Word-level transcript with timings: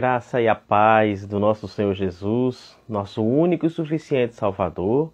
Graça 0.00 0.40
e 0.40 0.48
a 0.48 0.54
paz 0.54 1.26
do 1.26 1.38
nosso 1.38 1.68
Senhor 1.68 1.92
Jesus, 1.92 2.74
nosso 2.88 3.22
único 3.22 3.66
e 3.66 3.68
suficiente 3.68 4.34
Salvador, 4.34 5.12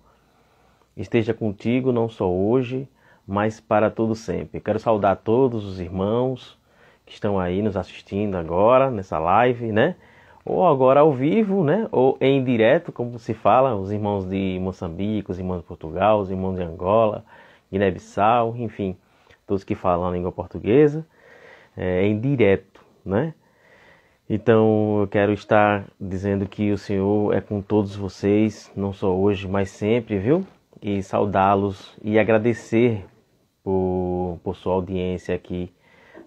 esteja 0.97 1.35
contigo 1.35 1.91
não 1.91 2.09
só 2.09 2.31
hoje, 2.31 2.89
mas 3.27 3.59
para 3.59 3.91
todo 3.91 4.15
sempre. 4.15 4.61
Quero 4.61 4.79
saudar 4.79 5.17
todos 5.17 5.65
os 5.65 5.81
irmãos 5.81 6.57
que 7.05 7.13
estão 7.13 7.37
aí 7.37 7.63
nos 7.63 7.77
assistindo 7.77 8.37
agora 8.37 8.89
nessa 8.89 9.19
live, 9.19 9.73
né? 9.73 9.97
Ou 10.45 10.65
agora 10.65 11.01
ao 11.01 11.13
vivo, 11.13 11.65
né? 11.65 11.89
Ou 11.91 12.17
em 12.21 12.45
direto, 12.45 12.93
como 12.93 13.19
se 13.19 13.35
fala, 13.35 13.75
os 13.75 13.91
irmãos 13.91 14.25
de 14.25 14.57
Moçambique, 14.63 15.33
os 15.33 15.39
irmãos 15.41 15.63
de 15.63 15.65
Portugal, 15.65 16.21
os 16.21 16.31
irmãos 16.31 16.55
de 16.55 16.63
Angola, 16.63 17.25
Guiné-Bissau, 17.73 18.57
enfim, 18.57 18.97
todos 19.49 19.65
que 19.65 19.75
falam 19.75 20.07
a 20.07 20.13
língua 20.13 20.31
portuguesa, 20.31 21.05
é, 21.77 22.07
em 22.07 22.21
direto, 22.21 22.81
né? 23.05 23.35
Então 24.29 25.01
eu 25.03 25.07
quero 25.07 25.33
estar 25.33 25.87
dizendo 26.01 26.47
que 26.49 26.73
o 26.73 26.79
Senhor 26.79 27.33
é 27.33 27.41
com 27.41 27.63
todos 27.63 27.95
vocês, 27.95 28.73
não 28.75 28.93
só 28.93 29.15
hoje, 29.17 29.47
mas 29.47 29.71
sempre, 29.71 30.19
viu? 30.19 30.45
E 30.83 31.01
saudá-los 31.01 31.97
e 32.03 32.19
agradecer 32.19 33.05
por, 33.63 34.41
por 34.43 34.57
sua 34.57 34.75
audiência 34.75 35.33
aqui 35.33 35.73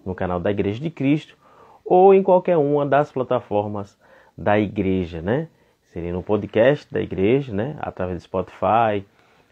no 0.04 0.14
canal 0.14 0.40
da 0.40 0.50
Igreja 0.50 0.80
de 0.80 0.88
Cristo 0.88 1.36
ou 1.84 2.14
em 2.14 2.22
qualquer 2.22 2.56
uma 2.56 2.86
das 2.86 3.12
plataformas 3.12 3.98
da 4.36 4.58
igreja, 4.58 5.20
né? 5.20 5.48
Seria 5.92 6.12
no 6.12 6.22
podcast 6.22 6.90
da 6.90 7.02
igreja, 7.02 7.52
né? 7.52 7.76
Através 7.80 8.16
do 8.18 8.24
Spotify, 8.24 9.04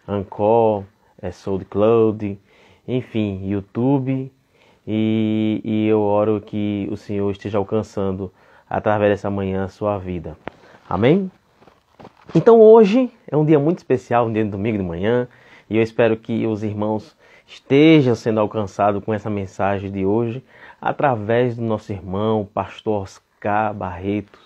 Anchor, 0.07 0.85
é, 1.21 1.31
SoundCloud, 1.31 2.39
enfim, 2.87 3.47
YouTube 3.47 4.33
e, 4.91 5.61
e 5.63 5.87
eu 5.87 6.01
oro 6.01 6.41
que 6.41 6.89
o 6.91 6.97
Senhor 6.97 7.31
esteja 7.31 7.59
alcançando 7.59 8.33
através 8.69 9.13
dessa 9.13 9.29
manhã 9.29 9.65
a 9.65 9.69
sua 9.69 9.99
vida. 9.99 10.35
Amém? 10.89 11.31
Então 12.35 12.59
hoje 12.59 13.11
é 13.31 13.37
um 13.37 13.45
dia 13.45 13.59
muito 13.59 13.79
especial, 13.79 14.27
um 14.27 14.33
dia 14.33 14.43
de 14.43 14.51
domingo 14.51 14.79
de 14.79 14.85
manhã, 14.85 15.29
e 15.69 15.77
eu 15.77 15.83
espero 15.83 16.17
que 16.17 16.47
os 16.47 16.63
irmãos 16.63 17.15
estejam 17.47 18.15
sendo 18.15 18.41
alcançados 18.41 19.05
com 19.05 19.13
essa 19.13 19.29
mensagem 19.29 19.93
de 19.93 20.07
hoje 20.07 20.43
através 20.81 21.57
do 21.57 21.63
nosso 21.63 21.93
irmão, 21.93 22.49
pastor 22.55 23.03
Oscar 23.03 23.75
Barretos, 23.75 24.41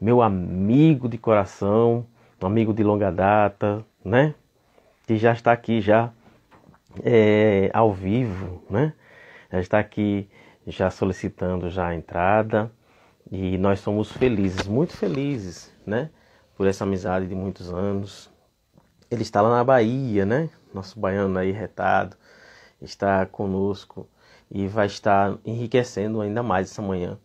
meu 0.00 0.22
amigo 0.22 1.10
de 1.10 1.18
coração, 1.18 2.06
um 2.42 2.46
amigo 2.46 2.72
de 2.72 2.82
longa 2.82 3.12
data, 3.12 3.84
né? 4.02 4.34
Que 5.06 5.18
já 5.18 5.32
está 5.32 5.52
aqui 5.52 5.82
já 5.82 6.10
é, 7.04 7.70
ao 7.74 7.92
vivo, 7.92 8.62
né? 8.70 8.94
Já 9.50 9.60
está 9.60 9.78
aqui 9.78 10.28
já 10.66 10.90
solicitando 10.90 11.70
já 11.70 11.88
a 11.88 11.94
entrada 11.94 12.70
e 13.30 13.56
nós 13.58 13.80
somos 13.80 14.10
felizes, 14.12 14.66
muito 14.66 14.96
felizes, 14.96 15.72
né? 15.86 16.10
Por 16.56 16.66
essa 16.66 16.84
amizade 16.84 17.26
de 17.26 17.34
muitos 17.34 17.72
anos. 17.72 18.30
Ele 19.10 19.22
está 19.22 19.40
lá 19.40 19.50
na 19.50 19.64
Bahia, 19.64 20.26
né? 20.26 20.50
Nosso 20.72 20.98
baiano 20.98 21.38
aí 21.38 21.50
retado 21.50 22.16
está 22.80 23.24
conosco 23.26 24.08
e 24.50 24.66
vai 24.66 24.86
estar 24.86 25.36
enriquecendo 25.44 26.20
ainda 26.20 26.42
mais 26.42 26.70
essa 26.70 26.82
manhã 26.82 27.18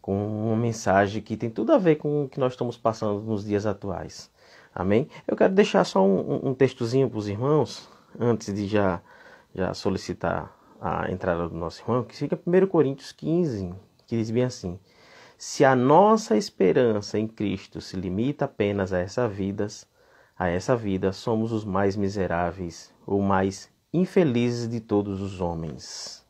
com 0.00 0.46
uma 0.46 0.56
mensagem 0.56 1.20
que 1.22 1.36
tem 1.36 1.50
tudo 1.50 1.72
a 1.72 1.78
ver 1.78 1.96
com 1.96 2.24
o 2.24 2.28
que 2.28 2.40
nós 2.40 2.54
estamos 2.54 2.76
passando 2.76 3.20
nos 3.20 3.44
dias 3.44 3.66
atuais. 3.66 4.30
Amém? 4.74 5.08
Eu 5.26 5.36
quero 5.36 5.52
deixar 5.52 5.84
só 5.84 6.04
um, 6.04 6.48
um 6.48 6.54
textozinho 6.54 7.10
para 7.10 7.18
os 7.18 7.28
irmãos 7.28 7.88
antes 8.18 8.54
de 8.54 8.66
já, 8.66 9.00
já 9.54 9.74
solicitar 9.74 10.57
a 10.80 11.10
entrada 11.10 11.48
do 11.48 11.54
nosso 11.54 11.82
irmão, 11.82 12.04
que 12.04 12.16
fica 12.16 12.38
1 12.46 12.66
Coríntios 12.66 13.12
15, 13.12 13.74
que 14.06 14.16
diz 14.16 14.30
bem 14.30 14.44
assim: 14.44 14.78
Se 15.36 15.64
a 15.64 15.74
nossa 15.74 16.36
esperança 16.36 17.18
em 17.18 17.26
Cristo 17.26 17.80
se 17.80 17.96
limita 17.96 18.44
apenas 18.44 18.92
a 18.92 18.98
essa 18.98 19.28
vida, 19.28 19.66
a 20.38 20.48
essa 20.48 20.76
vida, 20.76 21.12
somos 21.12 21.52
os 21.52 21.64
mais 21.64 21.96
miseráveis 21.96 22.94
ou 23.06 23.20
mais 23.20 23.70
infelizes 23.92 24.68
de 24.68 24.80
todos 24.80 25.20
os 25.20 25.40
homens. 25.40 26.24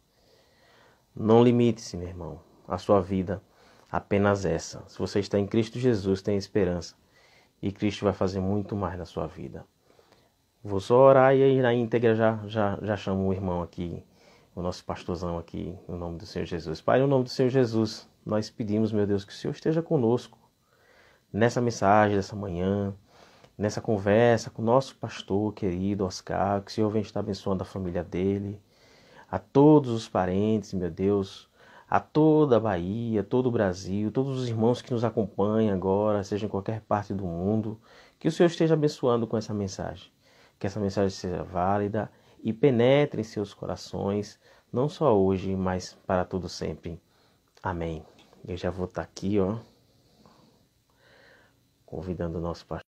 Não 1.15 1.43
limite-se, 1.43 1.97
meu 1.97 2.09
irmão, 2.09 2.41
a 2.67 2.79
sua 2.79 3.01
vida 3.01 3.43
apenas 3.91 4.45
essa. 4.45 4.83
Se 4.87 4.99
você 4.99 5.21
está 5.21 5.39
em 5.39 5.47
Cristo 5.47 5.79
Jesus, 5.79 6.23
tem 6.23 6.37
esperança. 6.37 6.95
E 7.61 7.73
Cristo 7.73 8.05
vai 8.05 8.13
fazer 8.13 8.41
muito 8.41 8.77
mais 8.77 8.97
na 8.97 9.05
sua 9.05 9.27
vida. 9.27 9.67
Vou 10.63 10.79
só 10.79 10.97
orar 10.97 11.35
e 11.35 11.43
aí 11.43 11.61
na 11.61 11.75
íntegra 11.75 12.15
já, 12.15 12.41
já, 12.47 12.79
já 12.83 12.97
chamo 12.97 13.29
o 13.29 13.33
irmão 13.33 13.63
aqui 13.63 14.05
o 14.59 14.63
nosso 14.63 14.85
pastorzão 14.85 15.39
aqui, 15.39 15.79
no 15.87 15.97
nome 15.97 16.19
do 16.19 16.27
Senhor 16.27 16.45
Jesus. 16.45 16.81
Pai, 16.81 16.99
no 16.99 17.07
nome 17.07 17.23
do 17.23 17.31
Senhor 17.31 17.49
Jesus, 17.49 18.09
nós 18.27 18.51
pedimos, 18.51 18.91
meu 18.91 19.07
Deus, 19.07 19.25
que 19.25 19.33
o 19.33 19.35
Senhor 19.35 19.53
esteja 19.53 19.81
conosco 19.81 20.37
nessa 21.33 21.61
mensagem 21.61 22.17
dessa 22.17 22.35
manhã, 22.35 22.93
nessa 23.57 23.81
conversa 23.81 24.51
com 24.51 24.61
o 24.61 24.65
nosso 24.65 24.97
pastor 24.97 25.55
querido 25.55 26.05
Oscar, 26.05 26.61
que 26.63 26.73
o 26.73 26.75
Senhor 26.75 26.91
venha 26.91 27.03
estar 27.03 27.21
abençoando 27.21 27.63
a 27.63 27.67
família 27.67 28.03
dele, 28.03 28.61
a 29.31 29.39
todos 29.39 29.91
os 29.91 30.09
parentes, 30.09 30.73
meu 30.73 30.91
Deus, 30.91 31.49
a 31.89 32.01
toda 32.01 32.57
a 32.57 32.61
Bahia, 32.61 33.23
todo 33.23 33.47
o 33.47 33.53
Brasil, 33.53 34.11
todos 34.11 34.41
os 34.41 34.49
irmãos 34.49 34.83
que 34.83 34.93
nos 34.93 35.05
acompanham 35.05 35.73
agora, 35.73 36.25
seja 36.25 36.47
em 36.47 36.49
qualquer 36.49 36.81
parte 36.81 37.15
do 37.15 37.25
mundo, 37.25 37.81
que 38.19 38.27
o 38.27 38.33
Senhor 38.33 38.49
esteja 38.49 38.75
abençoando 38.75 39.25
com 39.25 39.37
essa 39.37 39.55
mensagem, 39.55 40.11
que 40.59 40.67
essa 40.67 40.81
mensagem 40.81 41.11
seja 41.11 41.45
válida 41.45 42.11
e 42.43 42.53
penetre 42.53 43.21
em 43.21 43.25
seus 43.25 43.53
corações, 43.55 44.39
não 44.73 44.89
só 44.89 45.17
hoje, 45.19 45.55
mas 45.57 45.95
para 46.07 46.25
todo 46.25 46.49
sempre. 46.49 47.01
Amém. 47.63 48.05
Eu 48.47 48.57
já 48.57 48.71
vou 48.71 48.87
estar 48.87 49.03
aqui, 49.03 49.39
ó, 49.41 49.59
convidando 51.85 52.39
o 52.39 52.41
nosso 52.41 52.67
pastor 52.67 52.85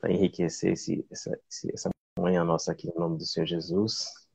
para 0.00 0.12
enriquecer 0.12 0.72
esse, 0.72 1.06
essa, 1.10 1.38
essa 1.72 1.90
manhã 2.18 2.44
nossa 2.44 2.72
aqui 2.72 2.88
em 2.88 2.98
nome 2.98 3.16
do 3.16 3.24
Senhor 3.24 3.46
Jesus. 3.46 4.26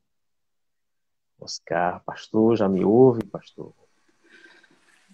Oscar, 1.39 2.03
pastor, 2.03 2.57
já 2.57 2.67
me 2.67 2.83
ouve, 2.83 3.23
pastor? 3.25 3.73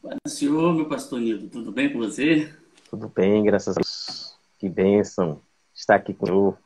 Pai 0.01 0.17
Senhor, 0.27 0.73
meu 0.73 0.87
pastor 0.87 1.19
Nildo, 1.19 1.49
tudo 1.49 1.71
bem 1.71 1.91
com 1.91 1.99
você? 1.99 2.53
Tudo 2.89 3.09
bem, 3.09 3.43
graças 3.43 3.75
a 3.75 3.81
Deus. 3.81 4.37
Que 4.57 4.69
bênção 4.69 5.41
estar 5.73 5.95
aqui 5.95 6.13
com 6.13 6.25
o 6.25 6.27
Senhor. 6.27 6.64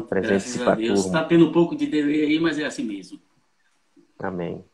Pronto, 0.00 0.14
Apresente-se 0.14 0.58
para 0.58 0.74
Deus. 0.74 1.06
Está 1.06 1.24
tendo 1.24 1.48
um 1.48 1.52
pouco 1.52 1.76
de 1.76 1.86
delay 1.86 2.22
aí, 2.22 2.40
mas 2.40 2.58
é 2.58 2.64
assim 2.64 2.84
mesmo. 2.84 3.20
Amém. 4.18 4.64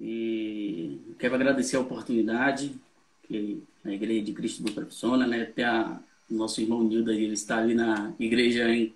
E 0.00 1.00
quero 1.18 1.34
agradecer 1.34 1.76
a 1.76 1.80
oportunidade 1.80 2.74
que 3.22 3.62
a 3.84 3.90
Igreja 3.90 4.22
de 4.22 4.32
Cristo 4.32 4.62
proporciona, 4.62 5.26
né? 5.26 5.42
Até 5.42 5.64
a, 5.64 6.00
o 6.30 6.34
nosso 6.34 6.60
irmão 6.60 6.82
Nilda, 6.82 7.12
ele 7.12 7.34
está 7.34 7.58
ali 7.58 7.74
na 7.74 8.12
igreja 8.18 8.68
em 8.68 8.94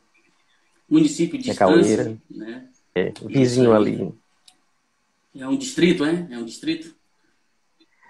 município 0.88 1.38
de 1.38 1.44
distância, 1.44 2.18
né? 2.30 2.68
É, 2.94 3.12
vizinho 3.26 3.74
ali. 3.74 4.12
É 5.36 5.48
um 5.48 5.56
distrito, 5.56 6.04
é? 6.04 6.28
É 6.30 6.38
um 6.38 6.44
distrito? 6.44 6.94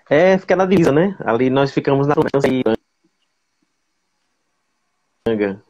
É, 0.08 0.36
fica 0.36 0.54
na 0.54 0.66
divisa, 0.66 0.92
né? 0.92 1.16
Ali 1.20 1.48
nós 1.48 1.72
ficamos 1.72 2.06
na 2.06 2.14
Itapuranga. 5.24 5.64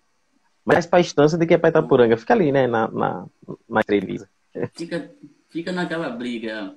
Mais 0.64 0.86
para 0.86 0.98
a 0.98 1.02
estância 1.02 1.36
do 1.36 1.46
que 1.46 1.58
para 1.58 1.68
Itapuranga. 1.68 2.16
Fica 2.16 2.32
ali, 2.32 2.50
né? 2.50 2.66
Na, 2.66 2.88
na, 2.90 3.26
na 3.68 3.80
Estrelisa. 3.80 4.28
Fica, 4.72 5.10
fica 5.50 5.72
naquela 5.72 6.08
briga. 6.10 6.74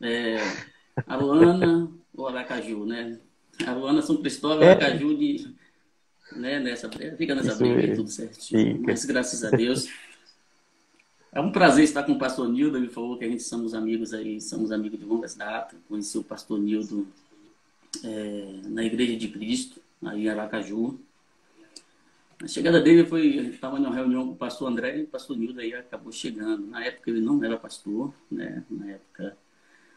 É, 0.00 0.38
Aruana 1.06 1.90
ou 2.16 2.28
Aracaju, 2.28 2.86
né? 2.86 3.18
Aruana, 3.66 4.02
São 4.02 4.16
Cristóval, 4.16 4.62
é. 4.62 4.70
Aracaju 4.72 5.16
de. 5.16 5.54
Né, 6.36 6.60
nessa, 6.60 6.90
fica 7.16 7.34
nessa 7.34 7.48
Isso 7.48 7.58
briga 7.58 7.80
aí, 7.80 7.94
tudo 7.94 8.10
certinho. 8.10 8.76
Fica. 8.76 8.86
Mas 8.92 9.04
graças 9.04 9.44
a 9.44 9.50
Deus. 9.50 9.88
É 11.30 11.40
um 11.40 11.52
prazer 11.52 11.84
estar 11.84 12.02
com 12.04 12.12
o 12.12 12.18
pastor 12.18 12.48
Nildo. 12.48 12.78
Ele 12.78 12.88
falou 12.88 13.18
que 13.18 13.24
a 13.24 13.28
gente 13.28 13.42
somos 13.42 13.74
amigos 13.74 14.14
aí, 14.14 14.40
somos 14.40 14.72
amigos 14.72 14.98
de 14.98 15.04
longas 15.04 15.34
datas. 15.34 15.78
Conheci 15.86 16.16
o 16.16 16.24
pastor 16.24 16.58
Nildo 16.58 17.06
é, 18.02 18.60
na 18.64 18.82
Igreja 18.82 19.16
de 19.16 19.28
Cristo, 19.28 19.80
aí 20.02 20.24
em 20.24 20.28
Aracaju. 20.28 20.98
A 22.42 22.46
chegada 22.46 22.80
dele 22.80 23.04
foi, 23.04 23.38
a 23.38 23.42
gente 23.42 23.54
estava 23.54 23.78
numa 23.78 23.94
reunião 23.94 24.26
com 24.26 24.32
o 24.32 24.36
pastor 24.36 24.68
André 24.68 24.98
e 24.98 25.02
o 25.02 25.08
pastor 25.08 25.36
Nildo 25.36 25.60
aí 25.60 25.74
acabou 25.74 26.12
chegando. 26.12 26.66
Na 26.66 26.84
época 26.84 27.10
ele 27.10 27.20
não 27.20 27.42
era 27.42 27.56
pastor, 27.56 28.14
né? 28.30 28.64
Na 28.70 28.92
época 28.92 29.36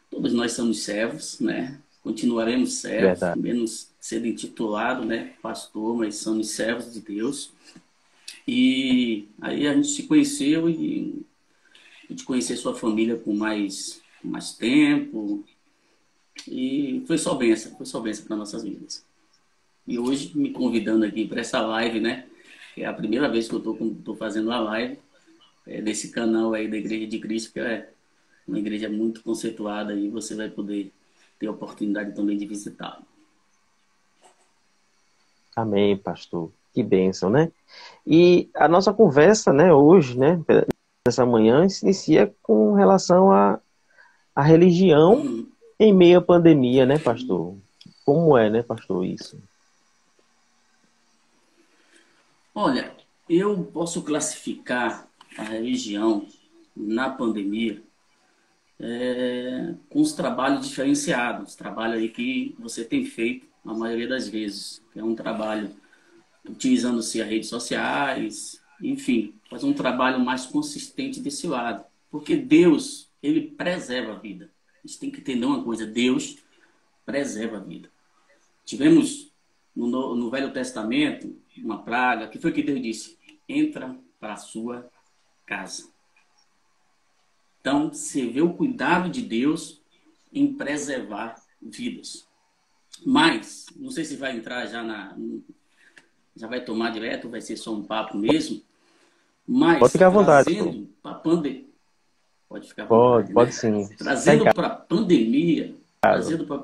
todos 0.10 0.34
nós 0.34 0.54
somos 0.54 0.84
servos, 0.84 1.40
né? 1.40 1.80
Continuaremos 2.02 2.74
servos, 2.74 3.20
Verdade. 3.20 3.40
menos 3.40 3.92
sendo 4.00 4.26
intitulado, 4.26 5.06
né? 5.06 5.36
Pastor, 5.42 5.96
mas 5.96 6.16
somos 6.16 6.50
servos 6.50 6.92
de 6.92 7.02
Deus. 7.02 7.54
E 8.48 9.28
aí 9.40 9.68
a 9.68 9.74
gente 9.74 9.90
se 9.90 10.04
conheceu 10.04 10.68
e 10.68 11.24
de 12.10 12.24
conhecer 12.24 12.58
sua 12.58 12.76
família 12.76 13.16
com 13.18 13.36
mais, 13.36 14.02
com 14.20 14.28
mais 14.30 14.54
tempo. 14.54 15.46
E 16.48 17.04
foi 17.06 17.20
só 17.20 17.36
benção, 17.36 17.76
foi 17.78 17.86
só 17.86 18.00
benção 18.00 18.26
para 18.26 18.36
nossas 18.36 18.64
vidas. 18.64 19.06
E 19.88 20.00
hoje 20.00 20.36
me 20.36 20.52
convidando 20.52 21.06
aqui 21.06 21.28
para 21.28 21.42
essa 21.42 21.62
live, 21.62 22.00
né? 22.00 22.26
É 22.82 22.88
a 22.88 22.94
primeira 22.94 23.30
vez 23.30 23.48
que 23.48 23.54
eu 23.54 23.60
estou 23.60 24.16
fazendo 24.16 24.52
a 24.52 24.60
live 24.60 24.98
é, 25.68 25.80
desse 25.84 26.10
canal 26.10 26.56
aí 26.56 26.68
da 26.68 26.78
Igreja 26.78 27.06
de 27.06 27.20
Cristo, 27.20 27.54
que 27.54 27.60
é 27.60 27.92
uma 28.48 28.58
igreja 28.58 28.90
muito 28.90 29.22
conceituada 29.22 29.94
e 29.94 30.10
você 30.10 30.36
vai 30.36 30.50
poder 30.50 30.92
ter 31.38 31.46
a 31.46 31.52
oportunidade 31.52 32.16
também 32.16 32.36
de 32.36 32.48
visitá-lo. 32.48 33.06
Amém, 35.56 35.96
pastor. 35.96 36.52
Que 36.74 36.82
bênção, 36.82 37.30
né? 37.30 37.52
E 38.06 38.50
a 38.56 38.68
nossa 38.68 38.92
conversa, 38.92 39.54
né, 39.54 39.72
hoje, 39.72 40.18
né, 40.18 40.42
nessa 41.06 41.24
manhã, 41.24 41.70
se 41.70 41.86
inicia 41.86 42.34
com 42.42 42.74
relação 42.74 43.32
à 43.32 43.60
a, 44.34 44.42
a, 44.42 44.44
religião 44.44 45.18
hum. 45.18 45.48
em 45.80 45.94
meio 45.94 46.18
à 46.18 46.22
pandemia, 46.22 46.84
né, 46.84 46.98
pastor? 46.98 47.56
Como 48.04 48.36
é, 48.36 48.50
né, 48.50 48.64
pastor, 48.64 49.06
isso? 49.06 49.38
Olha, 52.54 52.94
eu 53.30 53.64
posso 53.64 54.04
classificar 54.04 55.08
a 55.38 55.44
religião 55.44 56.28
na 56.76 57.10
pandemia 57.10 57.82
é, 58.78 59.74
com 59.90 60.02
os 60.02 60.12
trabalhos 60.12 60.68
diferenciados, 60.68 61.56
trabalho 61.56 61.94
aí 61.94 62.10
que 62.10 62.54
você 62.60 62.84
tem 62.84 63.06
feito 63.06 63.48
a 63.66 63.74
maioria 63.74 64.08
das 64.08 64.28
vezes, 64.28 64.82
é 64.94 65.02
um 65.02 65.16
trabalho 65.16 65.74
utilizando-se 66.44 67.22
as 67.22 67.30
redes 67.30 67.48
sociais, 67.48 68.62
enfim, 68.82 69.34
fazer 69.50 69.68
um 69.68 69.74
trabalho 69.74 70.20
mais 70.20 70.46
consistente 70.46 71.22
desse 71.22 71.48
lado. 71.48 71.86
Porque 72.10 72.36
Deus, 72.36 73.10
ele 73.24 73.52
preserva 73.52 74.14
a 74.14 74.20
vida. 74.20 74.52
A 74.84 74.88
gente 74.88 75.00
tem 75.00 75.12
que 75.12 75.22
entender 75.22 75.46
uma 75.46 75.64
coisa, 75.64 75.86
Deus 75.86 76.38
preserva 77.06 77.58
a 77.58 77.62
vida. 77.62 77.90
Tivemos 78.66 79.32
no, 79.74 80.16
no 80.16 80.30
Velho 80.30 80.52
Testamento 80.52 81.40
uma 81.58 81.84
praga, 81.84 82.28
que 82.28 82.40
foi 82.40 82.52
que 82.52 82.64
Deus 82.64 82.82
disse? 82.82 83.18
Entra 83.48 83.96
para 84.20 84.34
a 84.34 84.38
sua 84.38 84.90
casa. 85.46 85.90
Então, 87.60 87.94
você 87.94 88.26
vê 88.28 88.42
o 88.42 88.54
cuidado 88.54 89.10
de 89.10 89.22
Deus 89.22 89.82
em 90.34 90.54
preservar 90.54 91.36
vidas. 91.62 92.28
Mas, 93.06 93.68
não 93.76 93.92
sei 93.92 94.06
se 94.06 94.16
vai 94.16 94.36
entrar 94.36 94.66
já 94.66 94.84
na, 94.84 95.16
já 96.36 96.48
vai 96.48 96.64
tomar 96.64 96.92
direto, 96.92 97.30
vai 97.30 97.42
ser 97.42 97.58
só 97.58 97.74
um 97.74 97.84
papo 97.84 98.18
mesmo. 98.18 98.62
Mas 99.48 99.80
pode 99.80 99.92
ficar 99.92 100.08
à 100.08 100.10
vontade. 100.10 100.88
Para 101.02 101.16
pandemia. 101.16 101.66
Pode 102.48 102.68
ficar 102.68 102.84
à 102.84 102.86
vontade. 102.86 103.34
Pode, 103.34 103.34
pode 103.34 103.54
sim. 103.54 103.88
Trazendo 103.96 104.46
para 104.54 104.68
a 104.68 104.76
pandemia. 104.76 105.76
Claro. 106.02 106.20
Trazendo 106.20 106.46
para. 106.46 106.64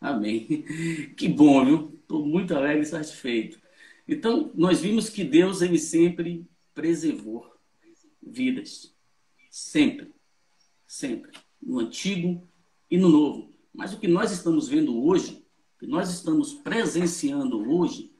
Amém. 0.00 0.64
Que 1.16 1.28
bom, 1.28 1.64
viu? 1.64 1.98
Estou 2.00 2.24
muito 2.24 2.54
alegre 2.54 2.82
e 2.82 2.86
satisfeito. 2.86 3.58
Então, 4.06 4.50
nós 4.54 4.80
vimos 4.80 5.08
que 5.08 5.24
Deus 5.24 5.62
ele 5.62 5.78
sempre 5.78 6.46
preservou 6.74 7.54
vidas. 8.22 8.94
Sempre. 9.50 10.12
Sempre. 10.86 11.32
No 11.62 11.78
Antigo 11.78 12.46
e 12.90 12.98
no 12.98 13.08
Novo. 13.08 13.50
Mas 13.72 13.92
o 13.92 13.98
que 13.98 14.06
nós 14.06 14.30
estamos 14.30 14.68
vendo 14.68 15.04
hoje, 15.04 15.44
o 15.76 15.80
que 15.80 15.86
nós 15.86 16.10
estamos 16.10 16.54
presenciando 16.54 17.68
hoje, 17.70 18.12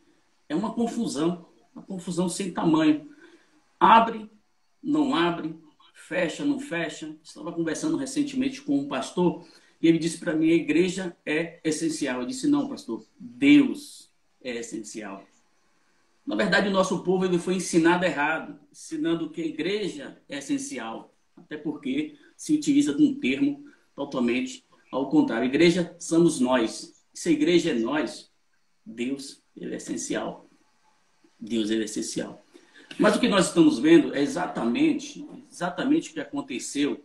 é 0.48 0.54
uma 0.54 0.74
confusão, 0.74 1.46
uma 1.74 1.82
confusão 1.82 2.28
sem 2.28 2.52
tamanho. 2.52 3.08
Abre, 3.78 4.30
não 4.82 5.14
abre, 5.14 5.54
fecha, 5.92 6.44
não 6.44 6.58
fecha. 6.58 7.16
Estava 7.22 7.52
conversando 7.52 7.96
recentemente 7.96 8.62
com 8.62 8.78
um 8.78 8.88
pastor 8.88 9.46
e 9.80 9.88
ele 9.88 9.98
disse 9.98 10.18
para 10.18 10.34
mim: 10.34 10.50
a 10.50 10.54
igreja 10.54 11.16
é 11.24 11.60
essencial. 11.62 12.20
Eu 12.20 12.26
disse: 12.26 12.46
não, 12.46 12.68
pastor, 12.68 13.04
Deus 13.18 14.10
é 14.42 14.56
essencial. 14.56 15.24
Na 16.26 16.34
verdade, 16.34 16.68
o 16.68 16.72
nosso 16.72 17.02
povo 17.02 17.24
ele 17.24 17.38
foi 17.38 17.56
ensinado 17.56 18.04
errado, 18.04 18.58
ensinando 18.72 19.28
que 19.28 19.42
a 19.42 19.46
igreja 19.46 20.20
é 20.28 20.38
essencial, 20.38 21.14
até 21.36 21.56
porque 21.56 22.16
se 22.36 22.54
utiliza 22.54 22.94
de 22.94 23.02
um 23.02 23.14
termo 23.14 23.64
totalmente 23.94 24.64
ao 24.90 25.08
contrário. 25.10 25.46
Igreja 25.46 25.94
somos 25.98 26.40
nós. 26.40 26.94
Se 27.12 27.28
a 27.28 27.32
igreja 27.32 27.72
é 27.72 27.74
nós, 27.74 28.30
Deus 28.84 29.42
ele 29.54 29.74
é 29.74 29.76
essencial. 29.76 30.48
Deus 31.38 31.70
ele 31.70 31.82
é 31.82 31.84
essencial. 31.84 32.42
Mas 32.98 33.16
o 33.16 33.20
que 33.20 33.28
nós 33.28 33.48
estamos 33.48 33.78
vendo 33.78 34.14
é 34.14 34.22
exatamente, 34.22 35.26
exatamente 35.50 36.10
o 36.10 36.14
que 36.14 36.20
aconteceu 36.20 37.04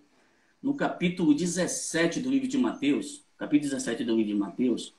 no 0.62 0.76
capítulo 0.76 1.34
17 1.34 2.20
do 2.22 2.30
livro 2.30 2.48
de 2.48 2.58
Mateus, 2.58 3.26
capítulo 3.38 3.72
17 3.72 4.04
do 4.04 4.16
livro 4.16 4.34
de 4.34 4.40
Mateus, 4.40 4.94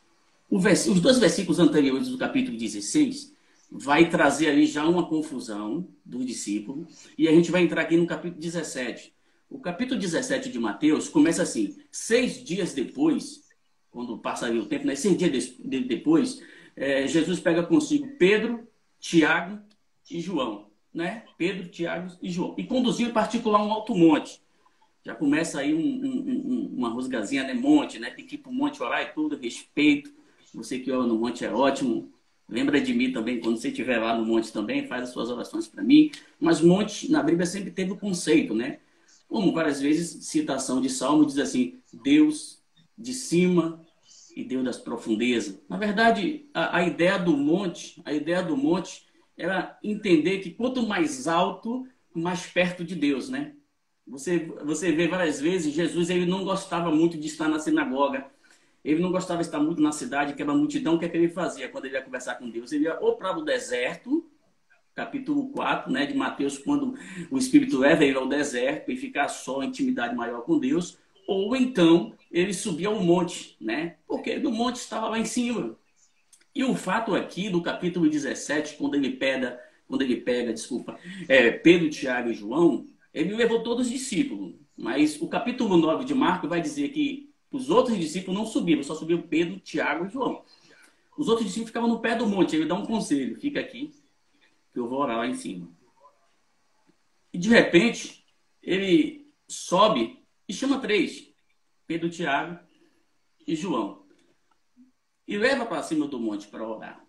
os 0.50 1.00
dois 1.00 1.19
versículos 1.19 1.61
anteriores 1.61 2.08
do 2.08 2.19
capítulo 2.19 2.56
16 2.56 3.32
vai 3.70 4.08
trazer 4.08 4.49
ali 4.49 4.67
já 4.67 4.87
uma 4.87 5.06
confusão 5.06 5.87
do 6.05 6.25
discípulo, 6.25 6.87
e 7.17 7.28
a 7.28 7.32
gente 7.32 7.50
vai 7.50 7.62
entrar 7.62 7.82
aqui 7.82 7.96
no 7.96 8.06
capítulo 8.06 8.40
17. 8.40 9.14
O 9.49 9.58
capítulo 9.58 9.99
17 9.99 10.50
de 10.50 10.58
Mateus 10.58 11.08
começa 11.08 11.43
assim: 11.43 11.76
seis 11.90 12.43
dias 12.43 12.72
depois, 12.72 13.44
quando 13.90 14.19
passaria 14.19 14.61
o 14.61 14.67
tempo, 14.67 14.87
né? 14.87 14.94
seis 14.94 15.17
dias 15.17 15.55
depois, 15.62 16.43
é, 16.76 17.06
Jesus 17.06 17.40
pega 17.40 17.62
consigo 17.62 18.08
Pedro, 18.19 18.67
Tiago 18.99 19.61
e 20.11 20.20
João. 20.20 20.69
Né? 20.93 21.25
Pedro, 21.38 21.69
Tiago 21.69 22.17
e 22.20 22.31
João. 22.31 22.55
E 22.58 22.64
conduziu 22.64 23.08
em 23.08 23.12
particular 23.12 23.64
um 23.64 23.70
alto 23.70 23.94
monte. 23.94 24.40
Já 25.05 25.14
começa 25.14 25.61
aí 25.61 25.72
um, 25.72 25.78
um, 25.78 26.19
um, 26.28 26.75
uma 26.76 26.90
rosgazinha, 26.90 27.44
né? 27.44 27.55
Monte, 27.55 27.99
né? 27.99 28.11
Tem 28.11 28.26
que 28.26 28.34
ir 28.34 28.38
para 28.38 28.50
o 28.50 28.55
monte 28.55 28.82
orar 28.82 29.02
e 29.02 29.12
tudo, 29.12 29.37
respeito. 29.37 30.12
Você 30.52 30.78
que 30.78 30.90
ora 30.90 31.06
no 31.06 31.19
monte 31.19 31.44
é 31.44 31.52
ótimo. 31.52 32.12
Lembra 32.50 32.81
de 32.81 32.93
mim 32.93 33.12
também, 33.12 33.38
quando 33.38 33.56
você 33.56 33.69
estiver 33.69 33.99
lá 33.99 34.17
no 34.19 34.26
monte 34.26 34.52
também, 34.52 34.87
faz 34.87 35.05
as 35.05 35.11
suas 35.11 35.31
orações 35.31 35.69
para 35.69 35.85
mim. 35.85 36.11
Mas 36.41 36.61
monte, 36.61 37.11
na 37.11 37.23
Bíblia, 37.23 37.47
sempre 37.47 37.70
teve 37.70 37.93
o 37.93 37.97
conceito, 37.97 38.55
né? 38.55 38.81
Como 39.29 39.52
várias 39.52 39.81
vezes, 39.81 40.26
citação 40.26 40.81
de 40.81 40.91
Salmo 40.91 41.25
diz 41.25 41.38
assim: 41.38 41.79
Deus 42.02 42.61
de 42.99 43.14
cima 43.14 43.81
e 44.35 44.43
Deus 44.43 44.64
das 44.64 44.79
profundezas. 44.79 45.61
Na 45.69 45.76
verdade, 45.76 46.47
a, 46.52 46.79
a, 46.79 46.82
ideia 46.85 47.19
do 47.19 47.37
monte, 47.37 48.02
a 48.05 48.12
ideia 48.12 48.43
do 48.43 48.56
monte 48.56 49.06
era 49.38 49.79
entender 49.82 50.41
que 50.41 50.50
quanto 50.50 50.82
mais 50.82 51.29
alto, 51.29 51.87
mais 52.12 52.46
perto 52.46 52.85
de 52.85 52.96
Deus, 52.96 53.29
né? 53.29 53.55
Você, 54.08 54.53
você 54.64 54.91
vê 54.91 55.06
várias 55.06 55.41
vezes, 55.41 55.73
Jesus 55.73 56.11
ele 56.11 56.26
não 56.26 56.43
gostava 56.43 56.91
muito 56.91 57.17
de 57.17 57.29
estar 57.29 57.49
na 57.49 57.61
sinagoga. 57.61 58.26
Ele 58.85 59.00
não 59.00 59.11
gostava 59.11 59.41
de 59.41 59.49
estar 59.49 59.61
muito 59.61 59.82
na 59.82 59.93
cidade, 59.93 60.35
que 60.35 60.43
era 60.43 60.55
multidão. 60.55 60.94
O 60.94 60.99
que, 60.99 61.05
é 61.05 61.09
que 61.09 61.17
ele 61.17 61.29
fazia 61.29 61.69
quando 61.69 61.85
ele 61.85 61.94
ia 61.94 62.03
conversar 62.03 62.37
com 62.37 62.49
Deus? 62.49 62.73
Ele 62.73 62.85
ia 62.85 62.99
ou 63.00 63.17
para 63.17 63.37
o 63.37 63.44
deserto, 63.44 64.27
capítulo 64.94 65.50
4 65.50 65.93
né, 65.93 66.06
de 66.06 66.15
Mateus, 66.15 66.59
quando 66.59 66.94
o 67.31 67.38
Espírito 67.38 67.79
leva 67.79 68.05
ele 68.05 68.17
ao 68.17 68.27
deserto 68.27 68.91
e 68.91 68.97
ficar 68.97 69.29
só 69.29 69.62
intimidade 69.62 70.15
maior 70.15 70.43
com 70.43 70.59
Deus, 70.59 70.99
ou 71.27 71.55
então 71.55 72.15
ele 72.31 72.53
subia 72.53 72.89
ao 72.89 73.01
monte, 73.01 73.56
né? 73.60 73.96
Porque 74.06 74.39
no 74.39 74.51
monte 74.51 74.77
estava 74.77 75.08
lá 75.08 75.19
em 75.19 75.25
cima. 75.25 75.77
E 76.55 76.65
o 76.65 76.75
fato 76.75 77.15
aqui 77.15 77.49
do 77.49 77.63
capítulo 77.63 78.08
17, 78.08 78.77
quando 78.77 78.96
ele 78.96 79.10
pega, 79.10 79.60
quando 79.87 80.03
ele 80.03 80.17
pega, 80.17 80.53
desculpa, 80.53 80.99
é, 81.29 81.51
Pedro, 81.51 81.89
Tiago 81.89 82.31
e 82.31 82.34
João, 82.34 82.87
ele 83.15 83.34
levou 83.34 83.63
todos 83.63 83.87
os 83.87 83.93
discípulos. 83.93 84.55
Mas 84.77 85.20
o 85.20 85.29
capítulo 85.29 85.77
9 85.77 86.05
de 86.05 86.15
Marcos 86.15 86.49
vai 86.49 86.60
dizer 86.60 86.89
que 86.89 87.30
os 87.51 87.69
outros 87.69 87.99
discípulos 87.99 88.39
não 88.39 88.47
subiram, 88.47 88.83
só 88.83 88.95
subiu 88.95 89.23
Pedro, 89.23 89.59
Tiago 89.59 90.07
e 90.07 90.09
João. 90.09 90.45
Os 91.19 91.29
outros 91.29 91.47
discípulos 91.47 91.71
ficavam 91.71 91.89
no 91.89 92.01
pé 92.01 92.15
do 92.15 92.27
monte. 92.27 92.57
Ele 92.57 92.67
dá 92.67 92.75
um 92.75 92.87
conselho: 92.87 93.39
fica 93.41 93.61
aqui, 93.61 93.93
que 94.73 94.79
eu 94.79 94.89
vou 94.89 95.01
orar 95.01 95.19
lá 95.19 95.27
em 95.27 95.35
cima. 95.35 95.69
E 97.33 97.39
de 97.39 97.49
repente, 97.49 98.25
ele 98.63 99.31
sobe 99.49 100.25
e 100.49 100.53
chama 100.53 100.81
três. 100.81 101.29
Pedro, 101.87 102.09
Tiago 102.09 102.59
e 103.47 103.57
João. 103.57 104.05
E 105.27 105.37
leva 105.37 105.67
para 105.67 105.83
cima 105.83 106.07
do 106.07 106.19
monte 106.19 106.47
para 106.47 106.67
orar. 106.67 107.05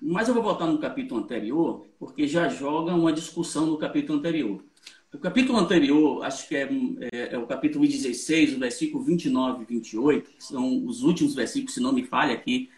Mas 0.00 0.28
eu 0.28 0.34
vou 0.34 0.42
voltar 0.42 0.66
no 0.66 0.78
capítulo 0.78 1.22
anterior, 1.22 1.86
porque 1.98 2.26
já 2.26 2.48
joga 2.48 2.94
uma 2.94 3.12
discussão 3.12 3.66
no 3.66 3.78
capítulo 3.78 4.18
anterior. 4.18 4.64
O 5.12 5.18
capítulo 5.18 5.58
anterior, 5.58 6.24
acho 6.24 6.46
que 6.46 6.54
é, 6.54 6.68
é, 7.12 7.34
é, 7.34 7.38
o 7.38 7.44
capítulo 7.44 7.86
16, 7.86 8.54
o 8.54 8.60
versículo 8.60 9.02
29 9.02 9.62
e 9.62 9.66
28, 9.66 10.30
que 10.30 10.44
são 10.44 10.86
os 10.86 11.02
últimos 11.02 11.34
versículos, 11.34 11.74
se 11.74 11.80
não 11.80 11.92
me 11.92 12.04
falha 12.04 12.32
aqui 12.32 12.70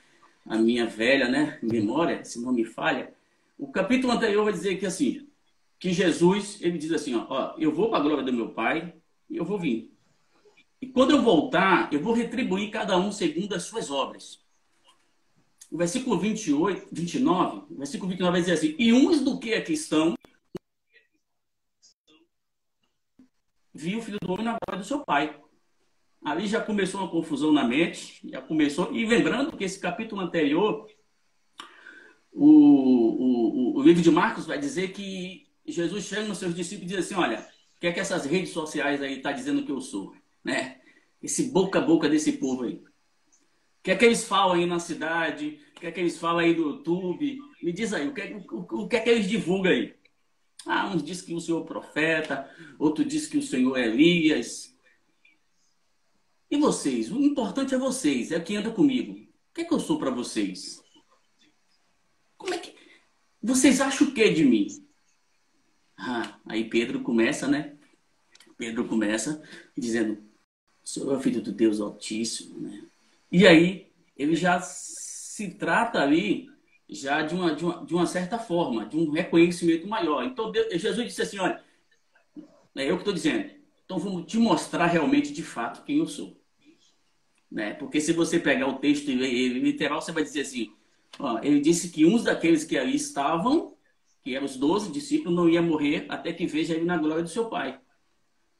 a 0.47 0.57
minha 0.57 0.87
velha 0.87 1.29
né, 1.29 1.59
memória, 1.63 2.25
se 2.25 2.41
não 2.41 2.53
me 2.53 2.65
falha. 2.65 3.13
O 3.59 3.69
capítulo 3.69 4.13
anterior 4.13 4.45
vai 4.45 4.53
dizer 4.53 4.77
que 4.77 4.87
assim, 4.87 5.29
que 5.79 5.93
Jesus, 5.93 6.59
ele 6.63 6.79
diz 6.79 6.91
assim, 6.93 7.15
ó, 7.15 7.27
ó 7.29 7.55
eu 7.59 7.71
vou 7.71 7.91
para 7.91 7.99
a 7.99 8.03
glória 8.03 8.25
do 8.25 8.33
meu 8.33 8.49
Pai 8.49 8.95
e 9.29 9.37
eu 9.37 9.45
vou 9.45 9.59
vir. 9.59 9.93
E 10.81 10.87
quando 10.87 11.11
eu 11.11 11.23
voltar, 11.23 11.93
eu 11.93 12.01
vou 12.01 12.15
retribuir 12.15 12.71
cada 12.71 12.97
um 12.97 13.13
segundo 13.13 13.55
as 13.55 13.65
suas 13.65 13.91
obras. 13.91 14.41
O 15.71 15.77
versículo 15.77 16.19
28, 16.19 16.89
29, 16.91 17.63
o 17.71 17.79
versículo 17.79 18.09
29 18.09 18.33
vai 18.33 18.41
dizer 18.41 18.53
assim: 18.55 18.75
E 18.79 18.93
uns 18.93 19.21
do 19.21 19.39
que 19.39 19.55
aqui 19.55 19.73
estão, 19.73 20.15
viu 23.75 23.99
o 23.99 24.03
filho 24.03 24.19
do 24.23 24.33
homem 24.33 24.45
na 24.45 24.57
glória 24.67 24.83
do 24.83 24.87
seu 24.87 25.01
pai. 25.01 25.39
Ali 26.25 26.47
já 26.47 26.61
começou 26.61 27.01
uma 27.01 27.11
confusão 27.11 27.53
na 27.53 27.65
mente, 27.65 28.21
já 28.29 28.41
começou. 28.41 28.95
E 28.95 29.05
lembrando 29.05 29.57
que 29.57 29.65
esse 29.65 29.81
capítulo 29.81 30.21
anterior, 30.21 30.89
o, 32.33 32.47
o, 32.47 33.79
o 33.79 33.83
livro 33.83 34.03
de 34.03 34.11
Marcos 34.11 34.47
vai 34.47 34.59
dizer 34.59 34.93
que 34.93 35.47
Jesus 35.67 36.05
chega 36.05 36.29
nos 36.29 36.39
seus 36.39 36.55
discípulos 36.55 36.93
e 36.93 36.95
diz 36.95 37.07
assim: 37.07 37.15
Olha, 37.15 37.45
que 37.83 37.89
é 37.89 37.93
que 37.93 37.99
essas 37.99 38.25
redes 38.25 38.51
sociais 38.51 39.03
aí 39.03 39.21
tá 39.21 39.33
dizendo 39.33 39.65
que 39.65 39.73
eu 39.73 39.81
sou, 39.81 40.15
né? 40.45 40.81
Esse 41.21 41.51
boca 41.51 41.81
a 41.81 41.83
boca 41.83 42.09
desse 42.09 42.35
povo 42.35 42.63
aí. 42.63 42.75
O 42.75 42.83
que 43.83 43.91
é 43.91 43.97
que 43.97 44.05
eles 44.05 44.25
falam 44.25 44.55
aí 44.55 44.67
na 44.67 44.79
cidade? 44.79 45.59
O 45.77 45.81
que 45.81 45.87
é 45.89 45.91
que 45.91 45.99
eles 45.99 46.17
falam 46.17 46.39
aí 46.39 46.55
no 46.55 46.69
YouTube? 46.69 47.41
Me 47.61 47.73
diz 47.73 47.93
aí, 47.93 48.07
o 48.07 48.15
que, 48.15 48.23
o, 48.53 48.83
o 48.85 48.89
que 48.89 48.95
é 48.95 49.01
que 49.01 49.11
eles 49.11 49.29
divulgam 49.29 49.73
aí? 49.73 49.97
Ah, 50.67 50.89
uns 50.89 51.03
diz 51.03 51.21
que 51.21 51.35
o 51.35 51.41
Senhor 51.41 51.63
é 51.63 51.67
profeta, 51.67 52.49
outro 52.79 53.05
diz 53.05 53.27
que 53.27 53.39
o 53.39 53.43
Senhor 53.43 53.77
é 53.77 53.87
Elias. 53.87 54.77
E 56.51 56.57
vocês? 56.57 57.11
O 57.11 57.21
importante 57.21 57.75
é 57.75 57.79
vocês, 57.79 58.31
é 58.31 58.39
quem 58.39 58.57
anda 58.57 58.71
comigo. 58.71 59.13
O 59.13 59.55
que 59.55 59.63
é 59.63 59.65
que 59.65 59.73
eu 59.73 59.81
sou 59.81 59.99
para 59.99 60.11
vocês? 60.11 60.83
Como 62.37 62.55
é 62.55 62.59
que. 62.59 62.75
Vocês 63.43 63.81
acham 63.81 64.09
o 64.09 64.15
que 64.15 64.31
de 64.31 64.45
mim? 64.45 64.67
Ah, 65.97 66.39
aí 66.47 66.69
Pedro 66.69 67.03
começa, 67.03 67.49
né? 67.49 67.77
Pedro 68.57 68.87
começa 68.87 69.43
dizendo: 69.77 70.23
O 70.85 70.89
Senhor 70.89 71.19
é 71.19 71.23
filho 71.23 71.43
do 71.43 71.53
Deus 71.53 71.81
Altíssimo, 71.81 72.61
né? 72.61 72.85
E 73.31 73.47
aí 73.47 73.91
ele 74.17 74.37
já 74.37 74.61
se 74.61 75.55
trata 75.55 76.01
ali 76.01 76.51
já 76.95 77.23
de 77.23 77.35
uma, 77.35 77.55
de 77.55 77.65
uma, 77.65 77.85
de 77.85 77.95
uma 77.95 78.07
certa 78.07 78.39
forma, 78.39 78.87
de 78.87 78.97
um 78.97 79.11
reconhecimento 79.11 79.87
maior. 79.87 80.25
Então 80.25 80.51
Deus, 80.51 80.81
Jesus 80.81 81.07
disse 81.07 81.23
assim: 81.23 81.39
Olha, 81.39 81.63
é 82.77 82.91
eu 82.91 82.97
que 82.97 83.03
estou 83.03 83.15
dizendo. 83.15 83.51
Então 83.85 83.99
vamos 83.99 84.27
te 84.27 84.39
mostrar 84.39 84.87
realmente 84.87 85.33
de 85.33 85.43
fato 85.43 85.85
quem 85.85 85.99
eu 85.99 86.07
sou. 86.07 86.41
Né? 87.51 87.75
Porque 87.75 88.01
se 88.01 88.13
você 88.13 88.39
pegar 88.39 88.67
o 88.67 88.79
texto 88.79 89.09
ele 89.09 89.59
literal, 89.61 90.01
você 90.01 90.13
vai 90.13 90.23
dizer 90.23 90.43
assim: 90.43 90.73
ó, 91.19 91.39
ele 91.43 91.61
disse 91.61 91.91
que 91.91 92.07
uns 92.07 92.25
daqueles 92.25 92.65
que 92.65 92.79
ali 92.79 92.97
estavam 92.97 93.73
que 94.23 94.35
eram 94.35 94.47
os 94.47 94.57
doze 94.57 94.91
discípulos, 94.91 95.35
não 95.35 95.49
ia 95.49 95.61
morrer 95.61 96.07
até 96.09 96.33
que 96.33 96.47
veja 96.47 96.75
ele 96.75 96.85
na 96.85 96.97
glória 96.97 97.23
do 97.23 97.29
seu 97.29 97.47
Pai. 97.47 97.81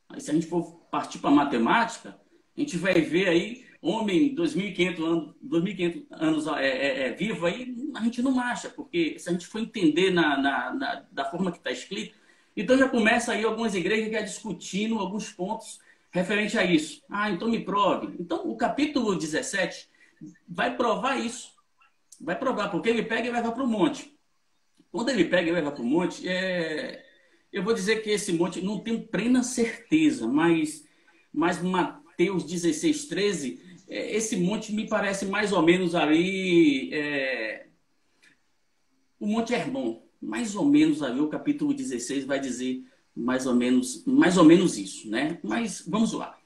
Aí, 0.09 0.21
se 0.21 0.31
a 0.31 0.35
gente 0.35 0.47
for 0.47 0.81
partir 0.91 1.19
para 1.19 1.31
matemática, 1.31 2.21
a 2.57 2.61
gente 2.61 2.77
vai 2.77 3.01
ver 3.01 3.29
aí 3.29 3.65
homem 3.83 4.35
2.500 4.35 5.05
anos, 5.05 5.35
2.500 5.45 6.07
anos 6.13 6.47
é, 6.47 6.67
é, 6.67 7.09
é, 7.09 7.13
vivo 7.13 7.45
aí, 7.45 7.75
a 7.95 8.01
gente 8.05 8.23
não 8.23 8.41
acha, 8.41 8.71
porque 8.71 9.19
se 9.19 9.29
a 9.29 9.33
gente 9.33 9.47
for 9.47 9.61
entender 9.61 10.11
na, 10.11 10.41
na, 10.41 10.75
na 10.75 11.05
da 11.11 11.25
forma 11.25 11.51
que 11.51 11.59
está 11.59 11.73
escrito, 11.73 12.15
então 12.57 12.79
já 12.79 12.89
começa 12.89 13.33
aí 13.33 13.45
algumas 13.45 13.75
igrejas 13.75 14.13
já 14.13 14.21
discutindo 14.21 14.99
alguns 14.99 15.31
pontos 15.31 15.81
referente 16.13 16.57
a 16.59 16.65
isso. 16.65 17.03
Ah, 17.11 17.31
então 17.31 17.49
me 17.49 17.65
prove. 17.65 18.15
Então 18.21 18.49
o 18.49 18.57
capítulo 18.57 19.17
17 19.17 19.89
vai 20.47 20.77
provar 20.77 21.19
isso. 21.19 21.51
Vai 22.21 22.39
provar, 22.39 22.69
porque 22.69 22.89
ele 22.89 23.03
pega 23.03 23.27
e 23.27 23.33
leva 23.33 23.51
para 23.51 23.65
o 23.65 23.67
monte. 23.67 24.17
Quando 24.93 25.09
ele 25.09 25.25
pega 25.25 25.49
e 25.49 25.53
leva 25.53 25.73
para 25.73 25.83
o 25.83 25.87
monte, 25.87 26.29
é... 26.29 27.05
eu 27.53 27.65
vou 27.65 27.73
dizer 27.73 28.03
que 28.03 28.11
esse 28.11 28.33
monte 28.33 28.61
não 28.61 28.79
tenho 28.79 29.03
plena 29.09 29.43
certeza, 29.43 30.29
mas, 30.29 30.87
mas 31.33 31.61
Mateus 31.61 32.45
16, 32.45 33.07
13, 33.07 33.61
é, 33.71 33.72
esse 33.93 34.37
monte 34.37 34.73
me 34.73 34.89
parece 34.89 35.27
mais 35.27 35.53
ou 35.53 35.63
menos 35.63 35.95
ali. 35.95 36.93
É... 36.93 37.67
O 39.19 39.27
Monte 39.27 39.55
Hermon, 39.55 40.03
mais 40.21 40.57
ou 40.57 40.65
menos 40.65 41.03
ali, 41.03 41.21
o 41.21 41.29
capítulo 41.29 41.73
16 41.73 42.25
vai 42.25 42.41
dizer 42.41 42.85
mais 43.15 43.47
ou 43.47 43.55
menos, 43.55 44.05
mais 44.05 44.37
ou 44.37 44.45
menos 44.45 44.77
isso, 44.77 45.09
né? 45.09 45.39
Mas 45.43 45.85
vamos 45.87 46.13
lá. 46.13 46.37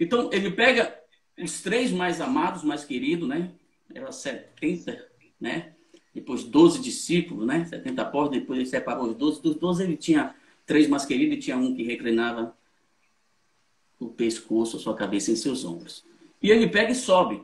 Então, 0.00 0.30
ele 0.32 0.50
pega 0.50 0.98
os 1.38 1.60
três 1.60 1.92
mais 1.92 2.20
amados, 2.20 2.64
mais 2.64 2.84
queridos, 2.84 3.28
né? 3.28 3.52
Era 3.94 4.10
70, 4.10 5.08
né? 5.40 5.74
depois 6.14 6.44
12 6.44 6.80
discípulos, 6.80 7.44
né? 7.44 7.64
70 7.64 8.00
apóstolos, 8.00 8.38
depois 8.38 8.58
ele 8.60 8.68
separou 8.68 9.08
os 9.08 9.16
12. 9.16 9.42
Dos 9.42 9.56
12 9.56 9.82
ele 9.82 9.96
tinha 9.96 10.34
três 10.64 10.88
mais 10.88 11.04
queridos 11.04 11.36
e 11.36 11.40
tinha 11.40 11.56
um 11.56 11.74
que 11.74 11.82
reclinava 11.82 12.56
o 13.98 14.08
pescoço, 14.08 14.76
a 14.76 14.80
sua 14.80 14.94
cabeça 14.94 15.32
em 15.32 15.36
seus 15.36 15.64
ombros. 15.64 16.04
E 16.44 16.50
ele 16.50 16.68
pega 16.68 16.92
e 16.92 16.94
sobe. 16.94 17.42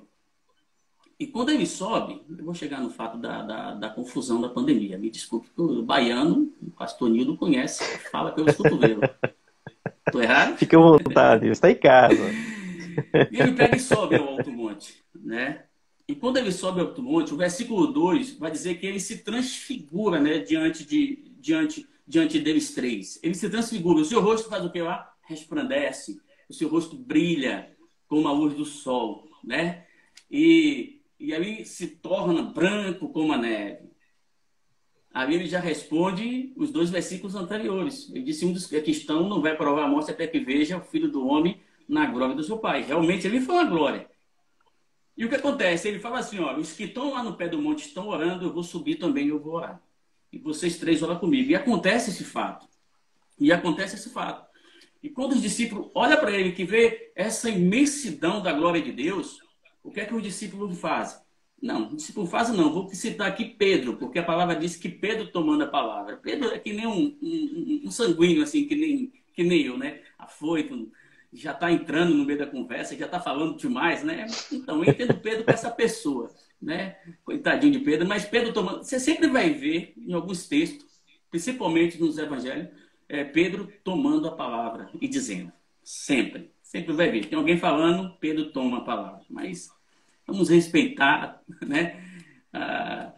E 1.19 1.27
quando 1.27 1.49
ele 1.49 1.65
sobe, 1.65 2.21
eu 2.29 2.45
vou 2.45 2.53
chegar 2.53 2.83
no 2.83 2.91
fato 2.91 3.17
da, 3.17 3.41
da, 3.41 3.75
da 3.75 3.89
confusão 3.89 4.43
da 4.43 4.49
pandemia. 4.51 4.99
Me 4.99 5.09
desculpe, 5.09 5.49
o 5.57 5.83
baiano, 5.83 6.53
o 6.61 6.71
pastor 6.71 7.09
Nildo 7.09 7.35
conhece, 7.35 7.83
fala 8.11 8.31
pelos 8.31 8.55
cotovelos. 8.55 9.09
Estou 10.07 10.23
errado? 10.23 10.59
Fique 10.59 10.77
à 10.77 10.79
vontade, 10.79 11.49
está 11.49 11.71
em 11.71 11.77
casa. 11.77 12.31
e 13.33 13.41
ele 13.41 13.53
pega 13.53 13.75
e 13.75 13.81
sobe 13.81 14.17
ao 14.17 14.29
alto 14.29 14.53
monte, 14.53 15.03
né? 15.15 15.65
E 16.07 16.15
quando 16.15 16.37
ele 16.37 16.53
sobe 16.53 16.83
ao 16.83 17.03
monte, 17.03 17.33
o 17.33 17.39
versículo 17.39 17.87
2 17.87 18.35
vai 18.35 18.51
dizer 18.51 18.75
que 18.75 18.87
ele 18.87 19.01
se 19.01 19.25
transfigura 19.25 20.21
né, 20.21 20.41
diante, 20.41 20.85
de, 20.85 21.33
diante, 21.39 21.89
diante 22.07 22.39
deles 22.39 22.75
três. 22.75 23.19
Ele 23.23 23.35
se 23.35 23.49
transfigura. 23.49 24.01
O 24.01 24.05
seu 24.05 24.21
rosto 24.21 24.51
faz 24.51 24.63
o 24.63 24.71
que 24.71 24.83
lá? 24.83 25.11
Resplandece. 25.23 26.21
O 26.51 26.53
seu 26.53 26.69
rosto 26.69 26.97
brilha 26.97 27.80
como 28.11 28.27
a 28.27 28.33
luz 28.33 28.55
do 28.55 28.65
sol. 28.65 29.31
Né? 29.43 29.87
E, 30.29 31.01
e 31.19 31.33
aí 31.33 31.65
se 31.65 31.87
torna 31.87 32.43
branco 32.43 33.09
como 33.09 33.33
a 33.33 33.39
neve. 33.39 33.89
Ali 35.15 35.37
ele 35.37 35.47
já 35.47 35.61
responde 35.61 36.53
os 36.57 36.71
dois 36.71 36.91
versículos 36.91 37.35
anteriores. 37.35 38.11
Ele 38.11 38.25
disse: 38.25 38.45
Um 38.45 38.53
dos 38.53 38.67
que 38.67 38.77
estão 38.91 39.29
não 39.29 39.41
vai 39.41 39.57
provar 39.57 39.85
a 39.85 39.89
morte 39.89 40.11
até 40.11 40.27
que 40.27 40.41
veja 40.41 40.77
o 40.77 40.85
filho 40.85 41.11
do 41.11 41.27
homem 41.27 41.61
na 41.89 42.07
glória 42.07 42.35
do 42.35 42.43
seu 42.43 42.59
pai. 42.59 42.83
Realmente 42.83 43.27
ele 43.27 43.41
foi 43.41 43.55
uma 43.55 43.65
glória. 43.65 44.09
E 45.17 45.25
o 45.25 45.29
que 45.29 45.35
acontece? 45.35 45.89
Ele 45.89 45.99
fala 45.99 46.19
assim: 46.19 46.39
ó, 46.39 46.57
os 46.57 46.73
que 46.73 46.85
estão 46.85 47.13
lá 47.13 47.23
no 47.23 47.35
pé 47.35 47.49
do 47.49 47.61
monte 47.61 47.87
estão 47.87 48.09
orando, 48.09 48.45
eu 48.45 48.53
vou 48.53 48.63
subir 48.63 48.97
também, 48.97 49.29
eu 49.29 49.41
vou 49.41 49.55
orar. 49.55 49.81
E 50.33 50.39
vocês 50.39 50.79
três 50.79 51.03
oram 51.03 51.19
comigo. 51.19 51.51
E 51.51 51.57
acontece 51.57 52.11
esse 52.11 52.25
fato. 52.25 52.69
E 53.39 53.53
acontece 53.53 53.97
esse 53.97 54.11
fato. 54.11 54.50
E 55.03 55.09
quando 55.09 55.33
os 55.33 55.43
discípulos 55.43 55.91
olham 55.95 56.19
para 56.19 56.33
ele, 56.33 56.53
que 56.53 56.65
vê 56.65 57.13
essa 57.17 57.49
imensidão 57.49 58.43
da 58.43 58.53
glória 58.53 58.83
de 58.83 58.93
Deus, 58.93 59.39
o 59.83 59.91
que 59.91 60.01
é 60.01 60.05
que 60.05 60.15
os 60.15 60.23
discípulos 60.23 60.79
fazem? 60.79 61.21
Não, 61.61 61.95
discípulo 61.95 62.27
faz 62.27 62.49
não. 62.49 62.73
Vou 62.73 62.89
citar 62.95 63.29
aqui 63.29 63.45
Pedro, 63.45 63.97
porque 63.97 64.19
a 64.19 64.25
palavra 64.25 64.57
diz 64.57 64.77
que 64.77 64.89
Pedro 64.89 65.31
tomando 65.31 65.65
a 65.65 65.67
palavra. 65.67 66.17
Pedro 66.17 66.49
é 66.49 66.59
que 66.59 66.73
nem 66.73 66.87
um, 66.87 67.19
um, 67.23 67.83
um 67.85 67.91
sanguíneo, 67.91 68.43
assim, 68.43 68.65
que 68.67 68.75
nem, 68.75 69.13
que 69.35 69.43
nem 69.43 69.63
eu, 69.63 69.77
né? 69.77 70.01
Afoito, 70.19 70.91
já 71.33 71.53
está 71.53 71.71
entrando 71.71 72.15
no 72.15 72.25
meio 72.25 72.39
da 72.39 72.47
conversa, 72.47 72.97
já 72.97 73.05
está 73.05 73.21
falando 73.21 73.59
demais, 73.59 74.03
né? 74.03 74.27
Então, 74.51 74.83
eu 74.83 74.91
entendo 74.91 75.15
Pedro 75.19 75.45
com 75.45 75.51
essa 75.51 75.71
pessoa, 75.71 76.31
né? 76.61 76.97
Coitadinho 77.25 77.73
de 77.73 77.81
Pedro, 77.81 78.09
mas 78.09 78.25
Pedro 78.25 78.55
tomando. 78.55 78.83
Você 78.83 78.99
sempre 78.99 79.29
vai 79.29 79.51
ver 79.51 79.93
em 79.99 80.15
alguns 80.15 80.49
textos, 80.49 80.87
principalmente 81.31 82.01
nos 82.01 82.17
evangelhos, 82.17 82.71
é, 83.11 83.25
Pedro 83.25 83.73
tomando 83.85 84.29
a 84.29 84.37
palavra 84.37 84.91
e 85.01 85.09
dizendo. 85.09 85.53
Sempre. 85.83 86.53
Sempre 86.63 86.93
vai 86.93 87.11
ver. 87.11 87.27
Tem 87.27 87.39
alguém 87.39 87.59
falando, 87.59 88.17
Pedro 88.19 88.53
toma 88.53 88.79
a 88.79 88.85
palavra. 88.85 89.23
Mas 89.29 89.71
vamos 90.27 90.49
respeitar, 90.49 91.43
né? 91.67 92.03
Ah, 92.53 93.13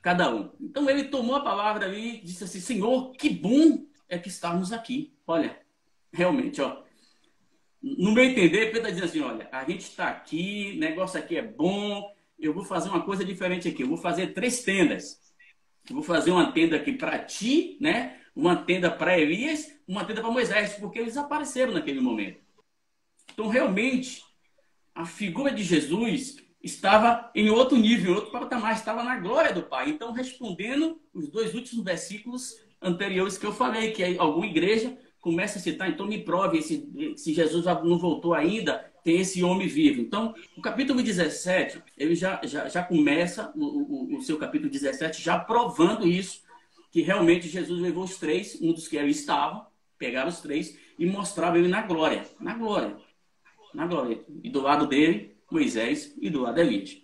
cada 0.00 0.34
um. 0.34 0.50
Então 0.60 0.88
ele 0.88 1.04
tomou 1.04 1.36
a 1.36 1.40
palavra 1.40 1.86
ali 1.86 2.16
e 2.16 2.22
disse 2.22 2.44
assim: 2.44 2.60
Senhor, 2.60 3.12
que 3.12 3.28
bom 3.30 3.86
é 4.08 4.18
que 4.18 4.28
estamos 4.28 4.72
aqui. 4.72 5.12
Olha, 5.26 5.58
realmente, 6.12 6.60
ó 6.60 6.82
no 7.82 8.12
meu 8.12 8.24
entender, 8.24 8.66
Pedro 8.66 8.78
está 8.78 8.90
dizendo 8.90 9.04
assim: 9.04 9.20
olha, 9.20 9.48
a 9.52 9.64
gente 9.64 9.82
está 9.82 10.08
aqui, 10.08 10.76
negócio 10.78 11.18
aqui 11.18 11.36
é 11.36 11.42
bom, 11.42 12.12
eu 12.38 12.52
vou 12.52 12.64
fazer 12.64 12.88
uma 12.88 13.02
coisa 13.02 13.24
diferente 13.24 13.68
aqui. 13.68 13.82
Eu 13.82 13.88
vou 13.88 13.96
fazer 13.96 14.28
três 14.28 14.62
tendas. 14.62 15.20
Eu 15.88 15.94
vou 15.94 16.02
fazer 16.02 16.30
uma 16.30 16.52
tenda 16.52 16.76
aqui 16.76 16.92
para 16.92 17.18
ti, 17.18 17.78
né? 17.80 18.20
Uma 18.38 18.54
tenda 18.54 18.88
para 18.88 19.18
Elias, 19.18 19.68
uma 19.88 20.04
tenda 20.04 20.20
para 20.20 20.30
Moisés, 20.30 20.74
porque 20.74 21.00
eles 21.00 21.16
apareceram 21.16 21.72
naquele 21.72 22.00
momento. 22.00 22.38
Então, 23.32 23.48
realmente, 23.48 24.22
a 24.94 25.04
figura 25.04 25.50
de 25.50 25.64
Jesus 25.64 26.36
estava 26.62 27.32
em 27.34 27.50
outro 27.50 27.76
nível, 27.76 28.12
em 28.12 28.14
outro 28.14 28.30
patamar, 28.30 28.74
estava 28.74 29.02
na 29.02 29.18
glória 29.18 29.52
do 29.52 29.64
Pai. 29.64 29.90
Então, 29.90 30.12
respondendo 30.12 31.00
os 31.12 31.28
dois 31.28 31.52
últimos 31.52 31.84
versículos 31.84 32.54
anteriores 32.80 33.36
que 33.36 33.44
eu 33.44 33.52
falei, 33.52 33.90
que 33.90 34.16
alguma 34.16 34.46
igreja 34.46 34.96
começa 35.20 35.58
a 35.58 35.60
citar, 35.60 35.90
então 35.90 36.06
me 36.06 36.22
prove 36.22 36.62
se, 36.62 37.14
se 37.16 37.34
Jesus 37.34 37.64
não 37.64 37.98
voltou 37.98 38.34
ainda, 38.34 38.88
tem 39.02 39.20
esse 39.20 39.42
homem 39.42 39.66
vivo. 39.66 40.00
Então, 40.00 40.32
o 40.56 40.62
capítulo 40.62 41.02
17, 41.02 41.82
ele 41.96 42.14
já, 42.14 42.40
já, 42.44 42.68
já 42.68 42.84
começa, 42.84 43.52
o, 43.56 43.64
o, 43.64 44.18
o, 44.18 44.22
seu 44.22 44.38
capítulo 44.38 44.70
17, 44.70 45.20
já 45.20 45.36
provando 45.40 46.06
isso, 46.06 46.46
que 46.90 47.02
realmente 47.02 47.48
Jesus 47.48 47.80
levou 47.80 48.04
os 48.04 48.16
três, 48.16 48.58
um 48.60 48.72
dos 48.72 48.88
que 48.88 48.98
ali 48.98 49.10
estavam, 49.10 49.66
pegaram 49.98 50.28
os 50.28 50.40
três 50.40 50.78
e 50.98 51.06
mostrava 51.06 51.58
ele 51.58 51.68
na 51.68 51.82
glória, 51.82 52.24
na 52.40 52.54
glória, 52.54 52.96
na 53.74 53.86
glória. 53.86 54.24
E 54.42 54.50
do 54.50 54.60
lado 54.60 54.86
dele, 54.86 55.36
Moisés, 55.50 56.14
e 56.20 56.30
do 56.30 56.42
lado 56.42 56.60
Elias. 56.60 57.00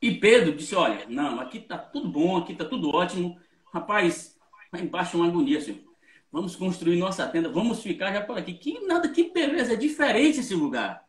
E 0.00 0.14
Pedro 0.14 0.54
disse, 0.54 0.74
olha, 0.74 1.06
não, 1.08 1.40
aqui 1.40 1.58
tá 1.58 1.76
tudo 1.76 2.08
bom, 2.08 2.36
aqui 2.36 2.54
tá 2.54 2.64
tudo 2.64 2.90
ótimo. 2.90 3.38
Rapaz, 3.72 4.36
lá 4.72 4.80
embaixo 4.80 5.16
é 5.16 5.20
uma 5.20 5.28
agonia, 5.28 5.60
senhor. 5.60 5.80
Vamos 6.30 6.54
construir 6.54 6.96
nossa 6.96 7.26
tenda, 7.26 7.48
vamos 7.48 7.82
ficar 7.82 8.12
já 8.12 8.20
por 8.20 8.38
aqui. 8.38 8.54
Que 8.54 8.80
nada, 8.86 9.08
que 9.08 9.32
beleza, 9.32 9.72
é 9.72 9.76
diferente 9.76 10.40
esse 10.40 10.54
lugar. 10.54 11.02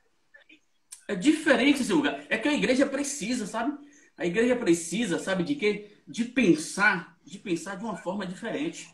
É 1.08 1.16
diferente 1.16 1.82
esse 1.82 1.92
lugar. 1.92 2.24
É 2.30 2.38
que 2.38 2.48
a 2.48 2.54
igreja 2.54 2.86
precisa, 2.86 3.46
sabe? 3.46 3.78
A 4.20 4.26
igreja 4.26 4.54
precisa, 4.54 5.18
sabe 5.18 5.46
de 5.46 5.56
quê? 5.56 5.92
De 6.06 6.26
pensar, 6.26 7.18
de 7.24 7.40
pensar 7.40 7.76
de 7.76 7.86
uma 7.86 7.96
forma 7.96 8.28
diferente. 8.28 8.94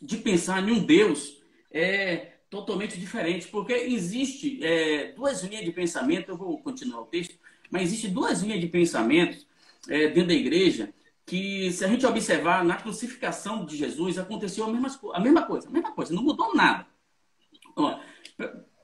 De 0.00 0.16
pensar 0.16 0.66
em 0.66 0.72
um 0.72 0.82
Deus 0.82 1.42
é 1.70 2.38
totalmente 2.48 2.98
diferente, 2.98 3.48
porque 3.48 3.74
existe 3.74 4.64
é, 4.64 5.12
duas 5.12 5.44
linhas 5.44 5.62
de 5.62 5.70
pensamento, 5.70 6.30
eu 6.30 6.38
vou 6.38 6.58
continuar 6.58 7.02
o 7.02 7.06
texto, 7.06 7.38
mas 7.70 7.82
existe 7.82 8.08
duas 8.08 8.40
linhas 8.40 8.60
de 8.60 8.66
pensamento 8.66 9.46
é, 9.88 10.08
dentro 10.08 10.28
da 10.28 10.34
igreja 10.34 10.92
que, 11.26 11.70
se 11.70 11.84
a 11.84 11.88
gente 11.88 12.06
observar, 12.06 12.64
na 12.64 12.76
crucificação 12.76 13.66
de 13.66 13.76
Jesus 13.76 14.18
aconteceu 14.18 14.64
a 14.64 14.72
mesma, 14.72 14.98
a 15.12 15.20
mesma 15.20 15.42
coisa, 15.42 15.68
a 15.68 15.70
mesma 15.70 15.92
coisa, 15.92 16.14
não 16.14 16.22
mudou 16.22 16.54
nada. 16.54 16.86
Ó, 17.76 18.00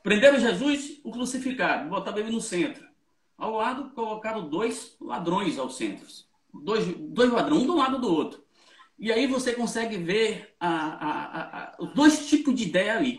prenderam 0.03 0.39
Jesus, 0.39 1.01
o 1.03 1.11
crucificaram, 1.11 1.89
botaram 1.89 2.19
ele 2.19 2.31
no 2.31 2.43
centro. 2.43 2.86
Ao 3.37 3.53
lado, 3.53 3.91
colocaram 3.91 4.49
dois 4.49 4.97
ladrões 5.01 5.59
ao 5.59 5.71
centro. 5.71 6.07
Dois, 6.53 6.87
dois 6.97 7.31
ladrões, 7.31 7.63
um 7.63 7.67
do 7.67 7.77
lado 7.77 7.99
do 7.99 8.13
outro. 8.13 8.45
E 8.99 9.13
aí 9.13 9.27
você 9.27 9.53
consegue 9.53 9.99
ver 9.99 10.57
os 11.79 11.93
dois 11.95 12.27
tipos 12.29 12.55
de 12.55 12.65
ideia 12.65 12.97
ali. 12.97 13.19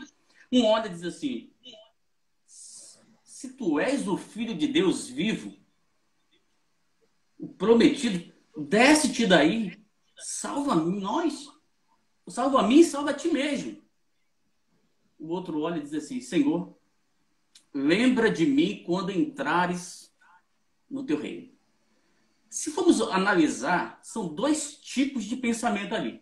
Um 0.52 0.66
olha 0.66 0.88
e 0.88 0.90
diz 0.90 1.04
assim: 1.04 1.52
se 3.38 3.54
tu 3.54 3.80
és 3.80 4.08
o 4.08 4.18
filho 4.18 4.56
de 4.56 4.68
Deus 4.68 5.08
vivo, 5.08 5.56
o 7.38 7.48
prometido, 7.48 8.34
desce-te 8.58 9.28
daí, 9.28 9.80
salva 10.18 10.74
nós, 10.74 11.48
salva 12.28 12.62
a 12.62 12.68
mim 12.68 12.82
salva 12.82 13.12
a 13.12 13.14
ti 13.14 13.28
mesmo. 13.28 13.80
O 15.20 15.28
outro 15.28 15.62
olha 15.62 15.78
e 15.78 15.84
diz 15.84 15.94
assim: 15.94 16.20
Senhor, 16.20 16.76
lembra 17.72 18.32
de 18.32 18.48
mim 18.48 18.82
quando 18.84 19.12
entrares 19.12 20.07
no 20.90 21.06
teu 21.06 21.20
reino. 21.20 21.50
Se 22.50 22.72
formos 22.72 23.02
analisar, 23.02 24.00
são 24.02 24.28
dois 24.28 24.78
tipos 24.78 25.26
de 25.26 25.36
pensamento 25.36 25.94
ali. 25.94 26.22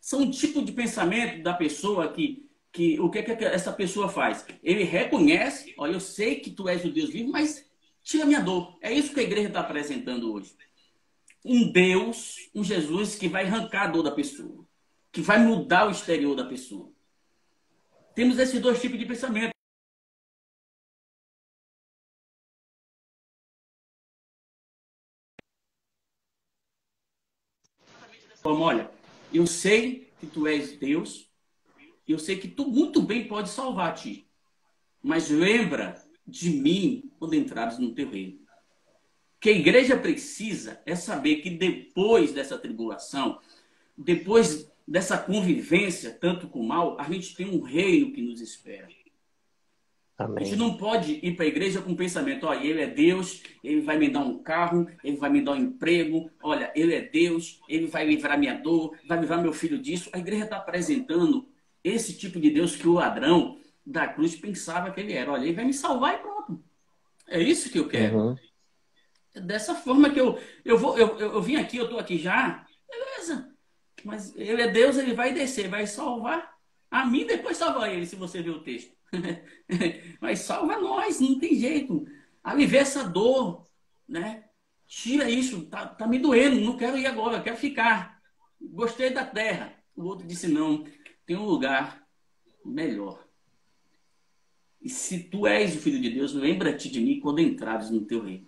São 0.00 0.20
um 0.20 0.30
tipo 0.30 0.62
de 0.62 0.72
pensamento 0.72 1.42
da 1.42 1.54
pessoa 1.54 2.12
que, 2.12 2.46
que 2.70 3.00
o 3.00 3.08
que, 3.08 3.22
que 3.22 3.44
essa 3.44 3.72
pessoa 3.72 4.08
faz? 4.08 4.44
Ele 4.62 4.84
reconhece, 4.84 5.74
olha, 5.78 5.94
eu 5.94 6.00
sei 6.00 6.36
que 6.36 6.50
tu 6.50 6.68
és 6.68 6.84
o 6.84 6.90
Deus 6.90 7.10
vivo, 7.10 7.32
mas 7.32 7.70
tira 8.02 8.26
minha 8.26 8.40
dor. 8.40 8.76
É 8.82 8.92
isso 8.92 9.14
que 9.14 9.20
a 9.20 9.24
igreja 9.24 9.48
está 9.48 9.60
apresentando 9.60 10.32
hoje. 10.32 10.54
Um 11.42 11.72
Deus, 11.72 12.50
um 12.54 12.62
Jesus 12.62 13.16
que 13.16 13.28
vai 13.28 13.46
arrancar 13.46 13.84
a 13.84 13.86
dor 13.86 14.02
da 14.02 14.10
pessoa, 14.10 14.66
que 15.10 15.22
vai 15.22 15.38
mudar 15.38 15.88
o 15.88 15.90
exterior 15.90 16.34
da 16.34 16.44
pessoa. 16.44 16.92
Temos 18.14 18.38
esses 18.38 18.60
dois 18.60 18.80
tipos 18.80 18.98
de 18.98 19.06
pensamento. 19.06 19.53
Como, 28.44 28.62
olha, 28.62 28.90
eu 29.32 29.46
sei 29.46 30.12
que 30.20 30.26
tu 30.26 30.46
és 30.46 30.76
Deus, 30.76 31.30
eu 32.06 32.18
sei 32.18 32.36
que 32.36 32.46
tu 32.46 32.68
muito 32.68 33.00
bem 33.00 33.26
pode 33.26 33.48
salvar 33.48 33.94
ti, 33.94 34.28
mas 35.02 35.30
lembra 35.30 35.94
de 36.26 36.50
mim 36.50 37.10
quando 37.18 37.32
entrares 37.32 37.78
no 37.78 37.94
teu 37.94 38.10
reino. 38.10 38.34
O 38.34 39.40
que 39.40 39.48
a 39.48 39.52
igreja 39.52 39.96
precisa 39.96 40.82
é 40.84 40.94
saber 40.94 41.36
que 41.36 41.48
depois 41.48 42.34
dessa 42.34 42.58
tribulação, 42.58 43.40
depois 43.96 44.70
dessa 44.86 45.16
convivência, 45.16 46.10
tanto 46.12 46.46
com 46.46 46.60
o 46.60 46.68
mal, 46.68 47.00
a 47.00 47.04
gente 47.04 47.34
tem 47.34 47.48
um 47.48 47.62
reino 47.62 48.12
que 48.12 48.20
nos 48.20 48.42
espera. 48.42 48.86
Amém. 50.16 50.44
A 50.44 50.46
gente 50.46 50.58
não 50.58 50.76
pode 50.76 51.18
ir 51.22 51.34
para 51.34 51.44
a 51.44 51.48
igreja 51.48 51.82
com 51.82 51.92
o 51.92 51.96
pensamento, 51.96 52.46
olha, 52.46 52.64
ele 52.64 52.80
é 52.80 52.86
Deus, 52.86 53.42
ele 53.64 53.80
vai 53.80 53.98
me 53.98 54.08
dar 54.08 54.20
um 54.20 54.38
carro, 54.38 54.86
ele 55.02 55.16
vai 55.16 55.28
me 55.28 55.42
dar 55.42 55.52
um 55.52 55.56
emprego, 55.56 56.30
olha, 56.40 56.72
ele 56.74 56.94
é 56.94 57.00
Deus, 57.00 57.60
ele 57.68 57.86
vai 57.86 58.06
livrar 58.06 58.38
minha 58.38 58.54
dor, 58.54 58.96
vai 59.06 59.18
livrar 59.18 59.42
meu 59.42 59.52
filho 59.52 59.78
disso. 59.78 60.08
A 60.12 60.18
igreja 60.18 60.44
está 60.44 60.58
apresentando 60.58 61.48
esse 61.82 62.16
tipo 62.16 62.38
de 62.38 62.50
Deus 62.50 62.76
que 62.76 62.86
o 62.86 62.92
ladrão 62.92 63.58
da 63.84 64.06
cruz 64.06 64.36
pensava 64.36 64.90
que 64.92 65.00
ele 65.00 65.12
era. 65.12 65.32
Olha, 65.32 65.42
ele 65.42 65.52
vai 65.52 65.64
me 65.64 65.74
salvar 65.74 66.14
e 66.14 66.18
pronto. 66.18 66.62
É 67.26 67.40
isso 67.40 67.70
que 67.70 67.78
eu 67.78 67.88
quero. 67.88 68.18
Uhum. 68.18 68.36
É 69.34 69.40
dessa 69.40 69.74
forma 69.74 70.10
que 70.10 70.20
eu, 70.20 70.38
eu 70.64 70.78
vou, 70.78 70.96
eu, 70.96 71.18
eu, 71.18 71.32
eu 71.32 71.42
vim 71.42 71.56
aqui, 71.56 71.76
eu 71.76 71.84
estou 71.84 71.98
aqui 71.98 72.18
já, 72.18 72.64
beleza. 72.88 73.52
Mas 74.04 74.32
ele 74.36 74.62
é 74.62 74.68
Deus, 74.68 74.96
ele 74.96 75.12
vai 75.12 75.32
descer, 75.32 75.68
vai 75.68 75.86
salvar 75.86 76.54
a 76.88 77.04
mim, 77.04 77.26
depois 77.26 77.56
salvar 77.56 77.92
ele, 77.92 78.06
se 78.06 78.14
você 78.14 78.40
ver 78.40 78.50
o 78.50 78.62
texto. 78.62 78.94
Mas 80.20 80.40
salva 80.40 80.78
nós, 80.78 81.20
não 81.20 81.38
tem 81.38 81.54
jeito. 81.54 82.06
Alivia 82.42 82.80
essa 82.80 83.04
dor, 83.04 83.64
né? 84.08 84.44
Tira 84.86 85.30
isso, 85.30 85.66
tá, 85.66 85.86
tá 85.86 86.06
me 86.06 86.18
doendo, 86.18 86.60
não 86.60 86.76
quero 86.76 86.98
ir 86.98 87.06
agora, 87.06 87.42
quero 87.42 87.56
ficar. 87.56 88.20
Gostei 88.60 89.10
da 89.10 89.24
terra. 89.24 89.74
O 89.96 90.04
outro 90.04 90.26
disse: 90.26 90.48
não, 90.48 90.84
tem 91.24 91.36
um 91.36 91.44
lugar 91.44 92.06
melhor. 92.64 93.24
E 94.80 94.90
se 94.90 95.24
tu 95.24 95.46
és 95.46 95.74
o 95.74 95.80
filho 95.80 96.00
de 96.00 96.10
Deus, 96.10 96.34
lembra-te 96.34 96.90
de 96.90 97.00
mim 97.00 97.18
quando 97.18 97.40
entrares 97.40 97.90
no 97.90 98.04
teu 98.04 98.22
reino. 98.22 98.46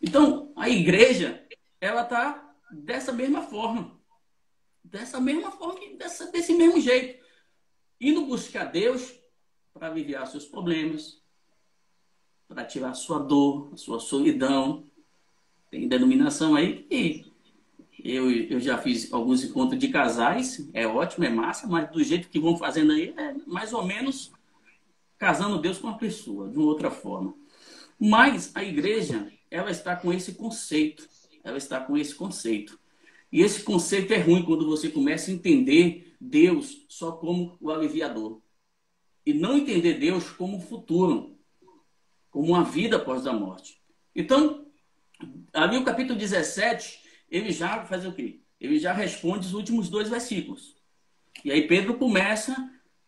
Então, 0.00 0.52
a 0.56 0.70
igreja, 0.70 1.46
ela 1.80 2.04
tá 2.04 2.54
dessa 2.70 3.12
mesma 3.12 3.42
forma. 3.42 3.98
Dessa 4.82 5.20
mesma 5.20 5.50
forma, 5.50 5.80
dessa, 5.98 6.30
desse 6.32 6.54
mesmo 6.54 6.80
jeito. 6.80 7.22
Indo 8.00 8.24
buscar 8.24 8.66
Deus 8.66 9.17
para 9.78 9.88
aliviar 9.88 10.26
seus 10.26 10.44
problemas, 10.44 11.22
para 12.48 12.64
tirar 12.64 12.94
sua 12.94 13.18
dor, 13.20 13.70
sua 13.76 14.00
solidão. 14.00 14.84
Tem 15.70 15.86
denominação 15.86 16.56
aí 16.56 16.82
que 16.82 17.32
eu, 18.02 18.30
eu 18.30 18.60
já 18.60 18.78
fiz 18.78 19.12
alguns 19.12 19.44
encontros 19.44 19.78
de 19.78 19.88
casais, 19.88 20.68
é 20.72 20.86
ótimo, 20.86 21.24
é 21.24 21.30
massa, 21.30 21.66
mas 21.66 21.90
do 21.90 22.02
jeito 22.02 22.28
que 22.28 22.40
vão 22.40 22.56
fazendo 22.56 22.92
aí, 22.92 23.14
é 23.16 23.34
mais 23.46 23.72
ou 23.72 23.84
menos 23.84 24.32
casando 25.16 25.60
Deus 25.60 25.78
com 25.78 25.88
a 25.88 25.94
pessoa, 25.94 26.48
de 26.48 26.58
uma 26.58 26.66
outra 26.66 26.90
forma. 26.90 27.34
Mas 27.98 28.54
a 28.54 28.62
igreja, 28.62 29.30
ela 29.50 29.70
está 29.70 29.96
com 29.96 30.12
esse 30.12 30.32
conceito, 30.32 31.08
ela 31.42 31.58
está 31.58 31.80
com 31.80 31.96
esse 31.96 32.14
conceito. 32.14 32.78
E 33.30 33.42
esse 33.42 33.62
conceito 33.62 34.12
é 34.12 34.18
ruim 34.18 34.44
quando 34.44 34.66
você 34.66 34.88
começa 34.88 35.30
a 35.30 35.34
entender 35.34 36.14
Deus 36.20 36.86
só 36.88 37.12
como 37.12 37.58
o 37.60 37.70
aliviador 37.70 38.40
e 39.28 39.34
não 39.34 39.58
entender 39.58 39.98
Deus 39.98 40.30
como 40.30 40.58
futuro, 40.58 41.38
como 42.30 42.48
uma 42.48 42.64
vida 42.64 42.96
após 42.96 43.26
a 43.26 43.32
morte. 43.34 43.78
Então, 44.16 44.64
ali 45.52 45.76
o 45.76 45.84
capítulo 45.84 46.18
17, 46.18 47.02
ele 47.30 47.52
já 47.52 47.84
faz 47.84 48.06
o 48.06 48.12
quê? 48.12 48.40
Ele 48.58 48.78
já 48.78 48.94
responde 48.94 49.46
os 49.46 49.52
últimos 49.52 49.90
dois 49.90 50.08
versículos. 50.08 50.74
E 51.44 51.52
aí 51.52 51.68
Pedro 51.68 51.98
começa 51.98 52.56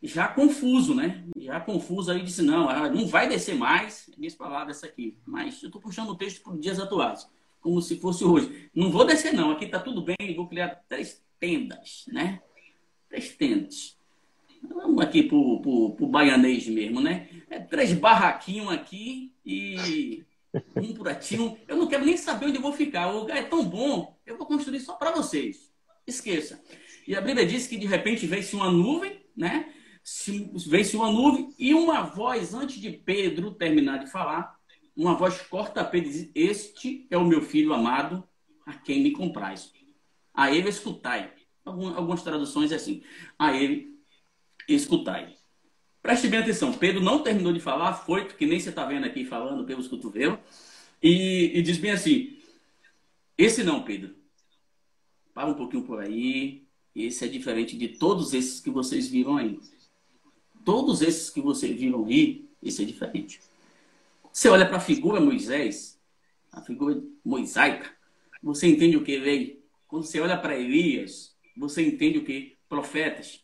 já 0.03 0.29
confuso, 0.29 0.95
né? 0.95 1.25
Já 1.39 1.59
confuso 1.59 2.13
aí 2.13 2.23
disse 2.23 2.43
não, 2.43 2.67
não 2.91 3.07
vai 3.07 3.27
descer 3.27 3.55
mais, 3.55 4.11
minhas 4.19 4.35
palavras 4.35 4.77
essa 4.77 4.89
aqui. 4.89 5.17
Mas 5.25 5.63
eu 5.63 5.69
estou 5.69 5.81
puxando 5.81 6.11
o 6.11 6.17
texto 6.17 6.43
para 6.43 6.55
dias 6.59 6.79
atuais, 6.79 7.27
como 7.63 7.81
se 7.81 7.99
fosse 7.99 8.27
hoje. 8.27 8.69
Não 8.75 8.91
vou 8.91 9.07
descer 9.07 9.33
não, 9.33 9.53
aqui 9.53 9.65
está 9.65 9.79
tudo 9.79 10.03
bem, 10.03 10.37
vou 10.37 10.47
criar 10.47 10.85
três 10.87 11.25
tendas, 11.39 12.05
né? 12.09 12.43
Três 13.09 13.31
tendas. 13.31 13.99
Vamos 14.63 15.03
aqui 15.03 15.23
pro, 15.23 15.61
pro, 15.61 15.91
pro 15.93 16.07
baianês 16.07 16.67
mesmo, 16.69 17.01
né? 17.01 17.29
É 17.49 17.59
três 17.59 17.93
barraquinhos 17.93 18.71
aqui 18.73 19.33
e 19.45 20.25
um 20.77 20.93
buratinho. 20.93 21.57
Eu 21.67 21.77
não 21.77 21.87
quero 21.87 22.05
nem 22.05 22.17
saber 22.17 22.47
onde 22.47 22.59
vou 22.59 22.73
ficar. 22.73 23.09
O 23.09 23.21
lugar 23.21 23.37
é 23.37 23.43
tão 23.43 23.65
bom, 23.65 24.17
eu 24.27 24.37
vou 24.37 24.47
construir 24.47 24.81
só 24.81 24.95
para 24.95 25.11
vocês. 25.13 25.71
Esqueça. 26.07 26.63
E 27.07 27.15
a 27.15 27.21
Bíblia 27.21 27.47
diz 27.47 27.67
que 27.67 27.77
de 27.77 27.87
repente 27.87 28.27
veio-se 28.27 28.55
uma 28.55 28.71
nuvem, 28.71 29.25
né? 29.37 29.73
Veio-se 30.67 30.97
uma 30.97 31.11
nuvem 31.11 31.55
e 31.59 31.75
uma 31.75 32.03
voz, 32.03 32.55
antes 32.55 32.81
de 32.81 32.91
Pedro 32.91 33.53
terminar 33.53 33.99
de 33.99 34.11
falar, 34.11 34.59
uma 34.97 35.15
voz 35.15 35.41
corta 35.43 35.85
Pedro 35.85 36.09
e 36.09 36.13
diz: 36.13 36.31
Este 36.35 37.07
é 37.11 37.17
o 37.17 37.25
meu 37.25 37.43
filho 37.43 37.73
amado, 37.73 38.27
a 38.67 38.75
quem 38.75 39.03
me 39.03 39.13
comprais. 39.13 39.73
A 40.35 40.53
ele 40.53 40.69
escutai. 40.69 41.33
Algumas 41.65 42.23
traduções 42.23 42.73
é 42.73 42.77
assim. 42.77 43.03
A 43.39 43.55
ele 43.55 44.00
e 44.73 44.77
escutai. 44.77 45.35
Preste 46.03 46.29
bem 46.29 46.41
atenção, 46.41 46.73
Pedro 46.73 47.03
não 47.03 47.23
terminou 47.23 47.53
de 47.53 47.61
falar, 47.61 47.93
foi, 47.93 48.25
que 48.27 48.47
nem 48.47 48.59
você 48.59 48.71
está 48.71 48.87
vendo 48.87 49.05
aqui 49.05 49.25
falando 49.25 49.65
pelos 49.65 49.87
cotovelos, 49.87 50.39
e, 51.03 51.53
e 51.55 51.63
diz 51.63 51.77
bem 51.77 51.91
assim: 51.91 52.39
esse 53.37 53.65
não, 53.65 53.83
Pedro. 53.83 54.15
Para 55.35 55.49
um 55.49 55.55
pouquinho 55.55 55.83
por 55.83 56.01
aí, 56.01 56.67
esse 56.95 57.25
é 57.25 57.29
diferente 57.29 57.77
de 57.77 57.89
todos 57.89 58.35
esses 58.35 58.61
que 58.61 58.71
vocês 58.71 59.09
viram 59.09 59.37
aí. 59.37 59.59
Todos 60.65 61.01
esses 61.01 61.31
que 61.31 61.41
vocês 61.41 61.79
viram 61.79 62.05
aí, 62.05 62.49
esse 62.63 62.83
é 62.83 62.85
diferente. 62.85 63.41
Você 64.33 64.49
olha 64.49 64.67
para 64.67 64.77
a 64.77 64.81
figura 64.81 65.21
Moisés, 65.21 65.99
a 66.53 66.61
figura 66.61 67.03
mosaica, 67.25 67.91
você 68.43 68.67
entende 68.67 68.97
o 68.97 69.05
que 69.05 69.19
veio. 69.19 69.59
Quando 69.89 70.05
você 70.05 70.21
olha 70.21 70.37
para 70.37 70.59
Elias, 70.59 71.35
você 71.57 71.87
entende 71.87 72.19
o 72.19 72.25
que? 72.25 72.59
Profetas. 72.69 73.43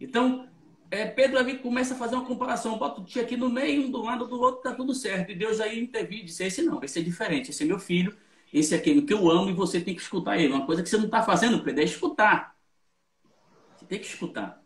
Então, 0.00 0.48
é, 0.90 1.06
Pedro 1.06 1.38
ali 1.38 1.58
começa 1.58 1.94
a 1.94 1.96
fazer 1.96 2.14
uma 2.14 2.24
comparação. 2.24 2.78
Bota 2.78 3.00
o 3.00 3.04
tio 3.04 3.22
aqui 3.22 3.36
no 3.36 3.50
meio, 3.50 3.86
um 3.86 3.90
do 3.90 4.02
lado 4.02 4.26
do 4.26 4.40
outro, 4.40 4.62
tá 4.62 4.74
tudo 4.74 4.94
certo. 4.94 5.32
E 5.32 5.34
Deus 5.34 5.60
aí 5.60 5.80
interviu 5.80 6.20
e 6.20 6.24
disse: 6.24 6.44
esse 6.44 6.62
não, 6.62 6.82
esse 6.82 6.98
é 6.98 7.02
diferente, 7.02 7.50
esse 7.50 7.62
é 7.62 7.66
meu 7.66 7.78
filho, 7.78 8.16
esse 8.52 8.74
é 8.74 8.78
aquele 8.78 9.02
que 9.02 9.12
eu 9.12 9.30
amo 9.30 9.50
e 9.50 9.52
você 9.52 9.80
tem 9.80 9.94
que 9.94 10.00
escutar 10.00 10.38
ele. 10.38 10.52
Uma 10.52 10.66
coisa 10.66 10.82
que 10.82 10.88
você 10.88 10.96
não 10.96 11.06
está 11.06 11.22
fazendo, 11.22 11.62
Pedro, 11.62 11.80
é 11.80 11.84
escutar. 11.84 12.56
Você 13.76 13.84
tem 13.86 13.98
que 13.98 14.06
escutar. 14.06 14.62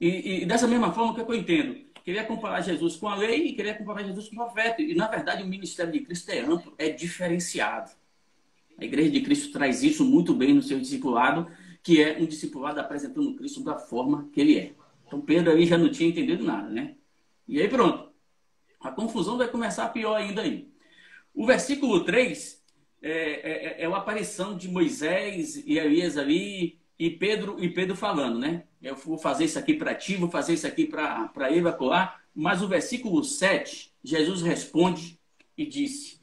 E, 0.00 0.42
e 0.42 0.46
dessa 0.46 0.66
mesma 0.66 0.92
forma, 0.92 1.12
o 1.12 1.14
que, 1.14 1.20
é 1.20 1.24
que 1.24 1.30
eu 1.30 1.36
entendo? 1.36 1.92
Queria 2.04 2.24
comparar 2.24 2.60
Jesus 2.60 2.96
com 2.96 3.08
a 3.08 3.14
lei 3.14 3.46
e 3.46 3.52
queria 3.52 3.74
comparar 3.74 4.02
Jesus 4.02 4.28
com 4.28 4.34
o 4.34 4.38
profeta. 4.38 4.82
E, 4.82 4.94
na 4.94 5.06
verdade, 5.06 5.42
o 5.44 5.46
ministério 5.46 5.92
de 5.92 6.00
Cristo 6.00 6.30
é 6.30 6.40
amplo, 6.40 6.74
é 6.76 6.88
diferenciado. 6.88 7.90
A 8.78 8.84
igreja 8.84 9.10
de 9.10 9.20
Cristo 9.20 9.52
traz 9.52 9.82
isso 9.84 10.04
muito 10.04 10.34
bem 10.34 10.52
no 10.52 10.62
seu 10.62 10.80
discipulado, 10.80 11.48
que 11.82 12.02
é 12.02 12.18
um 12.18 12.26
discipulado 12.26 12.80
apresentando 12.80 13.34
Cristo 13.34 13.62
da 13.62 13.76
forma 13.76 14.28
que 14.32 14.40
ele 14.40 14.58
é. 14.58 14.74
Então, 15.06 15.20
Pedro 15.20 15.52
aí 15.52 15.66
já 15.66 15.76
não 15.76 15.90
tinha 15.90 16.08
entendido 16.08 16.44
nada, 16.44 16.68
né? 16.68 16.96
E 17.46 17.60
aí, 17.60 17.68
pronto. 17.68 18.10
A 18.80 18.90
confusão 18.90 19.36
vai 19.36 19.48
começar 19.48 19.88
pior 19.90 20.14
ainda 20.14 20.42
aí. 20.42 20.72
O 21.34 21.46
versículo 21.46 22.04
3 22.04 22.62
é, 23.00 23.10
é, 23.10 23.82
é 23.82 23.86
a 23.86 23.96
aparição 23.96 24.56
de 24.56 24.68
Moisés 24.68 25.56
e 25.56 25.78
Elias 25.78 26.16
ali, 26.16 26.80
e 26.98 27.10
Pedro 27.10 27.56
e 27.58 27.68
Pedro 27.68 27.96
falando, 27.96 28.38
né? 28.38 28.64
Eu 28.80 28.94
vou 28.94 29.18
fazer 29.18 29.44
isso 29.44 29.58
aqui 29.58 29.74
para 29.74 29.92
ti, 29.92 30.14
vou 30.14 30.30
fazer 30.30 30.54
isso 30.54 30.66
aqui 30.68 30.86
para 30.86 31.52
evacuar. 31.52 32.22
Mas 32.32 32.62
o 32.62 32.68
versículo 32.68 33.24
7, 33.24 33.92
Jesus 34.04 34.40
responde 34.40 35.18
e 35.58 35.66
disse, 35.66 36.21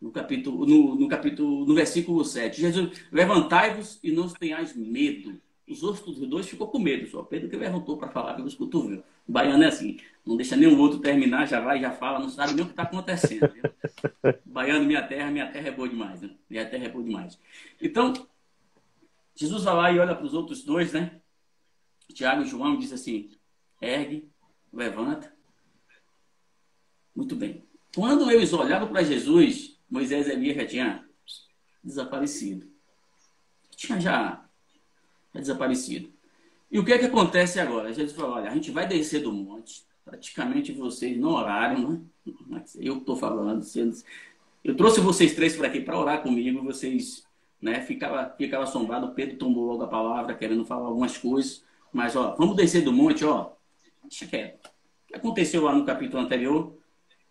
no 0.00 0.10
capítulo, 0.10 0.66
no, 0.66 0.94
no 0.94 1.08
capítulo, 1.08 1.64
no 1.64 1.74
versículo 1.74 2.24
7, 2.24 2.60
Jesus, 2.60 3.00
levantai-vos 3.10 3.98
e 4.02 4.12
não 4.12 4.28
tenhais 4.28 4.76
medo. 4.76 5.40
Os 5.68 5.82
outros 5.82 6.18
dois 6.28 6.48
ficou 6.48 6.68
com 6.68 6.78
medo, 6.78 7.08
só 7.08 7.22
Pedro 7.22 7.48
que 7.48 7.56
levantou 7.56 7.96
para 7.96 8.08
falar 8.08 8.34
pelos 8.34 8.54
cotovelos. 8.54 9.04
O 9.26 9.32
baiano 9.32 9.64
é 9.64 9.66
assim, 9.66 9.98
não 10.24 10.36
deixa 10.36 10.54
nenhum 10.54 10.78
outro 10.78 11.00
terminar, 11.00 11.46
já 11.46 11.60
vai, 11.60 11.80
já 11.80 11.90
fala, 11.90 12.20
não 12.20 12.28
sabe 12.28 12.54
nem 12.54 12.62
o 12.62 12.66
que 12.66 12.72
está 12.72 12.84
acontecendo. 12.84 13.52
baiano, 14.44 14.84
minha 14.84 15.02
terra, 15.02 15.30
minha 15.30 15.50
terra 15.50 15.68
é 15.68 15.72
boa 15.72 15.88
demais, 15.88 16.20
né? 16.20 16.30
Minha 16.48 16.68
terra 16.68 16.84
é 16.84 16.88
boa 16.88 17.02
demais. 17.02 17.38
Então, 17.80 18.12
Jesus 19.34 19.64
vai 19.64 19.74
lá 19.74 19.92
e 19.92 19.98
olha 19.98 20.14
para 20.14 20.24
os 20.24 20.34
outros 20.34 20.62
dois, 20.62 20.92
né? 20.92 21.20
Tiago 22.14 22.42
e 22.42 22.46
João 22.46 22.78
diz 22.78 22.92
assim: 22.92 23.30
ergue, 23.80 24.30
levanta. 24.72 25.34
Muito 27.14 27.34
bem. 27.34 27.64
Quando 27.94 28.30
eles 28.30 28.52
olhavam 28.52 28.88
para 28.88 29.02
Jesus, 29.02 29.75
Moisés 29.90 30.26
e 30.26 30.32
Elias 30.32 30.56
já 30.56 30.66
tinha 30.66 31.04
desaparecido. 31.82 32.66
Tinha 33.76 34.00
já, 34.00 34.44
já 35.32 35.40
desaparecido. 35.40 36.10
E 36.70 36.78
o 36.78 36.84
que 36.84 36.92
é 36.92 36.98
que 36.98 37.04
acontece 37.04 37.60
agora? 37.60 37.92
Jesus 37.92 38.16
falou: 38.16 38.36
olha, 38.36 38.50
a 38.50 38.54
gente 38.54 38.70
vai 38.70 38.86
descer 38.86 39.22
do 39.22 39.32
monte. 39.32 39.84
Praticamente 40.04 40.72
vocês 40.72 41.18
não 41.18 41.30
oraram, 41.30 41.90
né? 41.90 42.00
Eu 42.76 42.98
estou 42.98 43.16
falando. 43.16 43.64
Eu 44.64 44.76
trouxe 44.76 45.00
vocês 45.00 45.34
três 45.34 45.56
para 45.56 45.68
aqui 45.68 45.80
para 45.80 45.98
orar 45.98 46.22
comigo. 46.22 46.62
Vocês 46.62 47.24
né, 47.60 47.80
ficava, 47.80 48.34
ficava 48.36 48.64
assombrado. 48.64 49.14
Pedro 49.14 49.36
tomou 49.36 49.64
logo 49.64 49.82
a 49.82 49.88
palavra, 49.88 50.34
querendo 50.34 50.64
falar 50.64 50.86
algumas 50.86 51.16
coisas. 51.18 51.64
Mas, 51.92 52.14
ó, 52.14 52.34
vamos 52.36 52.56
descer 52.56 52.82
do 52.82 52.92
monte, 52.92 53.24
ó. 53.24 53.52
Deixa 54.02 54.26
quieto. 54.26 54.66
O 54.66 55.08
que 55.08 55.16
aconteceu 55.16 55.62
lá 55.62 55.74
no 55.74 55.84
capítulo 55.84 56.22
anterior? 56.22 56.76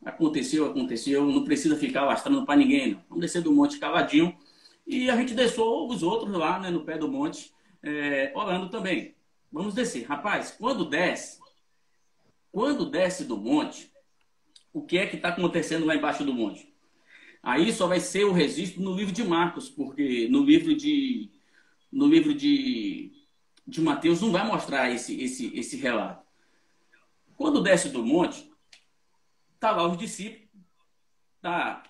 Aconteceu, 0.05 0.67
aconteceu. 0.67 1.25
Não 1.25 1.43
precisa 1.43 1.75
ficar 1.75 2.05
lastrando 2.05 2.45
para 2.45 2.55
ninguém, 2.55 2.91
não. 2.91 3.03
Vamos 3.09 3.25
descer 3.25 3.41
do 3.41 3.51
monte 3.51 3.79
caladinho. 3.79 4.37
E 4.85 5.09
a 5.09 5.15
gente 5.17 5.33
desceu 5.33 5.87
os 5.87 6.03
outros 6.03 6.31
lá, 6.31 6.59
né, 6.59 6.69
no 6.69 6.85
pé 6.85 6.97
do 6.97 7.11
monte, 7.11 7.51
é, 7.81 8.31
orando 8.35 8.69
também. 8.69 9.15
Vamos 9.51 9.73
descer. 9.73 10.03
Rapaz, 10.05 10.51
quando 10.51 10.85
desce, 10.85 11.39
quando 12.51 12.85
desce 12.85 13.25
do 13.25 13.35
monte, 13.35 13.91
o 14.71 14.83
que 14.83 14.97
é 14.97 15.07
que 15.07 15.15
está 15.15 15.29
acontecendo 15.29 15.85
lá 15.85 15.95
embaixo 15.95 16.23
do 16.23 16.33
monte? 16.33 16.71
Aí 17.41 17.71
só 17.71 17.87
vai 17.87 17.99
ser 17.99 18.25
o 18.25 18.31
registro 18.31 18.81
no 18.83 18.95
livro 18.95 19.13
de 19.13 19.23
Marcos, 19.23 19.69
porque 19.69 20.27
no 20.29 20.43
livro 20.43 20.75
de 20.75 21.31
no 21.91 22.07
livro 22.07 22.33
de, 22.33 23.13
de 23.65 23.79
Mateus 23.81 24.21
não 24.21 24.31
vai 24.31 24.45
mostrar 24.45 24.91
esse, 24.91 25.19
esse, 25.21 25.57
esse 25.57 25.77
relato. 25.77 26.25
Quando 27.37 27.63
desce 27.63 27.87
do 27.87 28.05
monte, 28.05 28.51
tá 29.59 29.71
lá 29.71 29.87
os 29.87 29.97
discípulos, 29.97 30.47
tá 31.41 31.83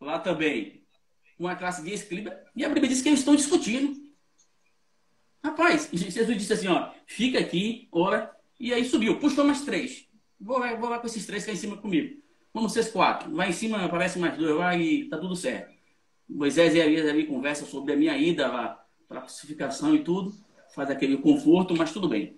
lá 0.00 0.18
também 0.18 0.80
uma 1.38 1.56
classe 1.56 1.82
de 1.82 1.92
escriba, 1.92 2.38
e 2.54 2.64
a 2.64 2.68
Bíblia 2.68 2.88
diz 2.88 3.00
que 3.00 3.08
eles 3.08 3.20
estão 3.20 3.34
discutindo. 3.34 3.98
Rapaz, 5.42 5.88
Jesus 5.90 6.36
disse 6.36 6.52
assim, 6.52 6.68
ó, 6.68 6.90
fica 7.06 7.38
aqui, 7.38 7.88
ora, 7.90 8.30
e 8.58 8.74
aí 8.74 8.84
subiu, 8.84 9.18
puxou 9.18 9.44
mais 9.44 9.62
três. 9.62 10.06
Vou 10.38 10.58
lá, 10.58 10.74
vou 10.74 10.90
lá 10.90 10.98
com 10.98 11.06
esses 11.06 11.24
três 11.26 11.44
que 11.44 11.50
em 11.50 11.56
cima 11.56 11.78
comigo. 11.78 12.20
Vamos 12.52 12.72
ser 12.72 12.90
quatro. 12.92 13.34
Lá 13.34 13.48
em 13.48 13.52
cima 13.52 13.84
aparece 13.84 14.18
mais 14.18 14.36
dois 14.36 14.56
lá 14.56 14.76
e 14.76 15.08
tá 15.08 15.16
tudo 15.16 15.34
certo. 15.34 15.74
Moisés 16.28 16.74
e 16.74 16.78
Elias 16.78 17.08
ali 17.08 17.26
conversam 17.26 17.66
sobre 17.66 17.92
a 17.92 17.96
minha 17.96 18.16
ida 18.16 18.46
lá 18.48 18.84
para 19.08 19.20
a 19.20 19.22
crucificação 19.22 19.94
e 19.94 20.04
tudo. 20.04 20.34
Faz 20.74 20.90
aquele 20.90 21.16
conforto, 21.16 21.74
mas 21.76 21.92
tudo 21.92 22.08
bem. 22.08 22.36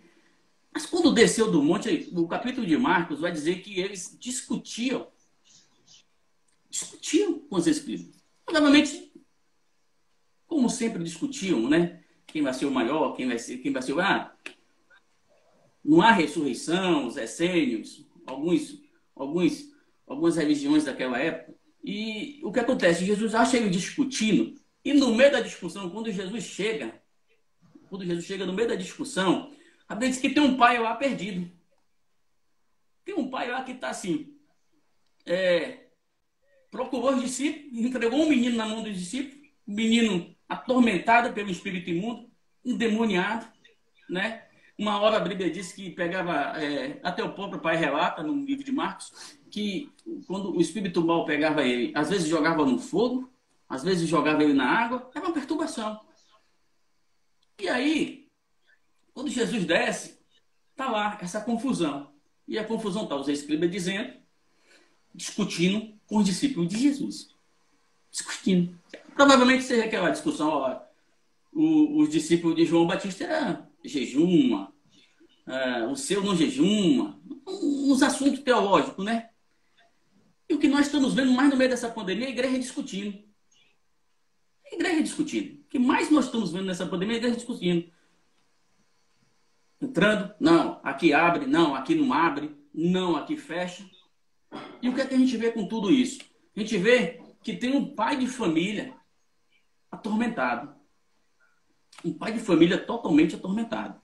Mas 0.72 0.86
quando 0.86 1.12
desceu 1.12 1.50
do 1.50 1.62
monte, 1.62 2.08
o 2.14 2.26
capítulo 2.26 2.66
de 2.66 2.76
Marcos 2.76 3.20
vai 3.20 3.30
dizer 3.30 3.62
que 3.62 3.78
eles 3.78 4.16
discutiam. 4.18 5.06
Discutiam 6.70 7.40
com 7.40 7.56
os 7.56 7.66
Espíritos. 7.66 8.22
Provavelmente, 8.44 9.12
como 10.46 10.70
sempre 10.70 11.02
discutiam, 11.02 11.68
né? 11.68 12.02
quem 12.32 12.42
vai 12.42 12.54
ser 12.54 12.64
o 12.64 12.70
maior, 12.70 13.14
quem 13.14 13.28
vai 13.28 13.38
ser, 13.38 13.58
quem 13.58 13.72
vai 13.72 13.82
ser 13.82 13.92
o. 13.92 14.00
Ah, 14.00 14.34
não 15.84 16.00
há 16.00 16.12
ressurreição, 16.12 17.06
os 17.06 17.16
essênios, 17.16 18.06
alguns, 18.26 18.80
alguns, 19.14 19.70
algumas 20.06 20.36
religiões 20.36 20.84
daquela 20.84 21.18
época. 21.18 21.54
E 21.84 22.40
o 22.42 22.50
que 22.50 22.60
acontece? 22.60 23.04
Jesus 23.04 23.34
acha 23.34 23.56
ele 23.56 23.68
discutindo, 23.68 24.58
e 24.84 24.94
no 24.94 25.14
meio 25.14 25.30
da 25.30 25.40
discussão, 25.40 25.90
quando 25.90 26.10
Jesus 26.10 26.44
chega, 26.44 27.02
quando 27.88 28.06
Jesus 28.06 28.24
chega 28.24 28.46
no 28.46 28.52
meio 28.52 28.68
da 28.68 28.74
discussão, 28.74 29.52
a 29.92 29.94
Bíblia 29.94 30.10
diz 30.10 30.20
que 30.20 30.30
tem 30.30 30.42
um 30.42 30.56
pai 30.56 30.78
lá 30.78 30.94
perdido. 30.94 31.50
Tem 33.04 33.14
um 33.14 33.28
pai 33.28 33.50
lá 33.50 33.62
que 33.62 33.72
está 33.72 33.90
assim. 33.90 34.34
É, 35.26 35.88
procurou 36.70 37.14
os 37.14 37.20
discípulos, 37.20 37.78
entregou 37.78 38.20
um 38.20 38.28
menino 38.28 38.56
na 38.56 38.66
mão 38.66 38.82
dos 38.82 38.98
discípulos, 38.98 39.46
o 39.66 39.72
menino 39.72 40.34
atormentada 40.48 41.30
pelo 41.30 41.50
espírito 41.50 41.90
imundo, 41.90 42.30
endemoniado, 42.64 43.46
né? 44.08 44.46
Uma 44.78 44.98
hora 44.98 45.18
a 45.18 45.20
Bíblia 45.20 45.50
diz 45.50 45.72
que 45.72 45.90
pegava, 45.90 46.58
é, 46.58 46.98
até 47.02 47.22
o 47.22 47.34
próprio 47.34 47.60
pai 47.60 47.76
relata 47.76 48.22
no 48.22 48.34
livro 48.46 48.64
de 48.64 48.72
Marcos, 48.72 49.38
que 49.50 49.92
quando 50.26 50.56
o 50.56 50.60
espírito 50.60 51.04
mal 51.04 51.26
pegava 51.26 51.62
ele, 51.62 51.92
às 51.94 52.08
vezes 52.08 52.28
jogava 52.28 52.64
no 52.64 52.78
fogo, 52.78 53.30
às 53.68 53.84
vezes 53.84 54.08
jogava 54.08 54.42
ele 54.42 54.54
na 54.54 54.66
água, 54.66 55.10
era 55.14 55.26
uma 55.26 55.34
perturbação. 55.34 56.00
E 57.60 57.68
aí, 57.68 58.21
quando 59.14 59.30
Jesus 59.30 59.64
desce, 59.64 60.18
tá 60.76 60.90
lá 60.90 61.18
essa 61.20 61.40
confusão. 61.40 62.12
E 62.46 62.58
a 62.58 62.64
confusão 62.64 63.04
está 63.04 63.16
os 63.16 63.28
escribas 63.28 63.70
dizendo, 63.70 64.12
discutindo 65.14 65.94
com 66.06 66.18
os 66.18 66.24
discípulos 66.24 66.68
de 66.68 66.78
Jesus. 66.78 67.28
Discutindo. 68.10 68.78
Provavelmente 69.14 69.64
seja 69.64 69.84
aquela 69.84 70.10
discussão, 70.10 70.48
ó, 70.48 70.80
os 71.52 72.08
discípulos 72.10 72.56
de 72.56 72.64
João 72.64 72.86
Batista 72.86 73.24
era 73.24 73.70
jejuma, 73.84 74.72
é, 75.46 75.84
o 75.86 75.96
seu 75.96 76.22
não 76.22 76.36
jejuma, 76.36 77.20
uns 77.46 78.02
assuntos 78.02 78.40
teológicos, 78.40 79.04
né? 79.04 79.30
E 80.48 80.54
o 80.54 80.58
que 80.58 80.68
nós 80.68 80.86
estamos 80.86 81.14
vendo 81.14 81.32
mais 81.32 81.50
no 81.50 81.56
meio 81.56 81.70
dessa 81.70 81.88
pandemia 81.88 82.26
é 82.26 82.28
a 82.28 82.32
igreja 82.32 82.58
discutindo. 82.58 83.18
A 84.70 84.74
igreja 84.74 85.02
discutindo. 85.02 85.60
O 85.60 85.64
que 85.68 85.78
mais 85.78 86.10
nós 86.10 86.26
estamos 86.26 86.52
vendo 86.52 86.66
nessa 86.66 86.86
pandemia 86.86 87.14
é 87.14 87.16
a 87.16 87.18
igreja 87.18 87.36
discutindo. 87.36 87.90
Entrando, 89.82 90.32
não, 90.38 90.80
aqui 90.84 91.12
abre, 91.12 91.44
não, 91.44 91.74
aqui 91.74 91.92
não 91.96 92.12
abre, 92.12 92.56
não, 92.72 93.16
aqui 93.16 93.36
fecha. 93.36 93.84
E 94.80 94.88
o 94.88 94.94
que 94.94 95.00
é 95.00 95.06
que 95.06 95.14
a 95.14 95.18
gente 95.18 95.36
vê 95.36 95.50
com 95.50 95.66
tudo 95.66 95.90
isso? 95.90 96.20
A 96.56 96.60
gente 96.60 96.78
vê 96.78 97.20
que 97.42 97.56
tem 97.56 97.74
um 97.74 97.92
pai 97.92 98.16
de 98.16 98.28
família 98.28 98.94
atormentado. 99.90 100.72
Um 102.04 102.12
pai 102.12 102.32
de 102.32 102.38
família 102.38 102.78
totalmente 102.78 103.34
atormentado. 103.34 104.00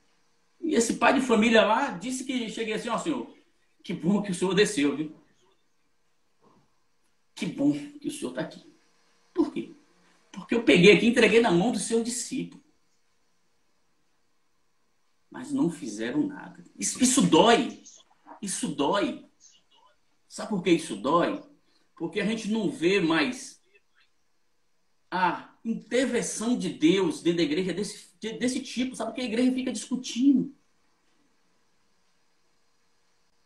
E 0.60 0.74
esse 0.74 0.94
pai 0.94 1.14
de 1.14 1.20
família 1.20 1.64
lá 1.64 1.92
disse 1.92 2.24
que 2.24 2.50
cheguei 2.50 2.74
assim, 2.74 2.88
ó 2.88 2.98
senhor, 2.98 3.32
que 3.84 3.92
bom 3.92 4.20
que 4.20 4.32
o 4.32 4.34
senhor 4.34 4.54
desceu, 4.54 4.96
viu? 4.96 5.14
Que 7.36 7.46
bom 7.46 7.72
que 7.72 8.08
o 8.08 8.10
senhor 8.10 8.30
está 8.30 8.40
aqui. 8.40 8.68
Por 9.32 9.52
quê? 9.52 9.72
Porque 10.32 10.56
eu 10.56 10.64
peguei 10.64 10.96
aqui 10.96 11.06
entreguei 11.06 11.40
na 11.40 11.52
mão 11.52 11.70
do 11.70 11.78
seu 11.78 12.02
discípulo. 12.02 12.60
Mas 15.30 15.52
não 15.52 15.70
fizeram 15.70 16.26
nada. 16.26 16.64
Isso, 16.78 17.02
isso 17.02 17.22
dói. 17.22 17.82
Isso 18.40 18.68
dói. 18.68 19.26
Sabe 20.28 20.50
por 20.50 20.62
que 20.62 20.70
isso 20.70 20.96
dói? 20.96 21.42
Porque 21.96 22.20
a 22.20 22.26
gente 22.26 22.50
não 22.50 22.70
vê 22.70 23.00
mais 23.00 23.62
a 25.10 25.54
intervenção 25.64 26.56
de 26.56 26.70
Deus 26.70 27.22
dentro 27.22 27.38
da 27.38 27.42
igreja 27.42 27.72
desse, 27.72 28.08
desse 28.18 28.60
tipo, 28.60 28.94
sabe? 28.94 29.14
Que 29.14 29.20
a 29.20 29.24
igreja 29.24 29.52
fica 29.52 29.72
discutindo. 29.72 30.54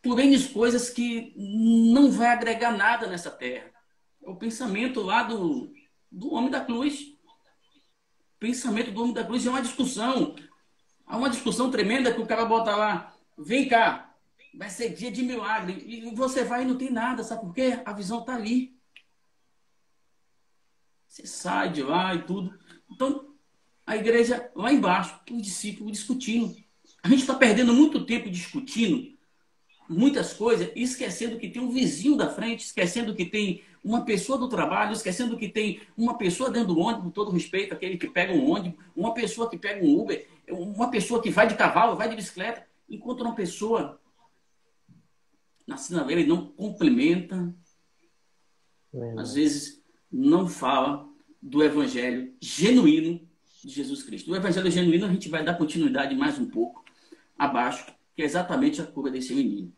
Por 0.01 0.19
N 0.19 0.37
coisas 0.49 0.89
que 0.89 1.33
não 1.37 2.11
vai 2.11 2.27
agregar 2.27 2.75
nada 2.75 3.07
nessa 3.07 3.31
terra. 3.31 3.71
É 4.21 4.29
o 4.29 4.35
pensamento 4.35 5.01
lá 5.01 5.23
do, 5.23 5.73
do 6.11 6.33
homem 6.33 6.51
da 6.51 6.63
cruz. 6.63 7.01
O 8.35 8.39
pensamento 8.39 8.91
do 8.91 9.01
homem 9.01 9.13
da 9.13 9.23
cruz 9.23 9.45
é 9.45 9.49
uma 9.49 9.61
discussão. 9.61 10.35
Há 11.05 11.17
uma 11.17 11.29
discussão 11.29 11.69
tremenda 11.69 12.13
que 12.13 12.21
o 12.21 12.25
cara 12.25 12.45
bota 12.45 12.75
lá 12.75 13.15
vem 13.37 13.67
cá, 13.67 14.15
vai 14.53 14.69
ser 14.69 14.89
dia 14.89 15.11
de 15.11 15.23
milagre. 15.23 15.83
E 15.85 16.15
você 16.15 16.43
vai 16.43 16.63
e 16.63 16.65
não 16.65 16.77
tem 16.77 16.91
nada, 16.91 17.23
sabe 17.23 17.41
por 17.41 17.53
quê? 17.53 17.79
A 17.85 17.93
visão 17.93 18.19
está 18.19 18.35
ali. 18.35 18.75
Você 21.07 21.27
sai 21.27 21.71
de 21.71 21.83
lá 21.83 22.15
e 22.15 22.23
tudo. 22.23 22.57
Então, 22.89 23.35
a 23.85 23.95
igreja 23.95 24.51
lá 24.55 24.71
embaixo, 24.71 25.19
os 25.29 25.41
discípulos 25.41 25.91
discutindo. 25.91 26.55
A 27.03 27.09
gente 27.09 27.21
está 27.21 27.35
perdendo 27.35 27.73
muito 27.73 28.05
tempo 28.05 28.29
discutindo 28.29 29.13
muitas 29.89 30.33
coisas, 30.33 30.71
esquecendo 30.75 31.37
que 31.37 31.49
tem 31.49 31.61
um 31.61 31.71
vizinho 31.71 32.15
da 32.15 32.29
frente, 32.29 32.65
esquecendo 32.65 33.13
que 33.13 33.25
tem 33.25 33.61
uma 33.83 34.05
pessoa 34.05 34.37
do 34.37 34.47
trabalho, 34.47 34.93
esquecendo 34.93 35.37
que 35.37 35.49
tem 35.49 35.81
uma 35.97 36.17
pessoa 36.17 36.49
dentro 36.49 36.73
do 36.73 36.79
ônibus, 36.79 37.03
com 37.03 37.09
todo 37.09 37.31
respeito, 37.31 37.73
aquele 37.73 37.97
que 37.97 38.07
pega 38.07 38.31
um 38.31 38.49
ônibus, 38.49 38.79
uma 38.95 39.13
pessoa 39.13 39.49
que 39.49 39.57
pega 39.57 39.83
um 39.83 39.99
Uber, 39.99 40.27
uma 40.49 40.89
pessoa 40.89 41.21
que 41.21 41.29
vai 41.29 41.47
de 41.47 41.55
cavalo, 41.55 41.97
vai 41.97 42.09
de 42.09 42.15
bicicleta, 42.15 42.65
enquanto 42.89 43.21
uma 43.21 43.35
pessoa 43.35 43.99
na 45.67 45.77
sinaleira 45.77 46.21
e 46.21 46.27
não 46.27 46.47
cumprimenta, 46.47 47.53
às 49.17 49.33
vezes 49.33 49.81
não 50.11 50.47
fala 50.47 51.09
do 51.41 51.63
evangelho 51.63 52.33
genuíno 52.39 53.27
de 53.63 53.69
Jesus 53.69 54.03
Cristo. 54.03 54.31
O 54.31 54.35
evangelho 54.35 54.69
genuíno 54.69 55.05
a 55.05 55.11
gente 55.11 55.27
vai 55.29 55.43
dar 55.43 55.55
continuidade 55.55 56.15
mais 56.15 56.37
um 56.37 56.45
pouco 56.45 56.83
abaixo, 57.37 57.85
que 58.15 58.21
é 58.21 58.25
exatamente 58.25 58.81
a 58.81 58.85
cura 58.85 59.11
desse 59.11 59.33
menino. 59.33 59.73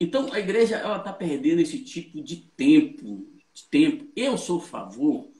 Então, 0.00 0.32
a 0.32 0.40
igreja 0.40 0.76
ela 0.76 0.96
está 0.96 1.12
perdendo 1.12 1.60
esse 1.60 1.78
tipo 1.84 2.22
de 2.22 2.36
tempo, 2.36 3.28
de 3.52 3.64
tempo. 3.64 4.10
Eu 4.16 4.38
sou 4.38 4.58
a 4.58 4.62
favor 4.62 5.30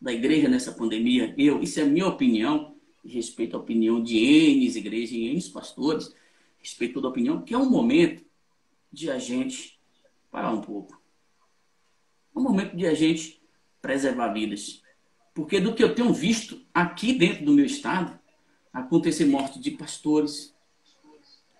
da 0.00 0.10
igreja 0.10 0.48
nessa 0.48 0.72
pandemia. 0.72 1.34
Eu, 1.36 1.62
isso 1.62 1.78
é 1.78 1.82
a 1.82 1.86
minha 1.86 2.06
opinião, 2.06 2.74
respeito 3.04 3.54
à 3.54 3.60
opinião 3.60 4.02
de 4.02 4.16
N 4.16 4.66
igrejas 4.66 5.10
e 5.12 5.24
N 5.26 5.42
pastores, 5.50 6.14
respeito 6.56 6.94
toda 6.94 7.08
a 7.08 7.10
opinião, 7.10 7.42
que 7.42 7.52
é 7.52 7.58
um 7.58 7.68
momento 7.68 8.24
de 8.90 9.10
a 9.10 9.18
gente 9.18 9.78
parar 10.30 10.50
um 10.50 10.62
pouco. 10.62 10.98
É 12.34 12.38
um 12.38 12.42
momento 12.42 12.74
de 12.74 12.86
a 12.86 12.94
gente 12.94 13.42
preservar 13.82 14.32
vidas. 14.32 14.82
Porque 15.34 15.60
do 15.60 15.74
que 15.74 15.84
eu 15.84 15.94
tenho 15.94 16.14
visto 16.14 16.64
aqui 16.72 17.12
dentro 17.12 17.44
do 17.44 17.52
meu 17.52 17.66
estado, 17.66 18.18
acontecer 18.72 19.26
morte 19.26 19.60
de 19.60 19.72
pastores. 19.72 20.54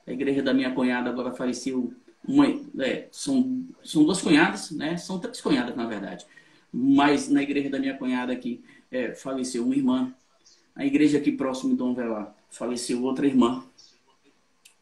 A 0.06 0.12
igreja 0.12 0.42
da 0.42 0.54
minha 0.54 0.74
cunhada 0.74 1.10
agora 1.10 1.34
faleceu 1.34 1.94
uma, 2.28 2.46
é, 2.84 3.08
são, 3.10 3.64
são 3.84 4.04
duas 4.04 4.20
cunhadas, 4.20 4.70
né? 4.70 4.96
São 4.96 5.18
três 5.18 5.40
cunhadas, 5.40 5.76
na 5.76 5.86
verdade. 5.86 6.26
Mas 6.72 7.28
na 7.28 7.42
igreja 7.42 7.70
da 7.70 7.78
minha 7.78 7.96
cunhada 7.96 8.32
aqui 8.32 8.62
é, 8.90 9.14
faleceu 9.14 9.64
uma 9.64 9.74
irmã. 9.74 10.12
A 10.74 10.84
igreja 10.84 11.18
aqui 11.18 11.32
próximo 11.32 11.70
de 11.70 11.76
Dom 11.76 11.94
Velar 11.94 12.34
faleceu 12.50 13.02
outra 13.02 13.26
irmã. 13.26 13.64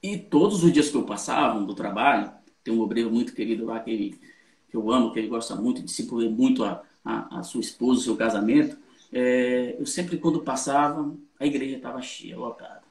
E 0.02 0.18
todos 0.18 0.64
os 0.64 0.72
dias 0.72 0.90
que 0.90 0.96
eu 0.96 1.04
passava 1.04 1.61
do 1.61 1.74
trabalho, 1.74 2.30
tem 2.62 2.74
um 2.74 2.80
obreiro 2.80 3.11
muito 3.11 3.35
querido 3.35 3.64
lá 3.64 3.80
que, 3.80 3.90
ele, 3.90 4.20
que 4.68 4.76
eu 4.76 4.90
amo, 4.90 5.12
que 5.12 5.18
ele 5.18 5.28
gosta 5.28 5.54
muito, 5.54 5.83
discipulei 5.83 6.28
muito 6.28 6.64
a, 6.64 6.83
a, 7.04 7.40
a 7.40 7.42
sua 7.42 7.61
esposa, 7.61 8.00
o 8.00 8.04
seu 8.04 8.16
casamento. 8.16 8.76
É, 9.12 9.76
eu 9.78 9.87
sempre, 9.87 10.18
quando 10.18 10.42
passava, 10.42 11.14
a 11.38 11.46
igreja 11.46 11.76
estava 11.76 12.02
cheia, 12.02 12.37
lotada. 12.37 12.83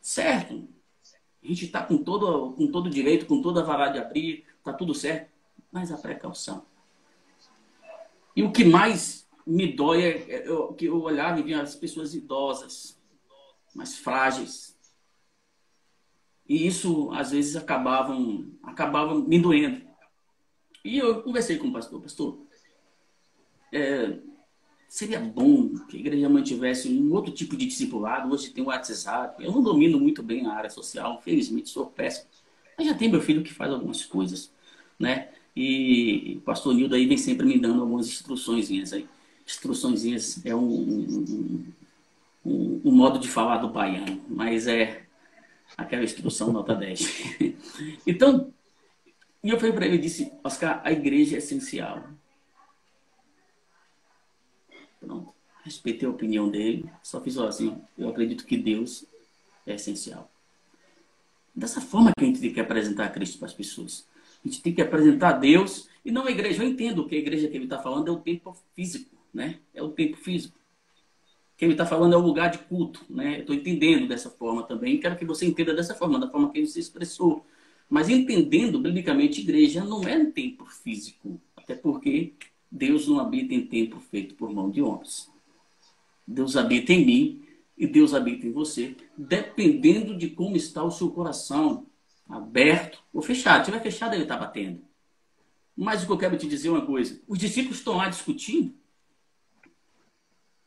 Certo? 0.00 0.68
A 1.42 1.46
gente 1.46 1.66
está 1.66 1.82
com 1.82 1.98
todo, 1.98 2.52
com 2.52 2.70
todo 2.70 2.90
direito, 2.90 3.26
com 3.26 3.40
toda 3.40 3.60
a 3.60 3.64
vara 3.64 3.88
de 3.88 3.98
abrir, 3.98 4.44
está 4.58 4.72
tudo 4.72 4.94
certo, 4.94 5.30
mas 5.70 5.92
a 5.92 5.96
precaução. 5.96 6.66
E 8.34 8.42
o 8.42 8.52
que 8.52 8.64
mais 8.64 9.28
me 9.46 9.72
dói 9.72 10.04
é, 10.04 10.30
é 10.30 10.48
eu, 10.48 10.74
que 10.74 10.86
eu 10.86 11.00
olhava 11.00 11.40
e 11.40 11.42
via 11.42 11.62
as 11.62 11.74
pessoas 11.74 12.14
idosas, 12.14 13.00
mais 13.74 13.96
frágeis. 13.96 14.76
E 16.48 16.66
isso, 16.66 17.10
às 17.12 17.30
vezes, 17.30 17.56
acabavam, 17.56 18.50
acabavam 18.62 19.20
me 19.20 19.38
doendo. 19.38 19.86
E 20.84 20.98
eu 20.98 21.22
conversei 21.22 21.58
com 21.58 21.68
o 21.68 21.72
pastor. 21.72 22.00
Pastor, 22.00 22.38
é, 23.72 24.18
Seria 24.88 25.20
bom 25.20 25.68
que 25.86 25.98
a 25.98 26.00
igreja 26.00 26.28
mantivesse 26.30 26.88
um 26.88 27.12
outro 27.12 27.30
tipo 27.30 27.54
de 27.54 27.66
discipulado. 27.66 28.32
Hoje 28.32 28.50
tem 28.50 28.64
o 28.64 28.68
WhatsApp. 28.68 29.44
Eu 29.44 29.52
não 29.52 29.62
domino 29.62 30.00
muito 30.00 30.22
bem 30.22 30.46
a 30.46 30.54
área 30.54 30.70
social, 30.70 31.18
infelizmente 31.20 31.68
sou 31.68 31.86
péssimo. 31.86 32.26
Mas 32.76 32.86
já 32.86 32.94
tem 32.94 33.10
meu 33.10 33.20
filho 33.20 33.42
que 33.42 33.52
faz 33.52 33.70
algumas 33.70 34.04
coisas, 34.06 34.50
né? 34.98 35.28
E 35.54 36.36
o 36.38 36.40
pastor 36.40 36.72
Nildo 36.72 36.94
aí 36.94 37.06
vem 37.06 37.18
sempre 37.18 37.44
me 37.46 37.58
dando 37.58 37.82
algumas 37.82 38.06
instruções 38.06 38.70
aí. 38.92 39.06
Instruções 39.46 40.46
é 40.46 40.54
um, 40.54 40.60
um, 40.60 41.64
um, 42.46 42.80
um, 42.84 42.92
modo 42.92 43.18
de 43.18 43.28
falar 43.28 43.58
do 43.58 43.68
baiano, 43.68 44.22
mas 44.28 44.66
é 44.66 45.02
aquela 45.76 46.04
instrução 46.04 46.50
nota 46.50 46.74
10. 46.74 47.34
então, 48.06 48.52
e 49.42 49.50
eu 49.50 49.58
falei 49.58 49.72
para 49.72 49.86
ele, 49.86 49.96
eu 49.96 50.00
disse, 50.00 50.32
Oscar, 50.42 50.80
a 50.84 50.92
igreja 50.92 51.34
é 51.34 51.38
essencial. 51.38 52.04
Pronto. 55.00 55.32
Respeitei 55.64 56.08
a 56.08 56.10
opinião 56.10 56.48
dele, 56.48 56.90
só 57.02 57.20
fiz 57.20 57.36
assim. 57.38 57.76
Eu 57.96 58.08
acredito 58.08 58.46
que 58.46 58.56
Deus 58.56 59.04
é 59.66 59.74
essencial. 59.74 60.30
Dessa 61.54 61.80
forma 61.80 62.12
que 62.16 62.24
a 62.24 62.26
gente 62.26 62.40
tem 62.40 62.52
que 62.52 62.60
apresentar 62.60 63.10
Cristo 63.10 63.38
para 63.38 63.48
as 63.48 63.54
pessoas. 63.54 64.06
A 64.44 64.48
gente 64.48 64.62
tem 64.62 64.72
que 64.72 64.80
apresentar 64.80 65.32
Deus 65.32 65.88
e 66.04 66.10
não 66.10 66.26
a 66.26 66.30
igreja. 66.30 66.62
Eu 66.62 66.68
entendo 66.68 67.06
que 67.06 67.16
a 67.16 67.18
igreja 67.18 67.48
que 67.48 67.56
ele 67.56 67.64
está 67.64 67.78
falando 67.78 68.08
é 68.08 68.10
o 68.10 68.20
tempo 68.20 68.56
físico, 68.74 69.14
né? 69.34 69.58
É 69.74 69.82
o 69.82 69.88
tempo 69.88 70.16
físico. 70.16 70.56
Que 71.56 71.64
ele 71.64 71.72
está 71.72 71.84
falando 71.84 72.14
é 72.14 72.16
o 72.16 72.20
lugar 72.20 72.50
de 72.50 72.58
culto, 72.58 73.04
né? 73.10 73.40
Estou 73.40 73.54
entendendo 73.54 74.06
dessa 74.06 74.30
forma 74.30 74.62
também. 74.62 75.00
Quero 75.00 75.16
que 75.16 75.24
você 75.24 75.44
entenda 75.44 75.74
dessa 75.74 75.94
forma, 75.94 76.18
da 76.18 76.30
forma 76.30 76.50
que 76.50 76.58
ele 76.58 76.68
se 76.68 76.78
expressou. 76.78 77.44
Mas 77.90 78.08
entendendo 78.08 78.78
biblicamente, 78.78 79.40
igreja 79.40 79.84
não 79.84 80.02
é 80.02 80.16
um 80.16 80.30
tempo 80.30 80.64
físico, 80.66 81.40
até 81.56 81.74
porque 81.74 82.34
Deus 82.70 83.08
não 83.08 83.18
habita 83.18 83.54
em 83.54 83.66
templo 83.66 84.00
feito 84.00 84.34
por 84.34 84.52
mão 84.52 84.70
de 84.70 84.82
homens. 84.82 85.30
Deus 86.26 86.56
habita 86.56 86.92
em 86.92 87.04
mim 87.04 87.42
e 87.76 87.86
Deus 87.86 88.12
habita 88.12 88.46
em 88.46 88.52
você, 88.52 88.96
dependendo 89.16 90.16
de 90.16 90.28
como 90.30 90.56
está 90.56 90.82
o 90.82 90.90
seu 90.90 91.10
coração, 91.10 91.86
aberto 92.28 93.02
ou 93.12 93.22
fechado. 93.22 93.64
Se 93.64 93.70
estiver 93.70 93.82
fechado, 93.82 94.14
ele 94.14 94.24
está 94.24 94.36
batendo. 94.36 94.82
Mas 95.76 96.02
o 96.02 96.06
que 96.06 96.12
eu 96.12 96.18
quero 96.18 96.36
te 96.36 96.46
dizer 96.46 96.68
é 96.68 96.72
uma 96.72 96.84
coisa: 96.84 97.20
os 97.26 97.38
discípulos 97.38 97.78
estão 97.78 97.96
lá 97.96 98.08
discutindo. 98.08 98.74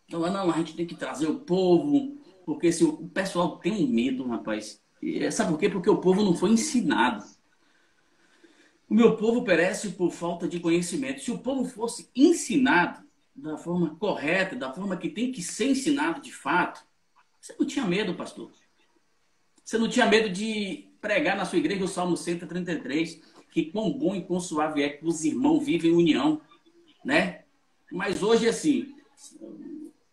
Então, 0.08 0.22
não, 0.22 0.52
a 0.52 0.58
gente 0.58 0.76
tem 0.76 0.86
que 0.86 0.96
trazer 0.96 1.28
o 1.28 1.40
povo, 1.40 2.18
porque 2.46 2.72
se 2.72 2.84
o 2.84 3.08
pessoal 3.10 3.58
tem 3.58 3.72
um 3.72 3.88
medo, 3.88 4.28
rapaz. 4.28 4.82
Sabe 5.32 5.52
por 5.52 5.60
quê? 5.60 5.70
Porque 5.70 5.90
o 5.90 5.98
povo 5.98 6.24
não 6.24 6.36
foi 6.36 6.52
ensinado. 6.52 7.24
O 8.92 8.94
meu 8.94 9.16
povo 9.16 9.46
perece 9.46 9.92
por 9.92 10.12
falta 10.12 10.50
de 10.50 10.60
conhecimento. 10.60 11.22
Se 11.22 11.32
o 11.32 11.38
povo 11.38 11.64
fosse 11.64 12.10
ensinado 12.14 13.02
da 13.34 13.58
forma 13.58 13.96
correta, 13.96 14.54
da 14.54 14.74
forma 14.74 14.98
que 14.98 15.08
tem 15.08 15.32
que 15.32 15.42
ser 15.42 15.70
ensinado 15.70 16.20
de 16.20 16.34
fato, 16.34 16.84
você 17.40 17.56
não 17.58 17.66
tinha 17.66 17.86
medo, 17.86 18.14
pastor. 18.16 18.52
Você 19.64 19.78
não 19.78 19.88
tinha 19.88 20.06
medo 20.08 20.30
de 20.30 20.90
pregar 21.00 21.38
na 21.38 21.46
sua 21.46 21.60
igreja 21.60 21.86
o 21.86 21.88
Salmo 21.88 22.18
133, 22.18 23.22
que 23.50 23.68
quão 23.68 23.90
bom 23.94 24.14
e 24.14 24.26
quão 24.26 24.42
suave 24.42 24.84
é 24.84 24.90
que 24.90 25.06
os 25.06 25.24
irmãos 25.24 25.64
vivem 25.64 25.92
em 25.92 25.96
união, 25.96 26.42
né? 27.06 27.46
Mas 27.90 28.22
hoje, 28.22 28.50
assim, 28.50 28.94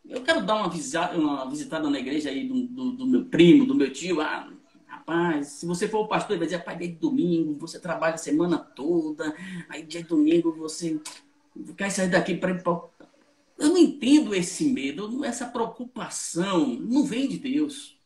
eu 0.09 0.23
quero 0.23 0.47
dar 0.47 0.55
uma 0.55 0.69
visitada, 1.51 1.91
na 1.91 1.99
igreja 1.99 2.31
aí 2.31 2.47
do, 2.47 2.63
do, 2.69 2.93
do 2.93 3.07
meu 3.09 3.25
primo, 3.25 3.67
do 3.67 3.75
meu 3.75 3.93
tio. 3.93 4.21
Ah, 4.21 4.49
Rapaz, 5.09 5.47
se 5.47 5.65
você 5.65 5.89
for 5.89 6.01
o 6.01 6.07
pastor, 6.07 6.33
ele 6.33 6.41
vai 6.41 6.49
dizer, 6.49 6.63
pai, 6.63 6.77
dia 6.77 6.89
de 6.89 6.97
domingo, 6.97 7.59
você 7.59 7.81
trabalha 7.81 8.17
a 8.17 8.19
semana 8.19 8.59
toda, 8.59 9.35
aí 9.67 9.83
dia 9.83 10.03
de 10.03 10.09
domingo 10.09 10.53
você 10.53 11.01
quer 11.79 11.91
sair 11.91 12.11
daqui 12.11 12.37
para 12.37 12.51
ir 12.51 12.63
para... 12.63 12.79
Eu 13.59 13.71
não 13.71 13.79
entendo 13.79 14.35
esse 14.35 14.67
medo, 14.69 15.25
essa 15.25 15.47
preocupação, 15.47 16.67
não 16.79 17.05
vem 17.05 17.27
de 17.27 17.39
Deus. 17.39 17.99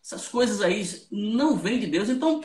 Essas 0.00 0.28
coisas 0.28 0.62
aí 0.62 0.84
não 1.10 1.56
vêm 1.56 1.80
de 1.80 1.88
Deus. 1.88 2.08
Então, 2.08 2.40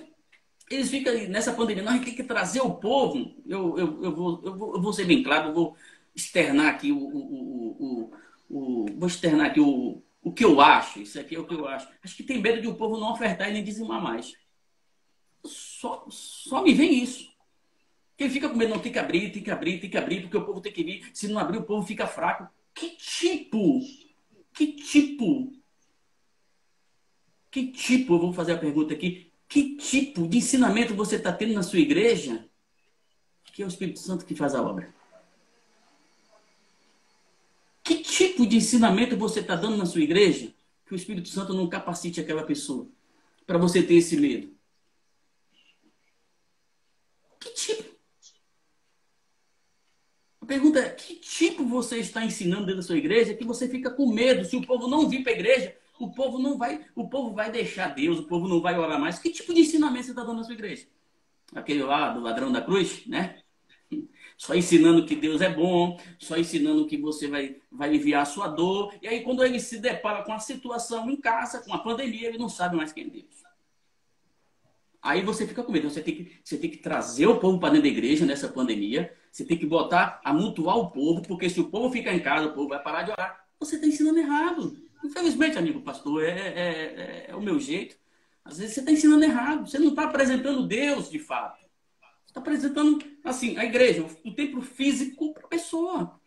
eles 0.70 0.90
ficam 0.90 1.14
nessa 1.28 1.54
pandemia, 1.54 1.84
nós 1.84 2.00
temos 2.00 2.16
que 2.16 2.24
trazer 2.24 2.62
o 2.62 2.74
povo. 2.74 3.36
Eu, 3.46 3.78
eu, 3.78 4.04
eu, 4.04 4.16
vou, 4.16 4.42
eu, 4.44 4.58
vou, 4.58 4.76
eu 4.78 4.82
vou 4.82 4.94
ser 4.94 5.06
bem 5.06 5.22
claro, 5.22 5.50
eu 5.50 5.54
vou 5.54 5.76
externar 6.16 6.74
aqui 6.74 6.92
o, 6.92 6.98
o, 6.98 7.20
o, 7.20 8.12
o, 8.50 8.86
o 8.86 8.86
vou 8.98 9.08
externar 9.08 9.52
aqui 9.52 9.60
o, 9.60 10.02
o 10.26 10.34
que 10.34 10.44
eu 10.44 10.60
acho, 10.60 11.00
isso 11.00 11.20
aqui 11.20 11.36
é 11.36 11.40
o 11.40 11.46
que 11.46 11.54
eu 11.54 11.68
acho. 11.68 11.88
Acho 12.04 12.16
que 12.18 12.24
tem 12.24 12.42
medo 12.42 12.60
de 12.60 12.68
o 12.68 12.76
povo 12.76 13.00
não 13.00 13.14
ofertar 13.14 13.48
e 13.48 13.54
nem 13.54 13.64
dizimar 13.64 14.02
mais. 14.02 14.34
Só, 15.46 16.06
só 16.10 16.64
me 16.64 16.74
vem 16.74 17.04
isso. 17.04 17.32
Quem 18.18 18.30
fica 18.30 18.50
com 18.50 18.56
medo 18.58 18.74
não 18.74 18.82
tem 18.82 18.92
que 18.92 18.98
abrir, 18.98 19.32
tem 19.32 19.44
que 19.44 19.52
abrir, 19.52 19.80
tem 19.80 19.90
que 19.90 19.98
abrir, 19.98 20.22
porque 20.22 20.38
o 20.38 20.44
povo 20.44 20.60
tem 20.60 20.74
que 20.74 20.84
vir. 20.84 21.12
Se 21.14 21.28
não 21.28 21.40
abrir, 21.40 21.60
o 21.60 21.64
povo 21.64 21.86
fica 21.86 22.08
fraco. 22.08 22.50
Que 22.74 22.90
tipo? 22.98 23.80
Que 24.52 24.74
tipo? 24.74 25.54
Que 27.52 27.68
tipo, 27.72 28.18
vou 28.18 28.34
fazer 28.34 28.54
a 28.54 28.58
pergunta 28.58 28.94
aqui, 28.94 29.32
que 29.48 29.78
tipo 29.78 30.28
de 30.28 30.40
ensinamento 30.40 30.96
você 30.96 31.18
está 31.18 31.32
tendo 31.32 31.54
na 31.54 31.64
sua 31.64 31.80
igreja 31.80 32.50
que 33.56 33.64
é 33.64 33.66
o 33.66 33.70
Espírito 33.70 34.00
Santo 34.00 34.26
que 34.26 34.36
faz 34.36 34.54
a 34.54 34.62
obra? 34.62 34.94
Que 37.82 38.04
tipo 38.36 38.46
de 38.46 38.58
ensinamento 38.58 39.16
você 39.16 39.40
está 39.40 39.56
dando 39.56 39.78
na 39.78 39.86
sua 39.86 40.02
igreja 40.02 40.54
que 40.86 40.94
o 40.94 40.96
Espírito 40.96 41.30
Santo 41.30 41.54
não 41.54 41.68
capacite 41.68 42.20
aquela 42.20 42.44
pessoa? 42.44 42.88
para 43.46 43.58
você 43.58 43.82
ter 43.84 43.96
esse 43.96 44.18
medo? 44.18 44.54
Que 47.40 47.50
tipo? 47.54 47.96
A 50.42 50.46
pergunta 50.46 50.80
é: 50.80 50.90
que 50.90 51.16
tipo 51.16 51.64
você 51.66 52.00
está 52.00 52.26
ensinando 52.26 52.66
dentro 52.66 52.82
da 52.82 52.88
sua 52.88 52.98
igreja 52.98 53.34
que 53.34 53.46
você 53.46 53.70
fica 53.70 53.92
com 53.92 54.12
medo 54.12 54.46
se 54.46 54.56
o 54.56 54.66
povo 54.66 54.88
não 54.88 55.08
vir 55.08 55.24
para 55.24 55.32
a 55.32 55.36
igreja? 55.36 55.76
O 55.98 56.12
povo 56.12 56.40
não 56.40 56.58
vai, 56.58 56.86
o 56.94 57.08
povo 57.08 57.34
vai 57.34 57.50
deixar 57.50 57.96
Deus, 57.96 58.20
o 58.20 58.28
povo 58.28 58.48
não 58.48 58.62
vai 58.62 58.78
orar 58.78 59.00
mais. 59.00 59.18
Que 59.18 59.30
tipo 59.30 59.54
de 59.54 59.62
ensinamento 59.62 60.06
você 60.06 60.12
está 60.12 60.24
dando 60.24 60.38
na 60.38 60.44
sua 60.44 60.54
igreja? 60.54 60.88
Aquele 61.54 61.84
lá 61.84 62.12
do 62.12 62.20
ladrão 62.20 62.52
da 62.52 62.62
cruz, 62.62 63.06
né? 63.06 63.42
Só 64.38 64.54
ensinando 64.54 65.06
que 65.06 65.16
Deus 65.16 65.42
é 65.42 65.50
bom, 65.50 65.98
só 66.20 66.38
ensinando 66.38 66.86
que 66.86 66.98
você 66.98 67.28
vai, 67.28 67.58
vai 67.72 67.88
aliviar 67.88 68.24
a 68.24 68.26
sua 68.26 68.48
dor. 68.48 68.94
E 69.02 69.08
aí, 69.08 69.22
quando 69.22 69.44
ele 69.44 69.60
se 69.60 69.80
depara 69.80 70.24
com 70.24 70.34
a 70.34 70.40
situação 70.40 71.10
em 71.10 71.16
casa, 71.16 71.62
com 71.62 71.74
a 71.74 71.80
pandemia, 71.80 72.28
ele 72.28 72.38
não 72.38 72.50
sabe 72.50 72.76
mais 72.76 72.92
quem 72.92 73.06
é 73.06 73.10
Deus. 73.10 73.46
Aí 75.02 75.22
você 75.22 75.46
fica 75.46 75.64
com 75.64 75.72
medo. 75.72 75.90
Você 75.90 76.02
tem 76.02 76.16
que, 76.16 76.32
você 76.44 76.58
tem 76.58 76.70
que 76.70 76.78
trazer 76.78 77.28
o 77.28 77.40
povo 77.40 77.60
para 77.60 77.70
dentro 77.70 77.84
da 77.84 77.90
igreja 77.90 78.26
nessa 78.26 78.50
pandemia. 78.50 79.14
Você 79.32 79.46
tem 79.46 79.58
que 79.58 79.66
botar, 79.66 80.20
amontoar 80.24 80.78
o 80.78 80.90
povo, 80.90 81.22
porque 81.22 81.48
se 81.48 81.60
o 81.60 81.70
povo 81.70 81.92
ficar 81.92 82.14
em 82.14 82.20
casa, 82.20 82.48
o 82.48 82.54
povo 82.54 82.70
vai 82.70 82.82
parar 82.82 83.04
de 83.04 83.12
orar. 83.12 83.46
Você 83.60 83.76
está 83.76 83.88
ensinando 83.88 84.18
errado. 84.18 84.76
Infelizmente, 85.04 85.60
amigo 85.60 85.82
pastor, 85.82 86.24
é, 86.24 86.30
é, 86.30 86.46
é, 86.58 87.26
é 87.30 87.36
o 87.36 87.42
meu 87.42 87.60
jeito. 87.60 87.96
Às 88.44 88.58
vezes 88.58 88.74
você 88.74 88.80
está 88.80 88.92
ensinando 88.92 89.24
errado. 89.24 89.68
Você 89.68 89.78
não 89.78 89.90
está 89.90 90.06
apresentando 90.06 90.68
Deus 90.68 91.10
de 91.10 91.20
fato. 91.20 91.65
Está 92.36 92.42
apresentando, 92.42 93.00
assim, 93.24 93.58
a 93.58 93.64
igreja, 93.64 94.06
o 94.26 94.36
templo 94.36 94.62
físico 94.62 95.34
para 95.34 95.46
a 95.46 95.48
pessoa. 95.48 96.20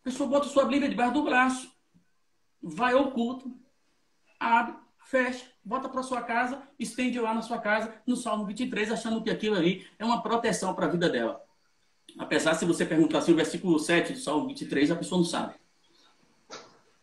A 0.00 0.04
pessoa 0.04 0.28
bota 0.28 0.46
sua 0.46 0.64
Bíblia 0.64 0.88
debaixo 0.88 1.12
do 1.12 1.24
braço, 1.24 1.72
vai 2.62 2.92
ao 2.92 3.10
culto, 3.10 3.52
abre, 4.38 4.76
fecha, 5.06 5.44
bota 5.64 5.88
para 5.88 6.04
sua 6.04 6.22
casa, 6.22 6.62
estende 6.78 7.18
lá 7.18 7.34
na 7.34 7.42
sua 7.42 7.58
casa, 7.58 8.00
no 8.06 8.14
Salmo 8.14 8.46
23, 8.46 8.92
achando 8.92 9.24
que 9.24 9.30
aquilo 9.30 9.56
ali 9.56 9.84
é 9.98 10.04
uma 10.04 10.22
proteção 10.22 10.72
para 10.72 10.86
a 10.86 10.90
vida 10.90 11.08
dela. 11.08 11.44
Apesar, 12.16 12.54
se 12.54 12.64
você 12.64 12.86
perguntar 12.86 13.18
assim, 13.18 13.32
o 13.32 13.36
versículo 13.36 13.76
7 13.80 14.12
do 14.12 14.20
Salmo 14.20 14.46
23, 14.46 14.92
a 14.92 14.96
pessoa 14.96 15.18
não 15.18 15.26
sabe. 15.26 15.54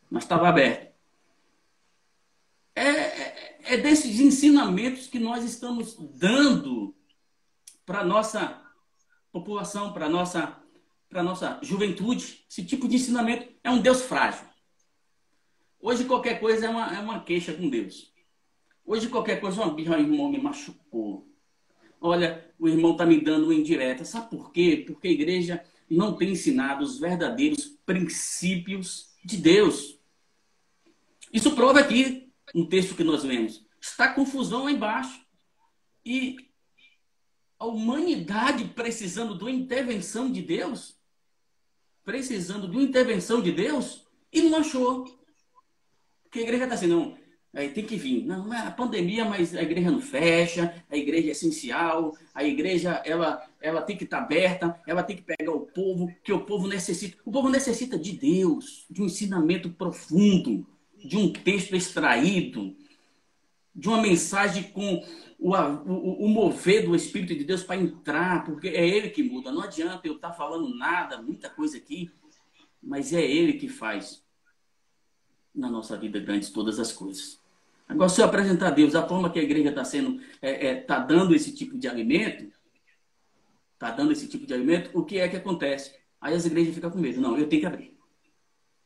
Mas 0.09 0.23
estava 0.23 0.47
aberto. 0.47 0.89
É, 2.73 2.87
é, 2.87 3.57
é 3.73 3.77
desses 3.77 4.21
ensinamentos 4.21 5.07
que 5.07 5.19
nós 5.19 5.43
estamos 5.43 5.97
dando 6.17 6.95
para 7.91 8.05
nossa 8.05 8.61
população, 9.33 9.91
para 9.91 10.07
nossa, 10.07 10.57
nossa 11.11 11.59
juventude. 11.61 12.45
Esse 12.49 12.63
tipo 12.63 12.87
de 12.87 12.95
ensinamento 12.95 13.51
é 13.61 13.69
um 13.69 13.81
Deus 13.81 14.03
frágil. 14.03 14.45
Hoje 15.77 16.05
qualquer 16.05 16.39
coisa 16.39 16.67
é 16.67 16.69
uma, 16.69 16.95
é 16.95 16.99
uma 16.99 17.21
queixa 17.21 17.53
com 17.53 17.69
Deus. 17.69 18.09
Hoje 18.85 19.09
qualquer 19.09 19.41
coisa, 19.41 19.61
uma 19.61 19.73
birra, 19.73 19.99
irmão 19.99 20.29
me 20.29 20.37
machucou. 20.37 21.27
Olha, 21.99 22.49
o 22.57 22.69
irmão 22.69 22.93
está 22.93 23.05
me 23.05 23.19
dando 23.19 23.43
uma 23.43 23.53
indireta. 23.53 24.05
Sabe 24.05 24.29
por 24.29 24.53
quê? 24.53 24.85
Porque 24.87 25.09
a 25.09 25.11
igreja 25.11 25.61
não 25.89 26.15
tem 26.15 26.29
ensinado 26.29 26.85
os 26.85 26.97
verdadeiros 26.97 27.77
princípios 27.85 29.09
de 29.21 29.35
Deus. 29.35 29.99
Isso 31.33 31.53
prova 31.55 31.81
aqui 31.81 32.31
um 32.55 32.65
texto 32.65 32.95
que 32.95 33.03
nós 33.03 33.25
lemos. 33.25 33.65
Está 33.81 34.13
confusão 34.13 34.63
lá 34.63 34.71
embaixo. 34.71 35.25
E 36.05 36.50
a 37.61 37.65
humanidade 37.67 38.65
precisando 38.65 39.39
uma 39.39 39.51
intervenção 39.51 40.31
de 40.31 40.41
Deus, 40.41 40.97
precisando 42.03 42.67
de 42.67 42.75
uma 42.75 42.81
intervenção 42.81 43.39
de 43.39 43.51
Deus, 43.51 44.03
e 44.33 44.41
não 44.41 44.57
achou. 44.57 45.05
Porque 46.23 46.39
a 46.39 46.41
igreja 46.41 46.63
está 46.63 46.73
assim, 46.73 46.87
não, 46.87 47.15
tem 47.53 47.85
que 47.85 47.97
vir. 47.97 48.25
Não, 48.25 48.51
é 48.51 48.61
a 48.61 48.71
pandemia, 48.71 49.25
mas 49.25 49.55
a 49.55 49.61
igreja 49.61 49.91
não 49.91 50.01
fecha, 50.01 50.83
a 50.89 50.97
igreja 50.97 51.27
é 51.27 51.31
essencial, 51.33 52.17
a 52.33 52.43
igreja 52.43 52.99
ela, 53.05 53.47
ela 53.61 53.83
tem 53.83 53.95
que 53.95 54.05
estar 54.05 54.17
tá 54.17 54.23
aberta, 54.23 54.81
ela 54.87 55.03
tem 55.03 55.17
que 55.17 55.21
pegar 55.21 55.51
o 55.51 55.67
povo, 55.67 56.11
que 56.23 56.33
o 56.33 56.43
povo 56.43 56.67
necessita. 56.67 57.19
O 57.23 57.31
povo 57.31 57.47
necessita 57.47 57.95
de 57.95 58.13
Deus, 58.13 58.87
de 58.89 59.03
um 59.03 59.05
ensinamento 59.05 59.69
profundo, 59.69 60.65
de 60.97 61.15
um 61.15 61.31
texto 61.31 61.75
extraído, 61.75 62.75
de 63.75 63.87
uma 63.87 64.01
mensagem 64.01 64.63
com 64.63 65.05
o, 65.41 66.25
o, 66.25 66.29
mover 66.29 66.85
do 66.85 66.95
Espírito 66.95 67.35
de 67.35 67.43
Deus 67.43 67.63
para 67.63 67.81
entrar, 67.81 68.45
porque 68.45 68.67
é 68.67 68.87
Ele 68.87 69.09
que 69.09 69.23
muda. 69.23 69.51
Não 69.51 69.63
adianta 69.63 70.07
eu 70.07 70.15
estar 70.15 70.29
tá 70.29 70.33
falando 70.35 70.73
nada, 70.77 71.19
muita 71.19 71.49
coisa 71.49 71.77
aqui, 71.77 72.11
mas 72.81 73.11
é 73.11 73.21
Ele 73.21 73.53
que 73.53 73.67
faz 73.67 74.23
na 75.53 75.69
nossa 75.69 75.97
vida 75.97 76.19
grandes 76.19 76.51
todas 76.51 76.79
as 76.79 76.91
coisas. 76.91 77.41
Agora, 77.89 78.07
se 78.07 78.21
eu 78.21 78.25
apresentar 78.25 78.67
a 78.67 78.71
Deus 78.71 78.93
a 78.95 79.05
forma 79.05 79.31
que 79.31 79.39
a 79.39 79.43
igreja 79.43 79.69
está 79.69 79.83
sendo, 79.83 80.21
está 80.21 80.47
é, 80.47 80.67
é, 80.67 80.75
tá 80.75 80.99
dando 80.99 81.33
esse 81.33 81.53
tipo 81.53 81.77
de 81.77 81.87
alimento, 81.87 82.53
está 83.73 83.89
dando 83.89 84.11
esse 84.11 84.27
tipo 84.27 84.45
de 84.45 84.53
alimento, 84.53 84.91
o 84.93 85.03
que 85.03 85.17
é 85.17 85.27
que 85.27 85.35
acontece? 85.35 85.93
Aí 86.21 86.35
as 86.35 86.45
igrejas 86.45 86.75
ficam 86.75 86.91
com 86.91 86.99
medo. 86.99 87.19
Não, 87.19 87.35
eu 87.35 87.49
tenho 87.49 87.61
que 87.61 87.65
abrir. 87.65 87.97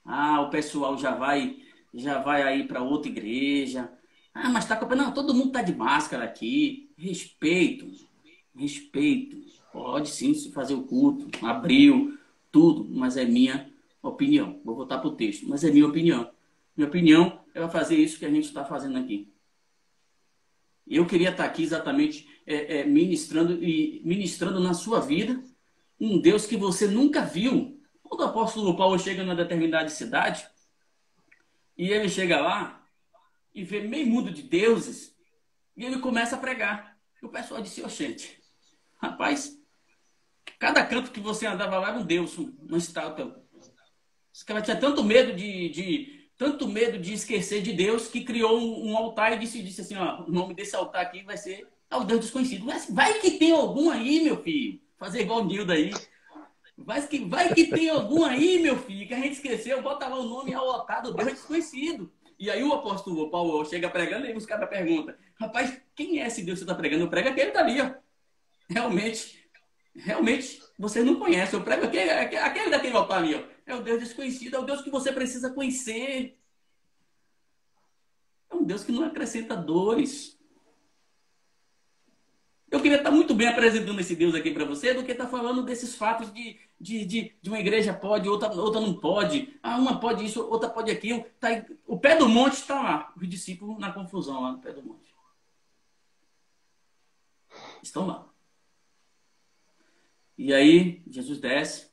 Ah, 0.06 0.42
o 0.42 0.50
pessoal 0.50 0.98
já 0.98 1.14
vai, 1.14 1.58
já 1.94 2.22
vai 2.22 2.44
aí 2.44 2.66
para 2.66 2.82
outra 2.82 3.12
igreja. 3.12 3.92
Ah, 4.36 4.50
mas 4.50 4.66
está 4.66 4.76
com 4.76 4.94
não, 4.94 5.14
todo 5.14 5.34
mundo 5.34 5.48
está 5.48 5.62
de 5.62 5.74
máscara 5.74 6.26
aqui. 6.26 6.92
Respeito, 6.98 7.90
respeito. 8.54 9.38
Pode 9.72 10.10
sim 10.10 10.34
se 10.34 10.52
fazer 10.52 10.74
o 10.74 10.84
culto, 10.84 11.30
abriu, 11.46 12.20
tudo, 12.52 12.86
mas 12.90 13.16
é 13.16 13.24
minha 13.24 13.72
opinião. 14.04 14.60
Vou 14.66 14.76
voltar 14.76 14.98
para 15.00 15.08
o 15.08 15.16
texto, 15.16 15.48
mas 15.48 15.64
é 15.64 15.72
minha 15.72 15.88
opinião. 15.88 16.30
Minha 16.76 16.90
opinião 16.90 17.40
é 17.54 17.66
fazer 17.70 17.96
isso 17.96 18.20
que 18.20 18.26
a 18.26 18.30
gente 18.30 18.44
está 18.44 18.66
fazendo 18.66 18.98
aqui. 18.98 19.34
Eu 20.86 21.06
queria 21.06 21.30
estar 21.30 21.44
tá 21.44 21.50
aqui 21.50 21.64
exatamente 21.64 22.28
é, 22.46 22.80
é, 22.80 22.86
ministrando 22.86 23.64
e 23.64 24.02
ministrando 24.04 24.60
na 24.60 24.74
sua 24.74 25.00
vida 25.00 25.42
um 26.00 26.20
Deus 26.20 26.46
que 26.46 26.58
você 26.58 26.88
nunca 26.88 27.22
viu. 27.22 27.82
Quando 28.04 28.20
o 28.20 28.26
apóstolo 28.26 28.76
Paulo 28.76 29.00
chega 29.00 29.24
numa 29.24 29.36
determinada 29.36 29.88
cidade 29.88 30.46
e 31.78 31.90
ele 31.90 32.10
chega 32.10 32.42
lá 32.42 32.85
e 33.56 33.64
vê 33.64 33.80
meio 33.80 34.06
mundo 34.06 34.30
de 34.30 34.44
deuses 34.44 35.16
e 35.76 35.86
ele 35.86 36.00
começa 36.00 36.36
a 36.36 36.40
pregar. 36.40 36.98
E 37.22 37.26
o 37.26 37.30
pessoal 37.30 37.62
disse, 37.62 37.82
oxente, 37.82 38.38
rapaz, 39.02 39.58
cada 40.60 40.86
canto 40.86 41.12
que 41.12 41.22
você 41.22 41.48
andava 41.48 41.80
lá 41.80 41.90
era 41.90 41.98
um 41.98 42.06
deus, 42.06 42.38
uma 42.38 42.78
estátua. 42.78 43.42
Esse 44.34 44.46
cara 44.46 44.62
tinha 44.62 44.76
tanto 44.76 45.02
medo 45.02 45.34
de, 45.34 45.70
de 45.70 46.30
tanto 46.38 46.68
medo 46.68 47.00
de 47.00 47.14
esquecer 47.14 47.62
de 47.62 47.72
Deus 47.72 48.10
que 48.10 48.26
criou 48.26 48.60
um, 48.60 48.92
um 48.92 48.98
altar 48.98 49.32
e 49.32 49.40
disse, 49.40 49.64
disse 49.64 49.82
assim, 49.82 49.96
ó, 49.96 50.26
o 50.26 50.32
nome 50.32 50.54
desse 50.54 50.76
altar 50.76 51.02
aqui 51.02 51.24
vai 51.24 51.38
ser 51.38 51.66
ao 51.90 52.04
Deus 52.04 52.20
desconhecido. 52.20 52.66
Mas 52.66 52.90
vai 52.90 53.20
que 53.20 53.32
tem 53.32 53.54
algum 53.54 53.90
aí, 53.90 54.22
meu 54.22 54.44
filho. 54.44 54.82
Fazer 54.98 55.22
igual 55.22 55.40
o 55.42 55.46
Nildo 55.46 55.72
aí. 55.72 55.92
Vai 56.78 57.08
que, 57.08 57.20
vai 57.24 57.54
que 57.54 57.68
tem 57.68 57.90
algum 57.90 58.26
aí, 58.26 58.60
meu 58.60 58.78
filho, 58.78 59.08
que 59.08 59.14
a 59.14 59.20
gente 59.20 59.34
esqueceu, 59.34 59.82
bota 59.82 60.10
lá 60.10 60.20
o 60.20 60.26
nome 60.26 60.54
ao 60.54 60.70
altar 60.70 61.02
do 61.02 61.14
Deus 61.14 61.32
desconhecido. 61.32 62.12
E 62.38 62.50
aí 62.50 62.64
o 62.64 62.74
apóstolo 62.74 63.30
Paulo 63.30 63.66
chega 63.66 63.90
pregando 63.90 64.28
e 64.28 64.34
os 64.34 64.46
caras 64.46 64.70
perguntam, 64.70 65.16
rapaz, 65.40 65.82
quem 65.96 66.22
é 66.22 66.28
esse 66.28 66.44
Deus 66.44 66.60
que 66.60 66.66
você 66.66 66.72
está 66.72 66.76
pregando? 66.76 67.04
Eu 67.04 67.10
prego 67.10 67.30
aquele 67.30 67.52
dali, 67.52 67.82
ó. 67.82 67.94
Realmente, 68.70 69.48
realmente, 69.96 70.62
você 70.78 71.02
não 71.02 71.20
conhece. 71.20 71.54
Eu 71.54 71.64
prego 71.64 71.86
aquele, 71.86 72.10
aquele 72.10 72.70
daquele 72.70 72.96
altar 72.96 73.20
ali, 73.20 73.36
ó. 73.36 73.44
É 73.66 73.74
o 73.74 73.82
Deus 73.82 74.00
desconhecido, 74.00 74.56
é 74.56 74.60
o 74.60 74.66
Deus 74.66 74.82
que 74.82 74.90
você 74.90 75.12
precisa 75.12 75.50
conhecer. 75.50 76.38
É 78.50 78.56
um 78.56 78.64
Deus 78.64 78.84
que 78.84 78.92
não 78.92 79.06
acrescenta 79.06 79.56
dores. 79.56 80.35
Eu 82.76 82.82
queria 82.82 82.98
estar 82.98 83.10
muito 83.10 83.34
bem 83.34 83.48
apresentando 83.48 83.98
esse 84.02 84.18
Deus 84.18 84.36
aqui 84.36 84.52
para 84.52 84.66
você 84.66 84.94
do 84.94 85.06
que 85.06 85.14
estar 85.14 85.28
falando 85.28 85.64
desses 85.64 85.96
fatos 85.96 86.30
de, 86.34 86.58
de, 86.78 87.06
de, 87.06 87.34
de, 87.42 87.50
uma 87.50 87.58
igreja 87.58 87.94
pode, 87.94 88.28
outra, 88.28 88.50
outra 88.54 88.82
não 88.82 88.94
pode. 88.94 89.58
Ah, 89.64 89.78
uma 89.78 89.98
pode 89.98 90.26
isso, 90.26 90.46
outra 90.46 90.70
pode 90.70 90.92
aquilo. 90.92 91.24
Tá, 91.40 91.66
o 91.88 91.98
pé 91.98 92.18
do 92.18 92.28
monte 92.28 92.56
está 92.56 92.82
lá. 92.82 93.14
Os 93.16 93.30
discípulos 93.30 93.80
na 93.80 93.94
confusão 93.94 94.42
lá 94.42 94.52
no 94.52 94.60
pé 94.60 94.74
do 94.74 94.84
monte. 94.84 95.16
Estão 97.82 98.06
lá. 98.06 98.28
E 100.38 100.54
aí, 100.54 101.02
Jesus 101.08 101.40
desce, 101.40 101.90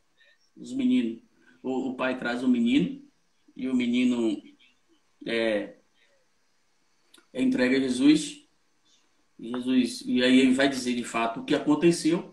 os 0.56 0.72
meninos 0.72 1.22
o, 1.62 1.90
o 1.90 1.94
pai 1.94 2.18
traz 2.18 2.42
o 2.42 2.48
menino 2.48 3.00
e 3.54 3.68
o 3.68 3.76
menino 3.76 4.42
é, 5.24 5.76
é 7.32 7.40
entregue 7.40 7.76
a 7.76 7.80
Jesus. 7.80 8.41
Jesus 9.42 10.02
e 10.06 10.22
aí 10.22 10.38
ele 10.38 10.54
vai 10.54 10.68
dizer 10.68 10.94
de 10.94 11.02
fato 11.02 11.40
o 11.40 11.44
que 11.44 11.54
aconteceu. 11.54 12.32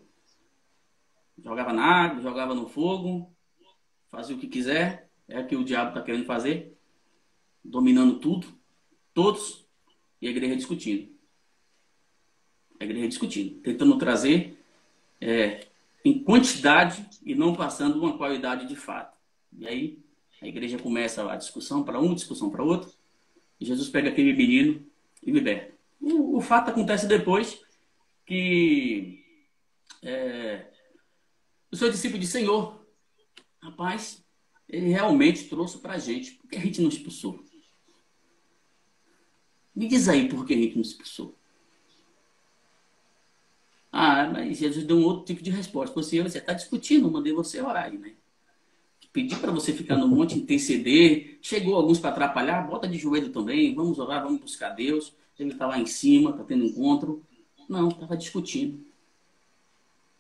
Jogava 1.44 1.74
na 1.74 1.84
água, 1.84 2.22
jogava 2.22 2.54
no 2.54 2.68
fogo, 2.68 3.36
fazia 4.10 4.36
o 4.36 4.40
que 4.40 4.48
quiser. 4.48 5.10
É 5.28 5.40
o 5.40 5.48
que 5.48 5.56
o 5.56 5.64
diabo 5.64 5.90
está 5.90 6.02
querendo 6.02 6.26
fazer, 6.26 6.76
dominando 7.64 8.18
tudo, 8.20 8.48
todos, 9.14 9.64
e 10.20 10.28
a 10.28 10.32
igreja 10.32 10.56
discutindo. 10.56 11.12
A 12.80 12.84
igreja 12.84 13.08
discutindo, 13.08 13.62
tentando 13.62 13.96
trazer 13.98 14.58
é, 15.22 15.68
em 16.04 16.24
quantidade 16.24 17.08
e 17.24 17.36
não 17.36 17.56
passando 17.56 18.00
uma 18.00 18.18
qualidade 18.18 18.68
de 18.68 18.76
fato. 18.76 19.20
E 19.56 19.68
aí 19.68 20.00
a 20.42 20.48
igreja 20.48 20.80
começa 20.80 21.32
a 21.32 21.36
discussão 21.36 21.84
para 21.84 22.00
um, 22.00 22.16
discussão 22.16 22.50
para 22.50 22.64
outro. 22.64 22.92
E 23.60 23.66
Jesus 23.66 23.90
pega 23.90 24.10
aquele 24.10 24.34
menino 24.34 24.84
e 25.22 25.32
liberta. 25.32 25.79
O, 26.02 26.38
o 26.38 26.42
fato 26.42 26.70
acontece 26.70 27.08
depois 27.08 27.62
que 28.26 29.24
é, 30.02 30.68
o 31.72 31.76
seu 31.76 31.90
discípulo 31.92 32.20
disse, 32.20 32.34
Senhor, 32.34 32.86
rapaz, 33.62 34.24
ele 34.68 34.90
realmente 34.90 35.50
trouxe 35.50 35.78
para 35.80 35.94
a 35.94 36.00
gente. 36.00 36.34
Por 36.34 36.50
que 36.50 36.58
a 36.58 36.62
gente 36.62 36.82
não 36.82 36.90
expulsou? 36.90 37.44
Me 39.76 39.88
diz 39.88 40.08
aí 40.08 40.28
por 40.28 40.46
que 40.46 40.54
a 40.54 40.58
gente 40.58 40.76
não 40.76 40.82
expulsou. 40.82 41.38
Ah, 43.92 44.28
mas 44.28 44.58
Jesus 44.58 44.86
deu 44.86 44.98
um 44.98 45.04
outro 45.04 45.26
tipo 45.26 45.42
de 45.42 45.50
resposta. 45.50 45.96
Você 45.96 46.18
está 46.18 46.54
discutindo, 46.54 47.10
mandei 47.10 47.34
você 47.34 47.62
orar 47.62 47.86
aí, 47.86 47.98
né? 47.98 48.14
Pedi 49.12 49.36
para 49.36 49.52
você 49.52 49.74
ficar 49.74 49.96
no 49.96 50.08
monte, 50.08 50.38
interceder. 50.38 51.40
Chegou 51.42 51.76
alguns 51.76 52.00
para 52.00 52.12
atrapalhar, 52.12 52.68
bota 52.68 52.88
de 52.88 52.98
joelho 52.98 53.32
também. 53.32 53.74
Vamos 53.74 53.98
orar, 53.98 54.22
vamos 54.24 54.40
buscar 54.40 54.70
Deus. 54.70 55.16
Ele 55.40 55.52
está 55.52 55.66
lá 55.66 55.80
em 55.80 55.86
cima, 55.86 56.32
está 56.32 56.44
tendo 56.44 56.66
encontro. 56.66 57.24
Não, 57.68 57.88
estava 57.90 58.18
discutindo. 58.18 58.86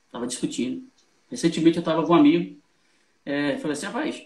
Estava 0.05 0.26
discutindo. 0.26 0.88
Recentemente 1.30 1.78
eu 1.78 1.82
estava 1.82 2.05
com 2.05 2.13
um 2.13 2.15
amigo. 2.15 2.57
É, 3.26 3.57
falei 3.57 3.74
assim, 3.74 3.86
rapaz, 3.86 4.24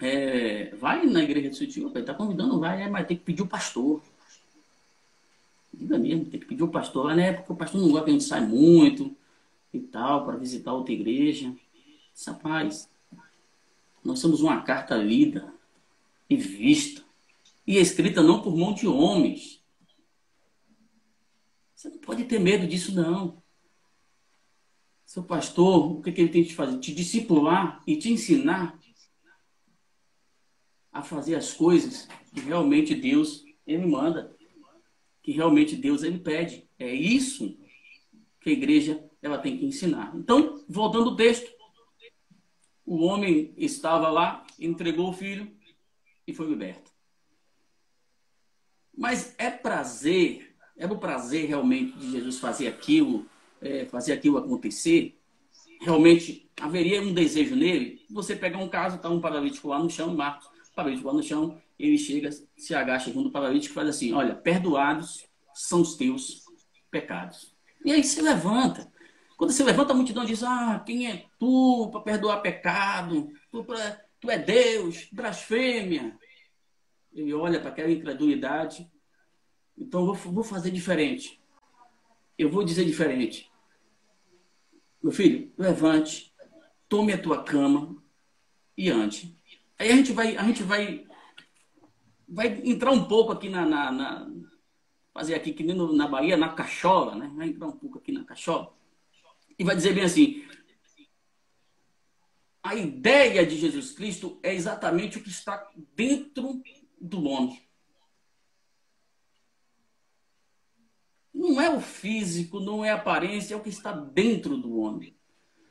é, 0.00 0.74
vai 0.76 1.06
na 1.06 1.22
igreja 1.22 1.50
do 1.50 1.54
seu 1.54 1.68
tio, 1.68 1.96
está 1.96 2.14
convidando, 2.14 2.58
vai, 2.58 2.82
é, 2.82 2.88
mas 2.88 3.06
tem 3.06 3.16
que 3.16 3.22
pedir 3.22 3.42
o 3.42 3.46
pastor. 3.46 4.02
Diga 5.72 5.98
mesmo, 5.98 6.24
tem 6.24 6.40
que 6.40 6.46
pedir 6.46 6.62
o 6.62 6.68
pastor. 6.68 7.14
Né? 7.14 7.34
Porque 7.34 7.52
o 7.52 7.56
pastor 7.56 7.80
não 7.80 7.90
gosta 7.90 8.06
que 8.06 8.10
a 8.10 8.12
gente 8.14 8.24
sai 8.24 8.40
muito 8.40 9.14
e 9.72 9.78
tal, 9.78 10.24
para 10.24 10.36
visitar 10.36 10.72
outra 10.72 10.92
igreja. 10.92 11.54
Rapaz, 12.26 12.88
nós 14.04 14.18
somos 14.18 14.40
uma 14.40 14.62
carta 14.62 14.96
lida 14.96 15.52
e 16.28 16.36
vista 16.36 17.02
e 17.66 17.76
escrita 17.76 18.22
não 18.22 18.42
por 18.42 18.56
mão 18.56 18.74
de 18.74 18.86
homens. 18.88 19.59
Você 21.80 21.88
não 21.88 21.98
pode 21.98 22.24
ter 22.24 22.38
medo 22.38 22.66
disso, 22.66 22.94
não. 22.94 23.42
Seu 25.06 25.24
pastor, 25.24 25.92
o 25.92 26.02
que, 26.02 26.12
que 26.12 26.20
ele 26.20 26.28
tem 26.28 26.44
que 26.44 26.54
fazer? 26.54 26.78
Te 26.78 26.94
discipular 26.94 27.82
e 27.86 27.96
te 27.96 28.12
ensinar 28.12 28.78
a 30.92 31.02
fazer 31.02 31.36
as 31.36 31.54
coisas 31.54 32.06
que 32.34 32.40
realmente 32.40 32.94
Deus 32.94 33.46
ele 33.66 33.86
manda, 33.86 34.36
que 35.22 35.32
realmente 35.32 35.74
Deus 35.74 36.02
ele 36.02 36.18
pede. 36.18 36.68
É 36.78 36.92
isso 36.92 37.58
que 38.42 38.50
a 38.50 38.52
igreja 38.52 39.02
ela 39.22 39.38
tem 39.38 39.56
que 39.56 39.64
ensinar. 39.64 40.14
Então, 40.14 40.62
voltando 40.68 41.08
ao 41.08 41.16
texto, 41.16 41.50
o 42.84 42.98
homem 42.98 43.54
estava 43.56 44.10
lá, 44.10 44.46
entregou 44.58 45.08
o 45.08 45.14
filho 45.14 45.50
e 46.26 46.34
foi 46.34 46.46
liberto. 46.46 46.92
Mas 48.94 49.34
é 49.38 49.50
prazer, 49.50 50.49
é 50.80 50.86
o 50.86 50.96
prazer 50.96 51.46
realmente 51.46 51.96
de 51.98 52.10
Jesus 52.10 52.38
fazer 52.38 52.66
aquilo, 52.66 53.26
é, 53.60 53.84
fazer 53.84 54.14
aquilo 54.14 54.38
acontecer? 54.38 55.14
Realmente 55.82 56.48
haveria 56.58 57.02
um 57.02 57.12
desejo 57.12 57.54
nele? 57.54 58.00
Você 58.10 58.34
pegar 58.34 58.58
um 58.58 58.68
caso, 58.68 58.96
está 58.96 59.10
um 59.10 59.20
paralítico 59.20 59.68
lá 59.68 59.78
no 59.78 59.90
chão, 59.90 60.14
Marcos, 60.14 60.48
paralítico 60.74 61.06
lá 61.06 61.12
no 61.12 61.22
chão, 61.22 61.60
ele 61.78 61.98
chega, 61.98 62.30
se 62.56 62.74
agacha 62.74 63.12
junto 63.12 63.24
do 63.24 63.30
paralítico 63.30 63.72
e 63.72 63.74
faz 63.74 63.90
assim: 63.90 64.14
Olha, 64.14 64.34
perdoados 64.34 65.26
são 65.54 65.82
os 65.82 65.96
teus 65.96 66.44
pecados. 66.90 67.54
E 67.84 67.92
aí 67.92 68.02
se 68.02 68.22
levanta. 68.22 68.90
Quando 69.36 69.52
se 69.52 69.62
levanta 69.62 69.92
a 69.92 69.96
multidão 69.96 70.24
diz: 70.24 70.42
Ah, 70.42 70.82
quem 70.84 71.10
é 71.10 71.26
tu 71.38 71.90
para 71.92 72.00
perdoar 72.00 72.40
pecado? 72.40 73.30
Tu, 73.52 73.64
pra, 73.64 74.00
tu 74.18 74.30
é 74.30 74.38
Deus, 74.38 75.08
blasfêmia. 75.12 76.18
Ele 77.12 77.34
olha 77.34 77.60
para 77.60 77.68
aquela 77.68 77.90
incredulidade. 77.90 78.90
Então 79.80 80.04
vou, 80.04 80.14
vou 80.14 80.44
fazer 80.44 80.70
diferente. 80.70 81.40
Eu 82.38 82.50
vou 82.50 82.62
dizer 82.62 82.84
diferente. 82.84 83.50
Meu 85.02 85.10
filho, 85.10 85.50
levante, 85.56 86.32
tome 86.88 87.12
a 87.12 87.20
tua 87.20 87.42
cama 87.42 87.96
e 88.76 88.90
ande. 88.90 89.34
Aí 89.78 89.90
a 89.90 89.96
gente 89.96 90.12
vai, 90.12 90.36
a 90.36 90.42
gente 90.44 90.62
vai, 90.62 91.06
vai 92.28 92.60
entrar 92.64 92.90
um 92.90 93.04
pouco 93.04 93.32
aqui 93.32 93.48
na, 93.48 93.64
na, 93.64 93.90
na 93.90 94.30
fazer 95.12 95.34
aqui 95.34 95.52
que 95.52 95.64
nem 95.64 95.74
no, 95.74 95.92
na 95.94 96.06
Bahia, 96.06 96.36
na 96.36 96.50
cachola, 96.50 97.14
né? 97.14 97.32
Vai 97.34 97.48
entrar 97.48 97.66
um 97.66 97.72
pouco 97.72 97.98
aqui 97.98 98.12
na 98.12 98.24
cachola 98.24 98.72
e 99.58 99.64
vai 99.64 99.76
dizer 99.76 99.94
bem 99.94 100.04
assim: 100.04 100.44
a 102.62 102.74
ideia 102.74 103.46
de 103.46 103.56
Jesus 103.56 103.92
Cristo 103.92 104.38
é 104.42 104.54
exatamente 104.54 105.18
o 105.18 105.22
que 105.22 105.30
está 105.30 105.70
dentro 105.94 106.62
do 107.00 107.24
homem. 107.24 107.62
Não 111.32 111.60
é 111.60 111.70
o 111.70 111.80
físico, 111.80 112.60
não 112.60 112.84
é 112.84 112.90
a 112.90 112.96
aparência, 112.96 113.54
é 113.54 113.56
o 113.56 113.62
que 113.62 113.68
está 113.68 113.92
dentro 113.92 114.56
do 114.56 114.76
homem. 114.78 115.16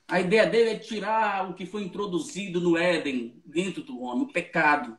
A 0.07 0.19
ideia 0.19 0.47
dele 0.47 0.71
é 0.71 0.79
tirar 0.79 1.49
o 1.49 1.53
que 1.53 1.65
foi 1.65 1.83
introduzido 1.83 2.59
no 2.59 2.75
Éden, 2.75 3.41
dentro 3.45 3.83
do 3.83 3.99
homem, 4.01 4.23
o 4.23 4.31
pecado. 4.33 4.97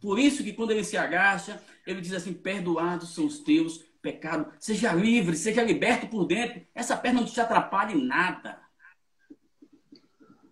Por 0.00 0.18
isso 0.18 0.42
que 0.42 0.52
quando 0.52 0.70
ele 0.70 0.84
se 0.84 0.96
agacha, 0.96 1.62
ele 1.86 2.00
diz 2.00 2.12
assim: 2.12 2.32
Perdoados 2.32 3.14
são 3.14 3.26
os 3.26 3.40
teus 3.40 3.78
pecado, 4.00 4.52
seja 4.58 4.92
livre, 4.92 5.36
seja 5.36 5.62
liberto 5.62 6.06
por 6.06 6.26
dentro. 6.26 6.62
Essa 6.74 6.96
perna 6.96 7.20
não 7.20 7.26
te 7.26 7.40
atrapalha 7.40 7.92
em 7.92 8.04
nada. 8.04 8.62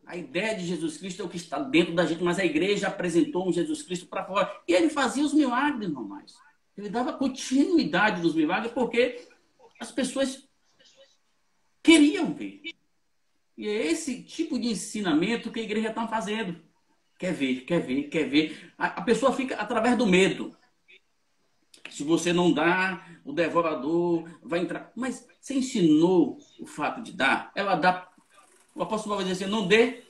A 0.07 0.16
ideia 0.16 0.55
de 0.55 0.66
Jesus 0.66 0.99
Cristo 0.99 1.23
é 1.23 1.25
o 1.25 1.29
que 1.29 1.39
está 1.39 1.59
dentro 1.59 1.95
da 1.95 2.05
gente, 2.05 2.23
mas 2.23 2.39
a 2.39 2.45
igreja 2.45 2.89
apresentou 2.89 3.49
um 3.49 3.53
Jesus 3.53 3.83
Cristo 3.83 4.07
para 4.07 4.25
fora. 4.25 4.55
E 4.68 4.73
ele 4.75 4.91
fazia 4.91 5.25
os 5.25 5.33
milagres 5.33 5.91
normais. 5.91 6.35
Ele 6.77 6.89
dava 6.89 7.12
continuidade 7.12 8.20
dos 8.20 8.35
milagres 8.35 8.73
porque 8.73 9.27
as 9.79 9.91
pessoas 9.91 10.49
queriam 11.83 12.33
ver. 12.33 12.62
E 13.57 13.68
é 13.68 13.87
esse 13.87 14.23
tipo 14.23 14.59
de 14.59 14.68
ensinamento 14.68 15.51
que 15.53 15.61
a 15.61 15.62
igreja 15.62 15.89
está 15.89 16.07
fazendo. 16.09 16.61
Quer 17.18 17.33
ver, 17.33 17.61
quer 17.61 17.81
ver, 17.81 18.05
quer 18.05 18.29
ver. 18.29 18.73
A, 18.79 18.87
a 18.87 19.03
pessoa 19.03 19.33
fica 19.33 19.57
através 19.57 19.97
do 19.97 20.07
medo. 20.07 20.57
Se 21.91 22.03
você 22.03 22.33
não 22.33 22.53
dá, 22.53 23.07
o 23.25 23.33
devorador 23.33 24.29
vai 24.43 24.61
entrar. 24.61 24.91
Mas 24.97 25.29
você 25.41 25.55
ensinou 25.55 26.39
o 26.59 26.66
fato 26.66 27.03
de 27.03 27.12
dar? 27.12 27.53
Ela 27.55 27.75
dá. 27.75 28.09
O 28.75 28.83
apóstolo 28.83 29.16
vai 29.16 29.25
dizer 29.25 29.45
assim: 29.45 29.53
não 29.53 29.68
dê 29.68 30.03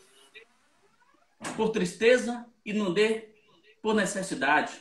por 1.57 1.71
tristeza 1.71 2.47
e 2.65 2.73
não 2.73 2.93
dê 2.95 3.31
por 3.83 3.95
necessidade. 3.95 4.73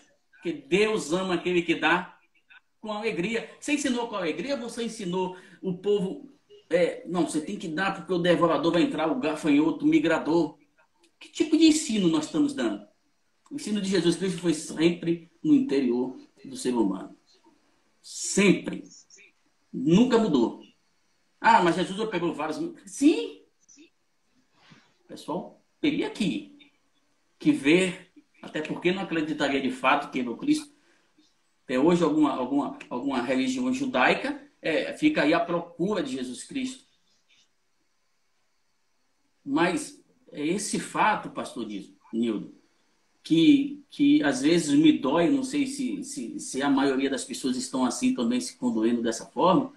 Porque 0.41 0.53
Deus 0.53 1.13
ama 1.13 1.35
aquele 1.35 1.61
que 1.61 1.75
dá 1.75 2.17
com 2.79 2.91
alegria. 2.91 3.47
Você 3.59 3.73
ensinou 3.73 4.07
com 4.07 4.15
alegria 4.15 4.57
você 4.57 4.83
ensinou 4.83 5.37
o 5.61 5.77
povo. 5.77 6.31
É, 6.67 7.03
não, 7.07 7.29
você 7.29 7.39
tem 7.39 7.59
que 7.59 7.67
dar 7.67 7.95
porque 7.95 8.11
o 8.11 8.17
devorador 8.17 8.73
vai 8.73 8.81
entrar, 8.81 9.11
o 9.11 9.19
gafanhoto, 9.19 9.85
o 9.85 9.87
migrador. 9.87 10.57
Que 11.19 11.29
tipo 11.29 11.55
de 11.55 11.67
ensino 11.67 12.07
nós 12.07 12.25
estamos 12.25 12.55
dando? 12.55 12.87
O 13.51 13.55
ensino 13.55 13.79
de 13.79 13.87
Jesus 13.87 14.15
Cristo 14.15 14.41
foi 14.41 14.55
sempre 14.55 15.29
no 15.43 15.53
interior 15.53 16.17
do 16.43 16.57
ser 16.57 16.73
humano. 16.73 17.15
Sempre. 18.01 18.83
Nunca 19.71 20.17
mudou. 20.17 20.63
Ah, 21.39 21.61
mas 21.61 21.75
Jesus 21.75 22.09
pegou 22.09 22.33
vários. 22.33 22.57
Sim. 22.87 23.43
Pessoal, 25.07 25.61
peguei 25.79 26.03
aqui. 26.03 26.71
Que 27.37 27.51
ver, 27.51 28.10
até 28.41 28.61
porque 28.61 28.91
não 28.91 29.03
acreditaria 29.03 29.61
de 29.61 29.71
fato 29.71 30.11
que 30.11 30.23
no 30.23 30.35
Cristo. 30.35 30.73
Até 31.63 31.79
hoje, 31.79 32.03
alguma, 32.03 32.31
alguma, 32.31 32.79
alguma 32.89 33.21
religião 33.21 33.71
judaica 33.73 34.41
é, 34.61 34.93
fica 34.93 35.23
aí 35.23 35.33
à 35.33 35.39
procura 35.39 36.01
de 36.01 36.11
Jesus 36.11 36.43
Cristo. 36.43 36.83
Mas 39.43 40.01
é 40.31 40.45
esse 40.45 40.79
fato, 40.79 41.29
pastor 41.29 41.67
Nildo, 42.13 42.53
que, 43.23 43.83
que 43.89 44.23
às 44.23 44.41
vezes 44.41 44.77
me 44.77 44.91
dói, 44.97 45.29
não 45.29 45.43
sei 45.43 45.67
se, 45.67 46.03
se, 46.03 46.39
se 46.39 46.61
a 46.61 46.69
maioria 46.69 47.09
das 47.09 47.23
pessoas 47.23 47.55
estão 47.55 47.85
assim 47.85 48.13
também 48.13 48.39
se 48.39 48.57
condoendo 48.57 49.01
dessa 49.01 49.25
forma, 49.25 49.73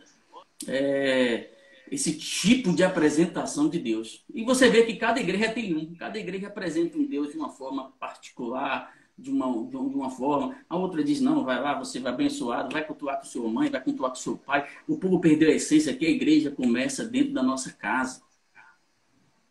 é, 0.67 1.51
esse 1.95 2.13
tipo 2.17 2.75
de 2.75 2.83
apresentação 2.83 3.69
de 3.69 3.79
Deus. 3.79 4.25
E 4.35 4.45
você 4.45 4.69
vê 4.69 4.83
que 4.83 4.97
cada 4.97 5.21
igreja 5.21 5.53
tem 5.53 5.75
um, 5.75 5.95
cada 5.95 6.19
igreja 6.19 6.49
apresenta 6.49 6.99
um 6.99 7.07
Deus 7.07 7.31
de 7.31 7.39
uma 7.39 7.49
forma 7.49 7.93
particular, 8.01 8.93
de 9.17 9.31
uma, 9.31 9.47
de 9.69 9.77
uma 9.77 10.11
forma. 10.11 10.57
A 10.69 10.77
outra 10.77 11.05
diz: 11.05 11.21
não, 11.21 11.45
vai 11.45 11.61
lá, 11.61 11.79
você 11.79 12.01
vai 12.01 12.13
abençoado, 12.13 12.73
vai 12.73 12.85
cultuar 12.85 13.19
com 13.19 13.25
sua 13.25 13.49
mãe, 13.49 13.71
vai 13.71 13.83
cultuar 13.83 14.11
com 14.11 14.17
seu 14.17 14.37
pai. 14.37 14.69
O 14.89 14.99
povo 14.99 15.21
perdeu 15.21 15.49
a 15.49 15.55
essência 15.55 15.95
que 15.95 16.05
a 16.05 16.11
igreja 16.11 16.51
começa 16.51 17.05
dentro 17.05 17.33
da 17.33 17.43
nossa 17.43 17.73
casa. 17.73 18.23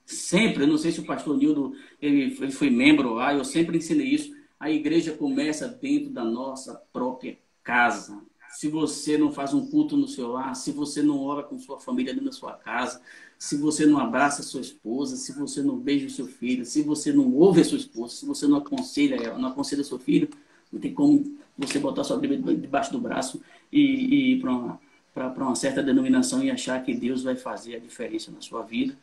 Sempre, 0.05 0.63
eu 0.63 0.67
não 0.67 0.77
sei 0.77 0.91
se 0.91 0.99
o 0.99 1.05
pastor 1.05 1.37
Nildo 1.37 1.73
ele, 2.01 2.35
ele 2.39 2.51
foi 2.51 2.69
membro 2.69 3.13
lá, 3.13 3.33
eu 3.33 3.45
sempre 3.45 3.77
ensinei 3.77 4.07
isso. 4.07 4.35
A 4.59 4.69
igreja 4.69 5.13
começa 5.13 5.67
dentro 5.67 6.09
da 6.09 6.25
nossa 6.25 6.75
própria 6.91 7.37
casa. 7.63 8.21
Se 8.53 8.67
você 8.67 9.17
não 9.17 9.31
faz 9.31 9.53
um 9.53 9.65
culto 9.65 9.97
no 9.97 10.07
seu 10.07 10.31
lar, 10.31 10.55
se 10.55 10.71
você 10.71 11.01
não 11.01 11.19
ora 11.21 11.43
com 11.43 11.57
sua 11.57 11.79
família 11.79 12.13
dentro 12.13 12.29
da 12.29 12.31
sua 12.31 12.53
casa, 12.53 13.01
se 13.37 13.57
você 13.57 13.85
não 13.85 13.99
abraça 13.99 14.43
sua 14.43 14.61
esposa, 14.61 15.17
se 15.17 15.33
você 15.33 15.61
não 15.61 15.77
beija 15.77 16.07
o 16.07 16.09
seu 16.09 16.27
filho, 16.27 16.65
se 16.65 16.81
você 16.81 17.11
não 17.11 17.33
ouve 17.33 17.61
a 17.61 17.65
sua 17.65 17.77
esposa, 17.77 18.15
se 18.15 18.25
você 18.25 18.47
não 18.47 18.57
aconselha 18.57 19.15
ela, 19.15 19.37
não 19.37 19.49
aconselha 19.49 19.83
seu 19.83 19.99
filho, 19.99 20.29
Não 20.71 20.79
tem 20.79 20.93
como 20.93 21.37
você 21.57 21.77
botar 21.77 22.03
sua 22.03 22.17
Bíblia 22.17 22.39
debaixo 22.55 22.91
do 22.91 22.99
braço 22.99 23.41
e, 23.71 23.81
e 23.81 24.33
ir 24.33 24.41
para 24.41 24.51
uma, 24.51 24.79
uma 25.15 25.55
certa 25.55 25.83
denominação 25.83 26.43
e 26.43 26.49
achar 26.49 26.81
que 26.83 26.93
Deus 26.93 27.21
vai 27.21 27.35
fazer 27.35 27.75
a 27.75 27.79
diferença 27.79 28.31
na 28.31 28.41
sua 28.41 28.63
vida, 28.63 28.97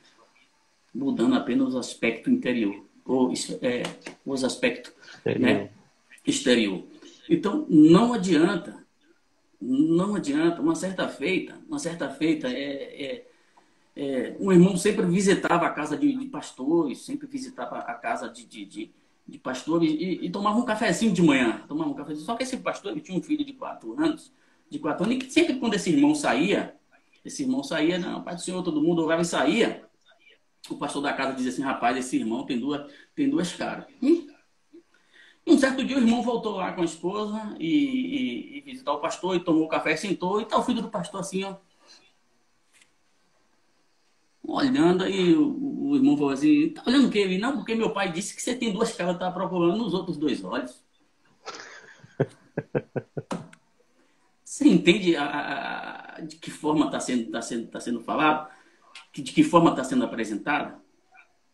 mudando 0.95 1.35
apenas 1.35 1.75
o 1.75 1.79
aspecto 1.79 2.31
interior, 2.31 2.83
ou 3.05 3.33
é, 3.63 3.83
os 4.25 4.43
aspectos 4.43 4.93
exterior. 5.19 5.41
Né, 5.41 5.71
exterior. 6.27 6.85
Então, 7.29 7.67
não 7.69 8.13
adianta, 8.13 8.80
não 9.61 10.15
adianta. 10.15 10.61
Uma 10.61 10.75
certa 10.75 11.09
feita, 11.09 11.59
uma 11.69 11.79
certa 11.79 12.09
feita 12.09 12.49
é, 12.49 13.05
é, 13.05 13.25
é 13.97 14.37
um 14.41 14.53
irmão 14.53 14.77
sempre 14.77 15.07
visitava 15.07 15.67
a 15.67 15.71
casa 15.71 15.97
de, 15.97 16.17
de 16.17 16.27
pastores, 16.27 17.01
sempre 17.03 17.27
visitava 17.27 17.79
a 17.79 17.95
casa 17.95 18.29
de, 18.29 18.45
de, 18.47 18.65
de 18.65 18.93
de 19.31 19.39
pastores 19.39 19.91
e, 19.91 20.27
e, 20.27 20.31
tomava 20.31 20.59
um 20.59 20.65
cafezinho 20.65 21.13
de 21.13 21.23
manhã. 21.23 21.63
Tomava 21.69 21.91
um 21.91 21.95
cafezinho. 21.95 22.27
Só 22.27 22.35
que 22.35 22.43
esse 22.43 22.57
pastor 22.57 22.99
tinha 23.01 23.17
um 23.17 23.23
filho 23.23 23.45
de 23.45 23.53
quatro 23.53 23.99
anos, 23.99 24.33
de 24.69 24.79
quatro 24.79 25.05
anos, 25.05 25.25
e 25.25 25.31
sempre 25.31 25.55
quando 25.55 25.75
esse 25.75 25.91
irmão 25.91 26.15
saía, 26.15 26.75
esse 27.25 27.43
irmão 27.43 27.63
saía, 27.63 27.99
não, 27.99 28.23
Pai 28.23 28.35
do 28.35 28.41
Senhor, 28.41 28.63
todo 28.63 28.83
mundo 28.83 29.03
orava 29.03 29.23
e 29.23 29.25
saía. 29.25 29.85
O 30.69 30.77
pastor 30.77 31.03
da 31.03 31.13
casa 31.13 31.33
dizia 31.33 31.53
assim, 31.53 31.63
rapaz, 31.63 31.97
esse 31.97 32.17
irmão 32.17 32.45
tem 32.45 32.59
duas, 32.59 32.91
tem 33.15 33.31
duas 33.31 33.53
caras. 33.53 33.87
Um 35.47 35.59
certo 35.59 35.85
dia 35.85 35.97
o 35.97 36.01
irmão 36.01 36.23
voltou 36.23 36.57
lá 36.57 36.73
com 36.73 36.83
a 36.83 36.85
esposa 36.85 37.57
e, 37.59 37.67
e, 37.67 38.59
e 38.59 38.61
visitar 38.61 38.93
o 38.93 39.01
pastor 39.01 39.37
e 39.37 39.41
tomou 39.41 39.65
o 39.65 39.69
café, 39.69 39.97
sentou, 39.97 40.41
e 40.41 40.45
tá 40.45 40.59
o 40.59 40.63
filho 40.63 40.83
do 40.83 40.91
pastor 40.91 41.21
assim, 41.21 41.45
ó, 41.45 41.57
olhando, 44.43 45.05
aí 45.05 45.35
o, 45.35 45.91
o, 45.91 45.97
irmão 45.97 46.17
falou 46.17 46.33
assim, 46.33 46.71
tá 46.71 46.83
olhando 46.87 47.09
o 47.09 47.11
quê? 47.11 47.21
Ele, 47.21 47.39
não, 47.39 47.57
porque 47.57 47.75
meu 47.75 47.93
pai 47.93 48.13
disse 48.13 48.35
que 48.35 48.43
você 48.43 48.55
tem 48.55 48.73
duas 48.73 48.93
caras, 48.93 49.19
tá 49.19 49.31
procurando 49.31 49.79
nos 49.79 49.95
outros 49.95 50.17
dois 50.17 50.43
olhos. 50.45 50.83
Você 54.45 54.69
entende 54.69 55.17
a, 55.17 56.17
a, 56.17 56.21
de 56.21 56.37
que 56.37 56.51
forma 56.51 56.87
está 56.87 57.01
sendo, 57.01 57.31
tá 57.31 57.41
sendo, 57.41 57.69
tá 57.69 57.81
sendo 57.81 58.01
falado? 58.01 58.51
De 59.11 59.23
que 59.23 59.43
forma 59.43 59.71
está 59.71 59.83
sendo 59.83 60.05
apresentado? 60.05 60.79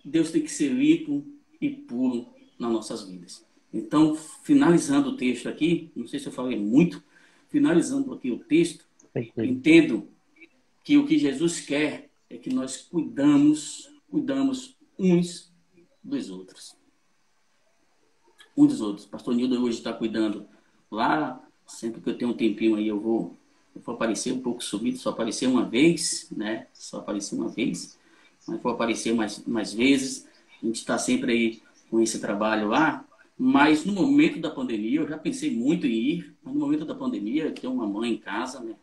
Deus 0.04 0.32
tem 0.32 0.42
que 0.42 0.48
ser 0.48 0.70
limpo 0.70 1.24
e 1.60 1.70
puro 1.70 2.26
nas 2.58 2.72
nossas 2.72 3.04
vidas. 3.04 3.45
Então, 3.76 4.14
finalizando 4.14 5.10
o 5.10 5.16
texto 5.16 5.50
aqui, 5.50 5.90
não 5.94 6.06
sei 6.06 6.18
se 6.18 6.26
eu 6.26 6.32
falei 6.32 6.58
muito, 6.58 7.02
finalizando 7.50 8.14
aqui 8.14 8.30
o 8.30 8.38
texto, 8.38 8.86
entendo 9.36 10.08
que 10.82 10.96
o 10.96 11.06
que 11.06 11.18
Jesus 11.18 11.60
quer 11.60 12.08
é 12.30 12.38
que 12.38 12.48
nós 12.48 12.78
cuidamos, 12.78 13.90
cuidamos 14.10 14.74
uns 14.98 15.52
dos 16.02 16.30
outros. 16.30 16.74
Um 18.56 18.66
dos 18.66 18.80
outros. 18.80 19.04
Pastor 19.04 19.34
Nildo 19.34 19.62
hoje 19.62 19.76
está 19.76 19.92
cuidando 19.92 20.48
lá, 20.90 21.46
sempre 21.66 22.00
que 22.00 22.08
eu 22.08 22.16
tenho 22.16 22.30
um 22.30 22.36
tempinho 22.36 22.76
aí 22.76 22.88
eu 22.88 22.98
vou, 22.98 23.36
eu 23.74 23.82
vou 23.82 23.94
aparecer 23.94 24.32
um 24.32 24.40
pouco 24.40 24.64
subido, 24.64 24.96
só 24.96 25.10
aparecer 25.10 25.46
uma 25.46 25.66
vez, 25.66 26.28
né? 26.34 26.66
Só 26.72 27.00
aparecer 27.00 27.34
uma 27.34 27.48
vez, 27.48 27.98
mas 28.48 28.58
vou 28.62 28.72
aparecer 28.72 29.14
mais, 29.14 29.44
mais 29.44 29.74
vezes. 29.74 30.26
A 30.62 30.64
gente 30.64 30.76
está 30.76 30.96
sempre 30.96 31.32
aí 31.32 31.62
com 31.90 32.00
esse 32.00 32.18
trabalho 32.18 32.68
lá, 32.68 33.06
mas 33.38 33.84
no 33.84 33.92
momento 33.92 34.40
da 34.40 34.50
pandemia, 34.50 35.00
eu 35.00 35.08
já 35.08 35.18
pensei 35.18 35.50
muito 35.50 35.86
em 35.86 35.90
ir, 35.90 36.34
mas 36.42 36.54
no 36.54 36.60
momento 36.60 36.84
da 36.84 36.94
pandemia, 36.94 37.52
tenho 37.52 37.72
uma 37.72 37.86
mãe 37.86 38.12
em 38.12 38.18
casa, 38.18 38.60
né? 38.60 38.74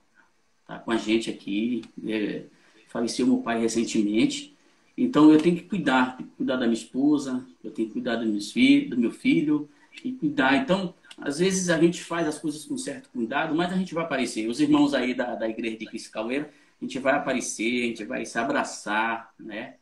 Tá 0.68 0.80
com 0.80 0.92
a 0.92 0.98
gente 0.98 1.30
aqui, 1.30 1.84
é, 2.06 2.46
faleceu 2.88 3.26
meu 3.26 3.38
pai 3.38 3.60
recentemente. 3.60 4.56
Então 4.96 5.32
eu 5.32 5.42
tenho 5.42 5.56
que 5.56 5.64
cuidar, 5.64 6.18
tenho 6.18 6.30
que 6.30 6.36
cuidar 6.36 6.56
da 6.58 6.66
minha 6.68 6.74
esposa, 6.74 7.44
eu 7.64 7.72
tenho 7.72 7.88
que 7.88 7.94
cuidar 7.94 8.18
meus 8.24 8.52
filhos, 8.52 8.92
do 8.92 8.98
meu 8.98 9.12
filho 9.12 9.68
e 10.04 10.12
cuidar. 10.12 10.56
Então, 10.58 10.94
às 11.18 11.40
vezes 11.40 11.70
a 11.70 11.80
gente 11.80 12.04
faz 12.04 12.28
as 12.28 12.38
coisas 12.38 12.64
com 12.66 12.78
certo 12.78 13.10
cuidado, 13.10 13.56
mas 13.56 13.74
a 13.74 13.76
gente 13.76 13.94
vai 13.94 14.04
aparecer. 14.04 14.48
Os 14.48 14.60
irmãos 14.60 14.94
aí 14.94 15.14
da, 15.14 15.36
da 15.36 15.50
igreja 15.50 15.78
de 15.78 15.86
Cristo 15.86 16.12
Caueiro, 16.12 16.46
a 16.82 16.86
gente 16.86 17.00
vai 17.00 17.16
aparecer, 17.16 17.84
a 17.84 17.88
gente 17.88 18.04
vai 18.06 18.26
se 18.26 18.38
abraçar, 18.38 19.34
né? 19.40 19.76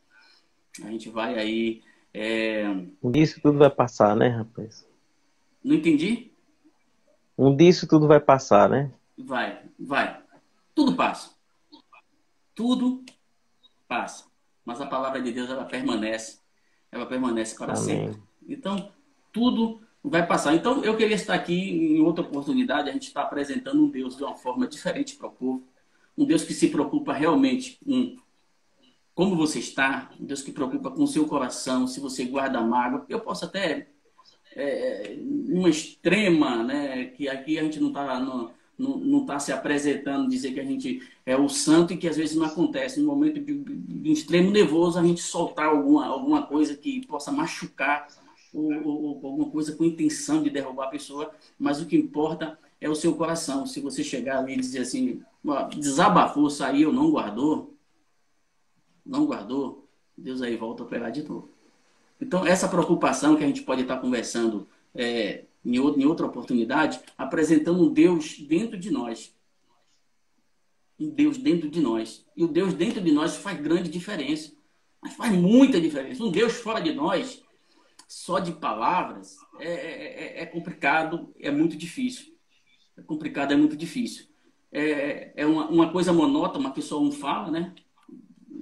A 0.82 0.90
gente 0.90 1.10
vai 1.10 1.38
aí. 1.38 1.82
É... 2.14 2.64
Um 3.02 3.10
dia 3.10 3.22
isso 3.22 3.40
tudo 3.40 3.58
vai 3.58 3.70
passar, 3.70 4.14
né, 4.14 4.28
rapaz? 4.28 4.86
Não 5.64 5.74
entendi? 5.74 6.30
Um 7.36 7.56
dia 7.56 7.70
isso 7.70 7.86
tudo 7.86 8.06
vai 8.06 8.20
passar, 8.20 8.68
né? 8.68 8.92
Vai, 9.16 9.62
vai. 9.78 10.20
Tudo 10.74 10.94
passa. 10.94 11.30
Tudo 12.54 13.04
passa, 13.88 14.24
mas 14.64 14.80
a 14.80 14.86
palavra 14.86 15.20
de 15.20 15.32
Deus 15.32 15.48
ela 15.50 15.64
permanece, 15.64 16.38
ela 16.90 17.06
permanece 17.06 17.56
para 17.56 17.72
Amém. 17.72 17.84
sempre. 17.84 18.22
Então, 18.46 18.90
tudo 19.32 19.80
vai 20.02 20.26
passar. 20.26 20.54
Então, 20.54 20.84
eu 20.84 20.96
queria 20.96 21.14
estar 21.14 21.34
aqui 21.34 21.54
em 21.54 22.00
outra 22.00 22.24
oportunidade, 22.24 22.88
a 22.88 22.92
gente 22.92 23.06
está 23.06 23.22
apresentando 23.22 23.82
um 23.82 23.88
Deus 23.88 24.16
de 24.16 24.24
uma 24.24 24.34
forma 24.34 24.66
diferente 24.66 25.16
para 25.16 25.28
o 25.28 25.32
povo, 25.32 25.66
um 26.16 26.24
Deus 26.24 26.44
que 26.44 26.52
se 26.52 26.68
preocupa 26.68 27.12
realmente 27.12 27.78
com 27.84 28.16
como 29.14 29.36
você 29.36 29.58
está, 29.58 30.10
Deus 30.18 30.42
que 30.42 30.52
preocupa 30.52 30.90
com 30.90 31.02
o 31.02 31.06
seu 31.06 31.26
coração, 31.26 31.86
se 31.86 32.00
você 32.00 32.24
guarda 32.24 32.60
mágoa. 32.60 33.04
Eu 33.08 33.20
posso 33.20 33.44
até, 33.44 33.88
é, 34.56 35.16
uma 35.48 35.68
extrema, 35.68 36.62
né, 36.62 37.06
que 37.06 37.28
aqui 37.28 37.58
a 37.58 37.62
gente 37.62 37.80
não 37.80 37.88
está 37.88 38.18
não 38.78 39.20
está 39.20 39.38
se 39.38 39.52
apresentando, 39.52 40.28
dizer 40.28 40.52
que 40.52 40.60
a 40.60 40.64
gente 40.64 41.02
é 41.24 41.36
o 41.36 41.48
santo 41.48 41.92
e 41.92 41.96
que 41.96 42.08
às 42.08 42.16
vezes 42.16 42.34
não 42.34 42.44
acontece. 42.44 43.00
No 43.00 43.06
momento 43.06 43.38
de, 43.38 43.62
de 43.62 44.10
extremo 44.10 44.50
nervoso, 44.50 44.98
a 44.98 45.02
gente 45.02 45.22
soltar 45.22 45.66
alguma, 45.66 46.06
alguma 46.06 46.42
coisa 46.46 46.76
que 46.76 47.06
possa 47.06 47.30
machucar 47.30 48.08
ou, 48.52 48.72
ou, 48.84 49.20
alguma 49.24 49.50
coisa 49.50 49.72
com 49.72 49.84
intenção 49.84 50.42
de 50.42 50.50
derrubar 50.50 50.86
a 50.86 50.90
pessoa, 50.90 51.30
mas 51.58 51.80
o 51.80 51.86
que 51.86 51.96
importa 51.96 52.58
é 52.80 52.88
o 52.88 52.94
seu 52.94 53.14
coração. 53.14 53.66
Se 53.66 53.80
você 53.80 54.02
chegar 54.02 54.38
ali 54.38 54.54
e 54.54 54.60
dizer 54.60 54.80
assim, 54.80 55.22
desabafou, 55.76 56.50
saiu, 56.50 56.92
não 56.92 57.10
guardou, 57.10 57.74
não 59.04 59.26
guardou, 59.26 59.88
Deus 60.16 60.42
aí 60.42 60.56
volta 60.56 60.82
a 60.82 60.86
pegar 60.86 61.10
de 61.10 61.22
novo. 61.22 61.50
Então, 62.20 62.46
essa 62.46 62.68
preocupação 62.68 63.36
que 63.36 63.42
a 63.42 63.46
gente 63.46 63.62
pode 63.62 63.82
estar 63.82 63.98
conversando 63.98 64.68
é, 64.94 65.44
em 65.64 65.78
outra 65.78 66.26
oportunidade, 66.26 67.00
apresentando 67.16 67.82
um 67.82 67.92
Deus 67.92 68.38
dentro 68.38 68.78
de 68.78 68.90
nós. 68.90 69.34
Um 70.98 71.10
Deus 71.10 71.36
dentro 71.38 71.68
de 71.68 71.80
nós. 71.80 72.24
E 72.36 72.44
o 72.44 72.48
Deus 72.48 72.74
dentro 72.74 73.00
de 73.00 73.10
nós 73.10 73.36
faz 73.36 73.60
grande 73.60 73.90
diferença. 73.90 74.52
Mas 75.00 75.14
faz 75.14 75.32
muita 75.32 75.80
diferença. 75.80 76.22
Um 76.22 76.30
Deus 76.30 76.52
fora 76.54 76.80
de 76.80 76.92
nós, 76.92 77.42
só 78.06 78.38
de 78.38 78.52
palavras, 78.52 79.36
é, 79.58 79.68
é, 79.68 80.38
é, 80.38 80.42
é 80.42 80.46
complicado, 80.46 81.34
é 81.40 81.50
muito 81.50 81.76
difícil. 81.76 82.36
É 82.96 83.02
complicado, 83.02 83.52
é 83.52 83.56
muito 83.56 83.76
difícil. 83.76 84.26
É, 84.70 85.32
é 85.34 85.46
uma, 85.46 85.66
uma 85.66 85.92
coisa 85.92 86.12
monótona 86.12 86.70
que 86.70 86.80
só 86.80 87.00
um 87.00 87.10
fala, 87.10 87.50
né? 87.50 87.74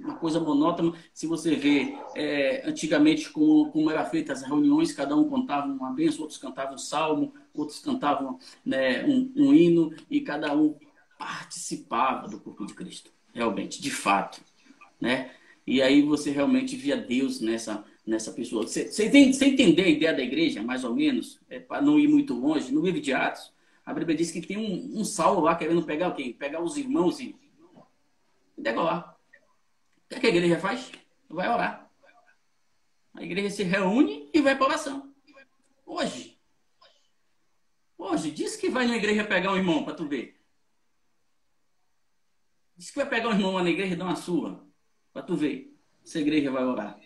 Uma 0.03 0.15
coisa 0.15 0.39
monótona. 0.39 0.93
Se 1.13 1.27
você 1.27 1.55
vê 1.55 1.95
é, 2.15 2.67
antigamente 2.67 3.29
como, 3.29 3.71
como 3.71 3.89
eram 3.89 4.05
feitas 4.05 4.41
as 4.41 4.47
reuniões, 4.47 4.91
cada 4.91 5.15
um 5.15 5.29
contava 5.29 5.67
uma 5.67 5.91
bênção, 5.91 6.21
outros 6.21 6.39
cantavam 6.39 6.75
um 6.75 6.77
salmo, 6.77 7.33
outros 7.53 7.79
cantavam 7.79 8.39
né, 8.65 9.05
um, 9.05 9.31
um 9.35 9.53
hino 9.53 9.93
e 10.09 10.21
cada 10.21 10.55
um 10.55 10.75
participava 11.17 12.27
do 12.27 12.39
corpo 12.39 12.65
de 12.65 12.73
Cristo, 12.73 13.11
realmente, 13.33 13.81
de 13.81 13.91
fato, 13.91 14.41
né? 14.99 15.31
E 15.67 15.81
aí 15.81 16.01
você 16.01 16.31
realmente 16.31 16.75
via 16.75 16.97
Deus 16.97 17.39
nessa 17.39 17.85
nessa 18.05 18.31
pessoa. 18.31 18.63
Você, 18.63 18.91
você, 18.91 19.05
entender 19.05 19.83
a 19.83 19.89
ideia 19.89 20.13
da 20.13 20.23
igreja, 20.23 20.63
mais 20.63 20.83
ou 20.83 20.93
menos, 20.95 21.39
é, 21.47 21.59
para 21.59 21.81
não 21.81 21.99
ir 21.99 22.07
muito 22.07 22.33
longe, 22.33 22.73
no 22.73 22.83
livro 22.83 22.99
de 22.99 23.13
Atos, 23.13 23.53
a 23.85 23.93
Bíblia 23.93 24.17
diz 24.17 24.31
que 24.31 24.41
tem 24.41 24.57
um, 24.57 24.99
um 24.99 25.03
Saulo 25.03 25.41
lá 25.41 25.55
querendo 25.55 25.83
pegar 25.83 26.09
o 26.09 26.15
quê? 26.15 26.35
Pegar 26.37 26.61
os 26.63 26.77
irmãos 26.77 27.19
e 27.19 27.35
degolar 28.57 29.10
que, 30.11 30.15
é 30.15 30.19
que 30.19 30.27
a 30.27 30.29
igreja 30.29 30.59
faz? 30.59 30.91
Vai 31.29 31.47
orar. 31.47 31.89
A 33.13 33.23
igreja 33.23 33.49
se 33.49 33.63
reúne 33.63 34.29
e 34.33 34.41
vai 34.41 34.55
para 34.55 34.67
oração. 34.67 35.13
Hoje. 35.85 36.37
Hoje, 37.97 38.31
diz 38.31 38.55
que 38.55 38.69
vai 38.69 38.87
na 38.87 38.97
igreja 38.97 39.23
pegar 39.23 39.51
um 39.51 39.57
irmão 39.57 39.83
para 39.83 39.93
tu 39.93 40.07
ver. 40.07 40.41
Diz 42.75 42.89
que 42.89 42.97
vai 42.97 43.07
pegar 43.07 43.29
um 43.29 43.33
irmão 43.33 43.53
lá 43.53 43.63
na 43.63 43.69
igreja 43.69 43.93
e 43.93 43.97
dar 43.97 44.05
uma 44.05 44.15
sua 44.15 44.65
para 45.13 45.21
tu 45.21 45.35
ver 45.35 45.77
se 46.03 46.17
a 46.17 46.21
igreja 46.21 46.51
vai 46.51 46.63
orar. 46.63 46.99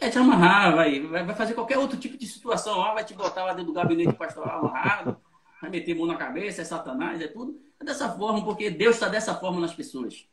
Vai 0.00 0.10
te 0.10 0.18
amarrar, 0.18 0.74
vai, 0.74 1.00
vai 1.00 1.34
fazer 1.34 1.54
qualquer 1.54 1.78
outro 1.78 1.98
tipo 1.98 2.16
de 2.16 2.26
situação 2.26 2.78
lá, 2.78 2.94
vai 2.94 3.04
te 3.04 3.14
botar 3.14 3.44
lá 3.44 3.52
dentro 3.52 3.66
do 3.66 3.72
gabinete 3.72 4.14
pastoral 4.14 4.60
amarrado, 4.60 5.20
vai 5.60 5.70
meter 5.70 5.94
mão 5.94 6.06
na 6.06 6.16
cabeça, 6.16 6.62
é 6.62 6.64
satanás, 6.64 7.20
é 7.20 7.28
tudo. 7.28 7.60
É 7.78 7.84
dessa 7.84 8.10
forma, 8.16 8.42
porque 8.44 8.70
Deus 8.70 8.96
está 8.96 9.08
dessa 9.08 9.34
forma 9.34 9.60
nas 9.60 9.74
pessoas. 9.74 10.26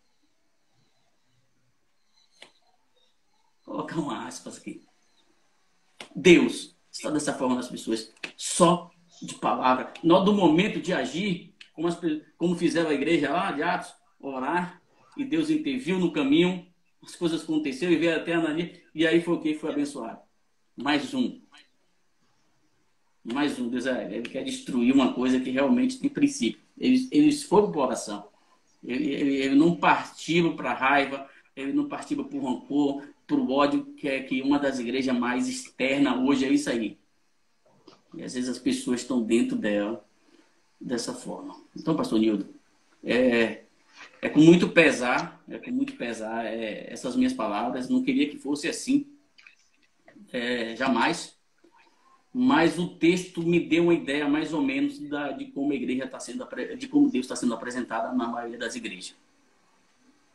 Colocar 3.72 4.00
uma 4.00 4.28
aspas 4.28 4.58
aqui. 4.58 4.84
Deus 6.16 6.76
está 6.92 7.10
dessa 7.10 7.34
forma 7.34 7.56
nas 7.56 7.70
pessoas, 7.70 8.12
só 8.36 8.92
de 9.22 9.36
palavra. 9.36 9.94
Nós, 10.04 10.26
do 10.26 10.34
momento 10.34 10.82
de 10.82 10.94
agir, 10.94 11.54
como, 11.74 11.88
as, 11.88 12.00
como 12.38 12.56
fizeram 12.56 12.90
a 12.90 12.94
igreja 12.94 13.32
lá 13.32 13.52
de 13.52 13.64
Atos, 13.64 13.94
orar, 14.20 14.82
e 15.18 15.24
Deus 15.24 15.50
interviu 15.50 16.00
no 16.00 16.12
caminho, 16.12 16.68
as 17.04 17.16
coisas 17.16 17.44
aconteceram 17.44 17.94
e 17.94 17.98
veio 17.98 18.16
até 18.16 18.34
Ananias, 18.34 18.78
e 18.94 19.08
aí 19.08 19.22
foi 19.22 19.36
o 19.36 19.40
que? 19.40 19.56
Foi 19.56 19.72
abençoado. 19.72 20.20
Mais 20.76 21.14
um. 21.14 21.42
Mais 23.24 23.60
um, 23.60 23.70
Deus 23.70 23.86
é, 23.86 24.16
ele 24.16 24.28
quer 24.28 24.44
destruir 24.44 24.94
uma 24.94 25.14
coisa 25.14 25.40
que 25.40 25.52
realmente 25.52 26.00
tem 26.00 26.10
princípio. 26.10 26.60
Eles, 26.78 27.08
eles 27.12 27.44
foram 27.44 27.72
para 27.72 27.82
oração. 27.82 28.28
Ele, 28.84 29.12
ele, 29.14 29.36
ele 29.36 29.56
não 29.56 29.76
partiu 29.76 30.56
para 30.56 30.74
raiva, 30.74 31.30
ele 31.56 31.72
não 31.72 31.88
partiu 31.88 32.24
para 32.24 32.38
o 32.38 32.46
rancor, 32.46 33.04
para 33.32 33.40
o 33.40 33.52
ódio, 33.52 33.86
que 33.96 34.10
é 34.10 34.22
que 34.22 34.42
uma 34.42 34.60
das 34.60 34.78
igrejas 34.78 35.18
mais 35.18 35.48
externas 35.48 36.20
hoje 36.20 36.46
é 36.46 36.50
isso 36.50 36.70
aí. 36.70 36.98
E 38.14 38.24
às 38.24 38.34
vezes 38.34 38.50
as 38.50 38.60
pessoas 38.60 39.02
estão 39.02 39.22
dentro 39.22 39.56
dela 39.56 40.06
dessa 40.80 41.14
forma. 41.14 41.56
Então, 41.76 41.96
pastor 41.96 42.20
Nildo, 42.20 42.46
é, 43.02 43.64
é 44.22 44.30
com 44.30 44.42
muito 44.42 44.68
pesar, 44.68 45.42
é 45.48 45.58
com 45.58 45.72
muito 45.72 45.94
pesar 45.94 46.46
é, 46.46 46.92
essas 46.92 47.16
minhas 47.16 47.32
palavras. 47.32 47.88
Não 47.88 48.04
queria 48.04 48.30
que 48.30 48.38
fosse 48.38 48.68
assim, 48.68 49.08
é, 50.34 50.76
jamais. 50.76 51.38
Mas 52.34 52.78
o 52.78 52.88
texto 52.88 53.42
me 53.42 53.60
deu 53.60 53.84
uma 53.84 53.94
ideia 53.94 54.28
mais 54.28 54.54
ou 54.54 54.62
menos 54.62 55.00
da, 55.00 55.32
de 55.32 55.46
como 55.46 55.72
a 55.72 55.76
igreja 55.76 56.06
está 56.06 56.20
sendo, 56.20 56.48
de 56.78 56.88
como 56.88 57.10
Deus 57.10 57.26
está 57.26 57.36
sendo 57.36 57.54
apresentada 57.54 58.14
na 58.14 58.28
maioria 58.28 58.58
das 58.58 58.76
igrejas. 58.76 59.16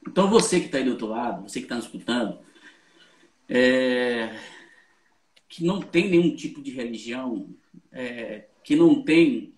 Então 0.06 0.30
você 0.30 0.60
que 0.60 0.66
está 0.66 0.78
aí 0.78 0.84
do 0.84 0.92
outro 0.92 1.08
lado, 1.08 1.48
você 1.48 1.58
que 1.58 1.64
está 1.64 1.74
nos 1.74 1.86
escutando, 1.86 2.38
é, 3.48 4.36
que 5.48 5.64
não 5.64 5.80
tem 5.80 6.10
nenhum 6.10 6.34
tipo 6.34 6.62
de 6.62 6.70
religião, 6.70 7.48
é, 7.92 8.46
que 8.62 8.74
não 8.76 9.02
tem 9.02 9.54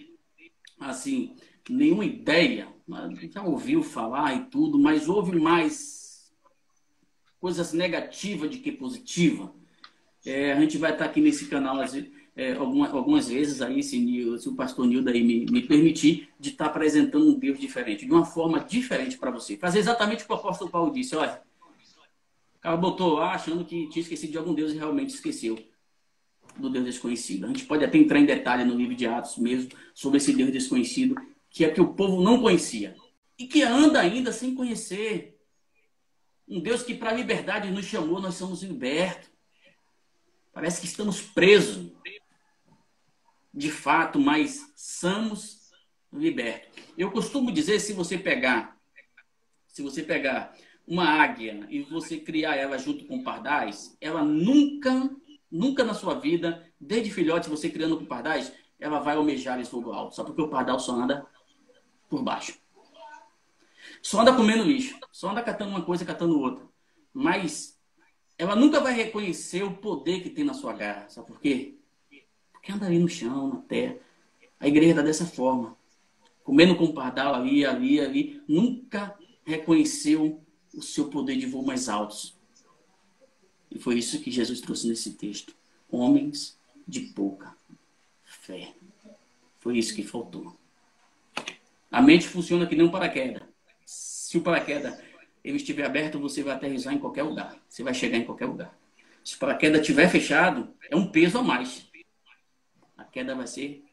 assim 0.78 1.34
nenhuma 1.68 2.05
ideia, 2.05 2.68
já 3.30 3.43
ouviu 3.43 3.82
falar 3.82 4.34
e 4.34 4.45
tudo, 4.47 4.78
mas 4.78 5.09
ouve 5.09 5.39
mais 5.39 6.32
coisas 7.41 7.72
negativas 7.72 8.51
do 8.51 8.59
que 8.59 8.72
positiva. 8.72 9.53
É, 10.24 10.53
a 10.53 10.61
gente 10.61 10.78
vai 10.78 10.93
estar 10.93 11.05
aqui 11.05 11.20
nesse 11.20 11.47
canal 11.47 11.76
é, 12.36 12.53
algumas, 12.53 12.93
algumas 12.93 13.28
vezes 13.28 13.61
aí, 13.61 13.82
se, 13.82 13.99
se 14.39 14.49
o 14.49 14.55
pastor 14.55 14.86
Nildo 14.86 15.11
aí 15.11 15.22
me, 15.22 15.47
me 15.47 15.62
permitir, 15.62 16.28
de 16.39 16.51
estar 16.51 16.66
apresentando 16.66 17.28
um 17.28 17.39
Deus 17.39 17.59
diferente, 17.59 18.07
de 18.07 18.12
uma 18.12 18.24
forma 18.24 18.61
diferente 18.61 19.18
para 19.18 19.30
você. 19.30 19.57
Fazer 19.57 19.78
exatamente 19.80 20.22
o 20.22 20.26
que 20.26 20.32
o 20.32 20.36
apóstolo 20.36 20.70
Paulo 20.70 20.93
disse, 20.93 21.16
olha, 21.16 21.43
cara 22.68 22.76
botou 22.76 23.14
lá 23.14 23.32
achando 23.32 23.64
que 23.64 23.88
tinha 23.88 24.02
esquecido 24.02 24.32
de 24.32 24.38
algum 24.38 24.52
Deus 24.52 24.72
e 24.72 24.76
realmente 24.76 25.14
esqueceu 25.14 25.58
do 26.58 26.68
Deus 26.68 26.84
desconhecido. 26.84 27.44
A 27.44 27.48
gente 27.48 27.64
pode 27.64 27.82
até 27.82 27.96
entrar 27.96 28.18
em 28.18 28.26
detalhe 28.26 28.62
no 28.62 28.76
livro 28.76 28.94
de 28.94 29.06
Atos 29.06 29.38
mesmo 29.38 29.70
sobre 29.94 30.18
esse 30.18 30.34
Deus 30.34 30.52
desconhecido 30.52 31.14
que 31.48 31.64
é 31.64 31.70
que 31.70 31.80
o 31.80 31.94
povo 31.94 32.22
não 32.22 32.42
conhecia 32.42 32.94
e 33.38 33.46
que 33.46 33.62
anda 33.62 34.00
ainda 34.00 34.32
sem 34.32 34.54
conhecer. 34.54 35.40
Um 36.46 36.60
Deus 36.60 36.82
que 36.82 36.94
para 36.94 37.10
a 37.10 37.14
liberdade 37.14 37.70
nos 37.70 37.86
chamou, 37.86 38.20
nós 38.20 38.34
somos 38.34 38.62
libertos. 38.62 39.30
Parece 40.52 40.80
que 40.80 40.86
estamos 40.86 41.22
presos, 41.22 41.90
de 43.54 43.70
fato, 43.70 44.18
mas 44.18 44.72
somos 44.76 45.70
libertos. 46.12 46.84
Eu 46.98 47.10
costumo 47.10 47.50
dizer, 47.50 47.80
se 47.80 47.92
você 47.92 48.18
pegar, 48.18 48.78
se 49.68 49.82
você 49.82 50.02
pegar 50.02 50.54
uma 50.89 51.05
águia 51.05 51.66
e 51.68 51.82
você 51.82 52.16
criar 52.18 52.57
ela 52.57 52.78
junto 52.78 53.05
com 53.05 53.22
pardais, 53.22 53.95
ela 54.01 54.24
nunca, 54.24 55.11
nunca 55.51 55.84
na 55.84 55.93
sua 55.93 56.14
vida, 56.14 56.66
desde 56.80 57.11
filhote, 57.11 57.51
você 57.51 57.68
criando 57.68 57.99
com 57.99 58.07
pardais, 58.07 58.51
ela 58.80 58.99
vai 58.99 59.16
almejar 59.16 59.61
esse 59.61 59.70
fogo 59.70 59.93
alto, 59.93 60.14
só 60.14 60.24
porque 60.24 60.41
o 60.41 60.49
pardal 60.49 60.80
só 60.80 60.93
anda 60.93 61.26
por 62.09 62.22
baixo. 62.22 62.59
Só 64.01 64.20
anda 64.20 64.34
comendo 64.34 64.64
lixo, 64.64 64.99
só 65.12 65.30
anda 65.30 65.43
catando 65.43 65.72
uma 65.72 65.82
coisa, 65.82 66.05
catando 66.05 66.41
outra. 66.41 66.64
Mas 67.12 67.78
ela 68.39 68.57
nunca 68.57 68.80
vai 68.80 68.95
reconhecer 68.95 69.62
o 69.64 69.74
poder 69.74 70.22
que 70.22 70.30
tem 70.30 70.45
na 70.45 70.55
sua 70.55 70.72
garra. 70.72 71.09
Sabe 71.09 71.26
por 71.26 71.41
quê? 71.41 71.76
Porque 72.53 72.72
anda 72.72 72.86
ali 72.86 72.99
no 72.99 73.09
chão, 73.09 73.49
na 73.49 73.61
terra. 73.62 73.97
A 74.59 74.68
igreja 74.68 74.91
está 74.91 75.03
dessa 75.03 75.26
forma. 75.26 75.76
Comendo 76.45 76.76
com 76.76 76.95
pardal 76.95 77.34
ali, 77.34 77.66
ali, 77.66 78.01
ali. 78.01 78.43
Nunca 78.49 79.14
reconheceu 79.45 80.41
o 80.74 80.82
seu 80.82 81.08
poder 81.08 81.36
de 81.36 81.46
voo 81.46 81.64
mais 81.64 81.88
altos. 81.88 82.36
E 83.70 83.78
foi 83.78 83.98
isso 83.98 84.20
que 84.20 84.30
Jesus 84.30 84.60
trouxe 84.60 84.88
nesse 84.88 85.14
texto. 85.14 85.54
Homens 85.90 86.58
de 86.86 87.00
pouca 87.00 87.56
fé. 88.24 88.74
Foi 89.58 89.76
isso 89.78 89.94
que 89.94 90.02
faltou. 90.02 90.56
A 91.90 92.00
mente 92.00 92.28
funciona 92.28 92.66
que 92.66 92.76
nem 92.76 92.86
um 92.86 92.90
paraquedas. 92.90 93.42
Se 93.84 94.36
o 94.38 94.42
paraquedas 94.42 94.98
ele 95.42 95.56
estiver 95.56 95.84
aberto, 95.84 96.18
você 96.18 96.42
vai 96.42 96.54
aterrissar 96.54 96.92
em 96.92 96.98
qualquer 96.98 97.22
lugar. 97.22 97.56
Você 97.68 97.82
vai 97.82 97.94
chegar 97.94 98.18
em 98.18 98.24
qualquer 98.24 98.46
lugar. 98.46 98.78
Se 99.24 99.36
o 99.36 99.38
paraquedas 99.38 99.80
estiver 99.80 100.08
fechado, 100.08 100.74
é 100.90 100.96
um 100.96 101.10
peso 101.10 101.38
a 101.38 101.42
mais. 101.42 101.86
A 102.96 103.04
queda 103.04 103.34
vai 103.34 103.46
ser 103.46 103.84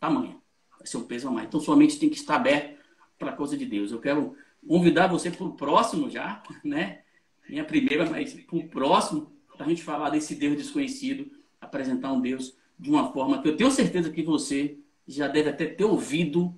tamanha. 0.00 0.36
Vai 0.78 0.86
ser 0.86 0.96
um 0.98 1.04
peso 1.04 1.28
a 1.28 1.30
mais. 1.30 1.46
Então, 1.48 1.60
sua 1.60 1.76
mente 1.76 1.98
tem 1.98 2.08
que 2.08 2.16
estar 2.16 2.36
aberta 2.36 2.78
para 3.18 3.30
a 3.30 3.36
coisa 3.36 3.56
de 3.56 3.66
Deus. 3.66 3.90
Eu 3.90 4.00
quero 4.00 4.36
convidar 4.68 5.06
você 5.06 5.30
para 5.30 5.46
o 5.46 5.54
próximo 5.54 6.10
já, 6.10 6.42
né? 6.62 7.00
Minha 7.48 7.64
primeira, 7.64 8.08
mas 8.08 8.34
para 8.34 8.56
o 8.56 8.68
próximo, 8.68 9.32
para 9.56 9.66
a 9.66 9.68
gente 9.68 9.82
falar 9.82 10.10
desse 10.10 10.34
Deus 10.34 10.56
desconhecido, 10.56 11.30
apresentar 11.60 12.12
um 12.12 12.20
Deus 12.20 12.56
de 12.78 12.90
uma 12.90 13.12
forma 13.12 13.42
que 13.42 13.48
eu 13.48 13.56
tenho 13.56 13.70
certeza 13.70 14.10
que 14.10 14.22
você 14.22 14.78
já 15.06 15.26
deve 15.26 15.48
até 15.48 15.66
ter 15.66 15.84
ouvido 15.84 16.54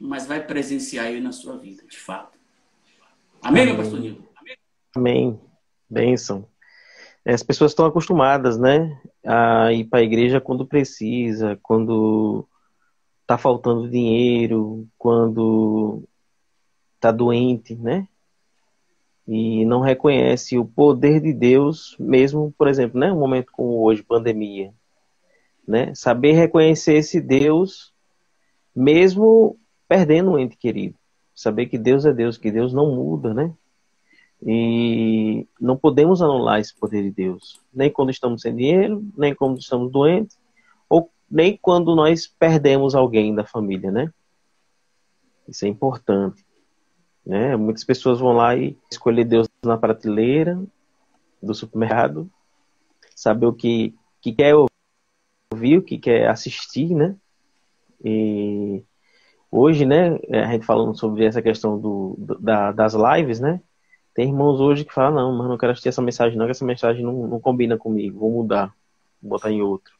mas 0.00 0.26
vai 0.26 0.44
presenciar 0.44 1.06
ele 1.06 1.20
na 1.20 1.32
sua 1.32 1.56
vida, 1.56 1.84
de 1.86 1.98
fato. 1.98 2.38
Amém, 3.42 3.62
Amém. 3.62 3.74
meu 3.74 3.82
pastor 3.82 4.00
Nilo? 4.00 4.28
Amém. 4.94 5.40
Bênção. 5.88 6.46
As 7.24 7.42
pessoas 7.42 7.70
estão 7.70 7.86
acostumadas, 7.86 8.58
né, 8.58 9.00
a 9.24 9.72
ir 9.72 9.84
para 9.84 10.00
a 10.00 10.02
igreja 10.02 10.40
quando 10.40 10.66
precisa, 10.66 11.58
quando 11.62 12.46
está 13.22 13.38
faltando 13.38 13.88
dinheiro, 13.88 14.86
quando 14.98 16.04
está 17.04 17.12
doente, 17.12 17.74
né? 17.74 18.08
E 19.28 19.64
não 19.66 19.80
reconhece 19.80 20.58
o 20.58 20.64
poder 20.64 21.20
de 21.20 21.34
Deus, 21.34 21.96
mesmo, 21.98 22.52
por 22.56 22.66
exemplo, 22.66 22.98
né, 22.98 23.12
um 23.12 23.18
momento 23.18 23.52
como 23.52 23.82
hoje, 23.82 24.02
pandemia, 24.02 24.72
né? 25.68 25.94
Saber 25.94 26.32
reconhecer 26.32 26.94
esse 26.94 27.20
Deus, 27.20 27.92
mesmo 28.74 29.58
perdendo 29.86 30.30
um 30.30 30.38
ente 30.38 30.56
querido. 30.56 30.96
Saber 31.34 31.66
que 31.66 31.76
Deus 31.76 32.06
é 32.06 32.12
Deus, 32.12 32.38
que 32.38 32.50
Deus 32.50 32.72
não 32.72 32.94
muda, 32.94 33.34
né? 33.34 33.52
E 34.42 35.46
não 35.60 35.76
podemos 35.76 36.22
anular 36.22 36.60
esse 36.60 36.74
poder 36.74 37.02
de 37.02 37.10
Deus, 37.10 37.60
nem 37.72 37.90
quando 37.90 38.10
estamos 38.10 38.42
sem 38.42 38.54
dinheiro, 38.54 39.04
nem 39.16 39.34
quando 39.34 39.58
estamos 39.58 39.90
doentes, 39.90 40.38
ou 40.88 41.10
nem 41.30 41.58
quando 41.60 41.94
nós 41.94 42.26
perdemos 42.26 42.94
alguém 42.94 43.34
da 43.34 43.44
família, 43.44 43.90
né? 43.90 44.12
Isso 45.48 45.64
é 45.64 45.68
importante. 45.68 46.44
Né? 47.24 47.56
Muitas 47.56 47.84
pessoas 47.84 48.20
vão 48.20 48.32
lá 48.32 48.54
e 48.54 48.76
escolher 48.90 49.24
Deus 49.24 49.48
na 49.62 49.78
prateleira 49.78 50.60
do 51.42 51.54
supermercado, 51.54 52.30
saber 53.14 53.46
o 53.46 53.52
que, 53.52 53.94
que 54.20 54.32
quer 54.32 54.54
ouvir, 55.52 55.78
o 55.78 55.82
que 55.82 55.98
quer 55.98 56.28
assistir, 56.28 56.94
né? 56.94 57.16
E 58.04 58.82
hoje, 59.50 59.86
né, 59.86 60.18
é, 60.28 60.40
a 60.40 60.52
gente 60.52 60.66
falando 60.66 60.98
sobre 60.98 61.24
essa 61.24 61.40
questão 61.40 61.78
do, 61.78 62.16
da, 62.40 62.72
das 62.72 62.94
lives, 62.94 63.40
né? 63.40 63.60
Tem 64.14 64.28
irmãos 64.28 64.60
hoje 64.60 64.84
que 64.84 64.92
falam, 64.92 65.14
não, 65.14 65.38
mas 65.38 65.48
não 65.48 65.58
quero 65.58 65.72
assistir 65.72 65.88
essa 65.88 66.02
mensagem, 66.02 66.38
não, 66.38 66.44
que 66.44 66.52
essa 66.52 66.64
mensagem 66.64 67.04
não, 67.04 67.26
não 67.26 67.40
combina 67.40 67.76
comigo, 67.76 68.20
vou 68.20 68.30
mudar, 68.30 68.74
vou 69.20 69.30
botar 69.30 69.50
em 69.50 69.62
outro. 69.62 69.94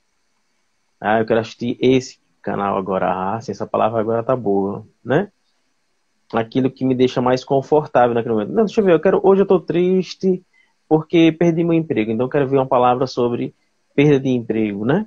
Ah, 1.01 1.19
eu 1.19 1.27
quero 1.27 1.41
assistir 1.41 1.77
esse 1.81 2.19
canal 2.41 2.79
agora. 2.79 3.35
Ah, 3.37 3.41
sim, 3.41 3.53
essa 3.53 3.67
palavra 3.67 4.01
agora 4.01 4.23
tá 4.23 4.37
boa, 4.37 4.87
né? 5.05 5.31
Aquilo 6.35 6.71
que 6.71 6.85
me 6.85 6.95
deixa 6.95 7.21
mais 7.21 7.45
confortável 7.45 8.15
naquele 8.15 8.35
momento. 8.35 8.53
Não, 8.53 8.65
deixa 8.65 8.81
eu 8.81 8.85
ver, 8.85 8.93
eu 8.93 9.01
quero, 9.01 9.21
hoje 9.23 9.43
eu 9.43 9.47
tô 9.47 9.61
triste 9.61 10.43
porque 10.89 11.33
perdi 11.33 11.65
meu 11.65 11.73
emprego, 11.73 12.11
então 12.11 12.27
eu 12.27 12.31
quero 12.31 12.49
ver 12.49 12.59
uma 12.59 12.67
palavra 12.67 13.07
sobre 13.07 13.55
perda 13.95 14.21
de 14.21 14.29
emprego, 14.29 14.85
né? 14.85 15.07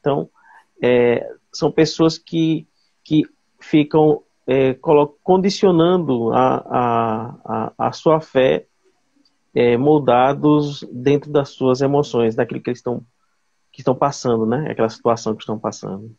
Então, 0.00 0.28
é, 0.82 1.26
são 1.52 1.70
pessoas 1.70 2.18
que, 2.18 2.66
que 3.02 3.22
ficam 3.60 4.22
é, 4.46 4.74
condicionando 5.22 6.32
a, 6.32 6.56
a, 6.56 7.34
a, 7.44 7.72
a, 7.88 7.92
sua 7.92 8.20
fé 8.20 8.66
é, 9.54 9.76
moldados 9.76 10.84
dentro 10.92 11.30
das 11.30 11.50
suas 11.50 11.80
emoções, 11.80 12.34
daquilo 12.34 12.60
que 12.60 12.70
eles 12.70 12.80
estão, 12.80 13.02
que 13.72 13.80
estão 13.80 13.94
passando, 13.94 14.44
né? 14.44 14.70
Aquela 14.70 14.88
situação 14.88 15.34
que 15.34 15.42
estão 15.42 15.58
passando. 15.58 16.14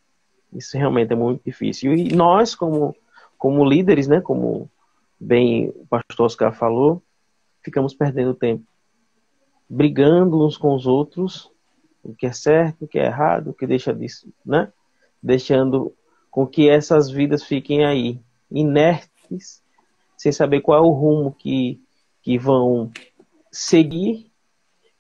Isso 0.54 0.78
realmente 0.78 1.12
é 1.12 1.16
muito 1.16 1.44
difícil. 1.44 1.94
E 1.94 2.16
nós, 2.16 2.56
como, 2.56 2.96
como 3.46 3.64
líderes, 3.64 4.08
né? 4.08 4.22
Como 4.22 4.68
bem 5.20 5.70
o 5.70 5.86
pastor 5.86 6.26
Oscar 6.26 6.52
falou, 6.52 7.00
ficamos 7.62 7.94
perdendo 7.94 8.34
tempo. 8.34 8.66
Brigando 9.70 10.44
uns 10.44 10.58
com 10.58 10.74
os 10.74 10.88
outros, 10.88 11.52
o 12.02 12.16
que 12.16 12.26
é 12.26 12.32
certo, 12.32 12.86
o 12.86 12.88
que 12.88 12.98
é 12.98 13.06
errado, 13.06 13.52
o 13.52 13.54
que 13.54 13.68
deixa 13.68 13.94
disso, 13.94 14.34
né? 14.44 14.74
Deixando 15.22 15.94
com 16.32 16.48
que 16.48 16.68
essas 16.68 17.12
vidas 17.12 17.44
fiquem 17.44 17.86
aí, 17.86 18.20
inertes, 18.50 19.62
sem 20.18 20.32
saber 20.32 20.62
qual 20.62 20.84
é 20.84 20.88
o 20.88 20.90
rumo 20.90 21.32
que, 21.32 21.80
que 22.24 22.40
vão 22.40 22.90
seguir, 23.52 24.32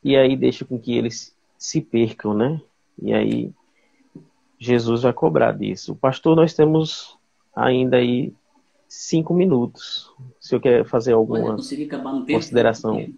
e 0.03 0.15
aí 0.15 0.37
deixa 0.37 0.63
com 0.63 0.77
que 0.77 0.95
eles 0.95 1.35
se 1.57 1.81
percam, 1.81 2.35
né? 2.35 2.61
E 3.01 3.11
aí 3.11 3.51
Jesus 4.59 5.01
vai 5.01 5.13
cobrar 5.13 5.51
disso. 5.51 5.95
Pastor, 5.95 6.35
nós 6.35 6.53
temos 6.53 7.14
ainda 7.55 7.97
aí 7.97 8.33
cinco 8.87 9.33
minutos. 9.33 10.11
Se 10.39 10.55
eu 10.55 10.59
quer 10.59 10.85
fazer 10.85 11.13
alguma 11.13 11.55
consideração, 12.27 13.13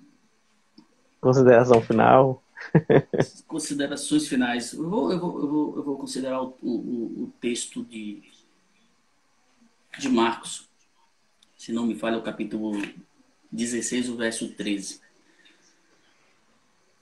consideração 1.20 1.82
final. 1.82 2.44
Considerações 3.48 4.28
finais. 4.28 4.74
Eu 4.74 4.90
vou, 4.90 5.12
eu 5.12 5.20
vou, 5.20 5.40
eu 5.40 5.48
vou, 5.48 5.76
eu 5.78 5.84
vou 5.84 5.98
considerar 5.98 6.42
o, 6.42 6.58
o, 6.62 7.24
o, 7.24 7.34
texto 7.40 7.84
de, 7.84 8.24
de 10.00 10.10
Marcos, 10.10 10.68
se 11.56 11.72
não 11.72 11.86
me 11.86 11.96
falha, 11.96 12.18
o 12.18 12.24
capítulo 12.24 12.72
16, 13.52 14.10
o 14.10 14.16
verso 14.16 14.50
13. 14.50 15.02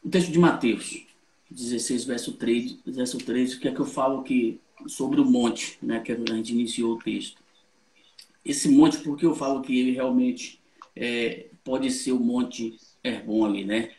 O 0.03 0.09
texto 0.09 0.31
de 0.31 0.37
Mateus, 0.37 1.05
16, 1.49 2.03
verso 2.03 2.33
3, 2.33 2.79
verso 2.85 3.17
13, 3.17 3.59
que 3.59 3.67
é 3.67 3.73
que 3.73 3.79
eu 3.79 3.85
falo 3.85 4.23
que, 4.23 4.59
sobre 4.87 5.19
o 5.19 5.25
monte, 5.25 5.77
né, 5.81 5.99
que 5.99 6.11
a 6.11 6.15
gente 6.15 6.53
iniciou 6.53 6.93
o 6.93 6.99
texto. 6.99 7.41
Esse 8.43 8.69
monte, 8.69 8.97
porque 8.99 9.25
eu 9.25 9.35
falo 9.35 9.61
que 9.61 9.77
ele 9.79 9.91
realmente 9.91 10.61
é, 10.95 11.47
pode 11.63 11.89
ser 11.91 12.11
o 12.11 12.19
monte 12.19 12.77
Herbon 13.03 13.45
ali, 13.45 13.65
né? 13.65 13.91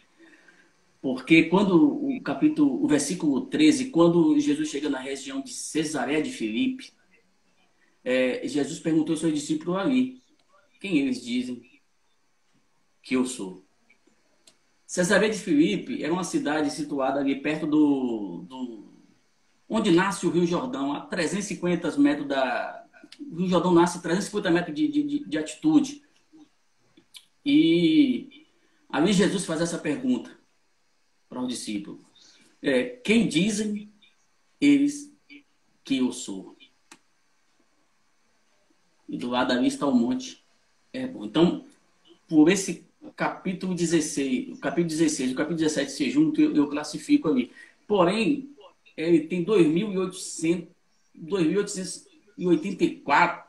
Porque 1.00 1.44
quando 1.44 2.04
o 2.04 2.20
capítulo, 2.20 2.82
o 2.82 2.88
versículo 2.88 3.42
13, 3.42 3.90
quando 3.90 4.38
Jesus 4.40 4.68
chega 4.68 4.88
na 4.88 4.98
região 4.98 5.40
de 5.40 5.52
Cesaré 5.52 6.20
de 6.20 6.30
Filipe, 6.30 6.92
é, 8.04 8.46
Jesus 8.46 8.78
perguntou 8.78 9.12
aos 9.12 9.20
seus 9.20 9.34
discípulos 9.34 9.76
ali, 9.76 10.22
quem 10.80 10.98
eles 10.98 11.24
dizem 11.24 11.62
que 13.02 13.14
eu 13.14 13.24
sou? 13.24 13.64
Cesaré 14.86 15.28
de 15.28 15.38
Filipe 15.38 16.02
era 16.02 16.12
uma 16.12 16.24
cidade 16.24 16.70
situada 16.70 17.18
ali 17.20 17.40
perto 17.40 17.66
do, 17.66 18.44
do 18.48 18.85
onde 19.68 19.90
nasce 19.90 20.26
o 20.26 20.30
Rio 20.30 20.46
Jordão, 20.46 20.92
a 20.92 21.00
350 21.00 21.96
metros 21.98 22.28
da 22.28 22.86
o 23.20 23.36
Rio 23.36 23.48
Jordão 23.48 23.72
nasce 23.72 23.98
a 23.98 24.00
350 24.00 24.50
metros 24.50 24.74
de, 24.74 24.88
de, 24.88 25.24
de 25.24 25.38
altitude. 25.38 26.02
E 27.44 28.46
ali 28.88 29.12
Jesus 29.12 29.44
faz 29.44 29.60
essa 29.60 29.78
pergunta 29.78 30.36
para 31.28 31.40
os 31.40 31.48
discípulos. 31.48 32.00
É, 32.60 32.84
quem 32.84 33.28
dizem 33.28 33.90
eles 34.60 35.12
que 35.84 35.98
eu 35.98 36.12
sou? 36.12 36.56
E 39.08 39.16
do 39.16 39.28
lado 39.28 39.52
ali 39.52 39.68
está 39.68 39.86
o 39.86 39.94
monte. 39.94 40.44
É 40.92 41.06
bom. 41.06 41.24
Então, 41.24 41.64
por 42.28 42.50
esse 42.50 42.84
capítulo 43.14 43.74
16, 43.74 44.58
o 44.58 44.60
capítulo 44.60 44.88
16 44.88 45.30
e 45.30 45.32
o 45.32 45.36
capítulo 45.36 45.58
17 45.58 45.92
se 45.92 46.10
juntam, 46.10 46.44
eu, 46.44 46.56
eu 46.56 46.68
classifico 46.68 47.28
ali. 47.28 47.52
Porém, 47.86 48.55
ele 48.96 49.26
tem 49.26 49.44
2.800, 49.44 50.68
2.884 51.16 53.44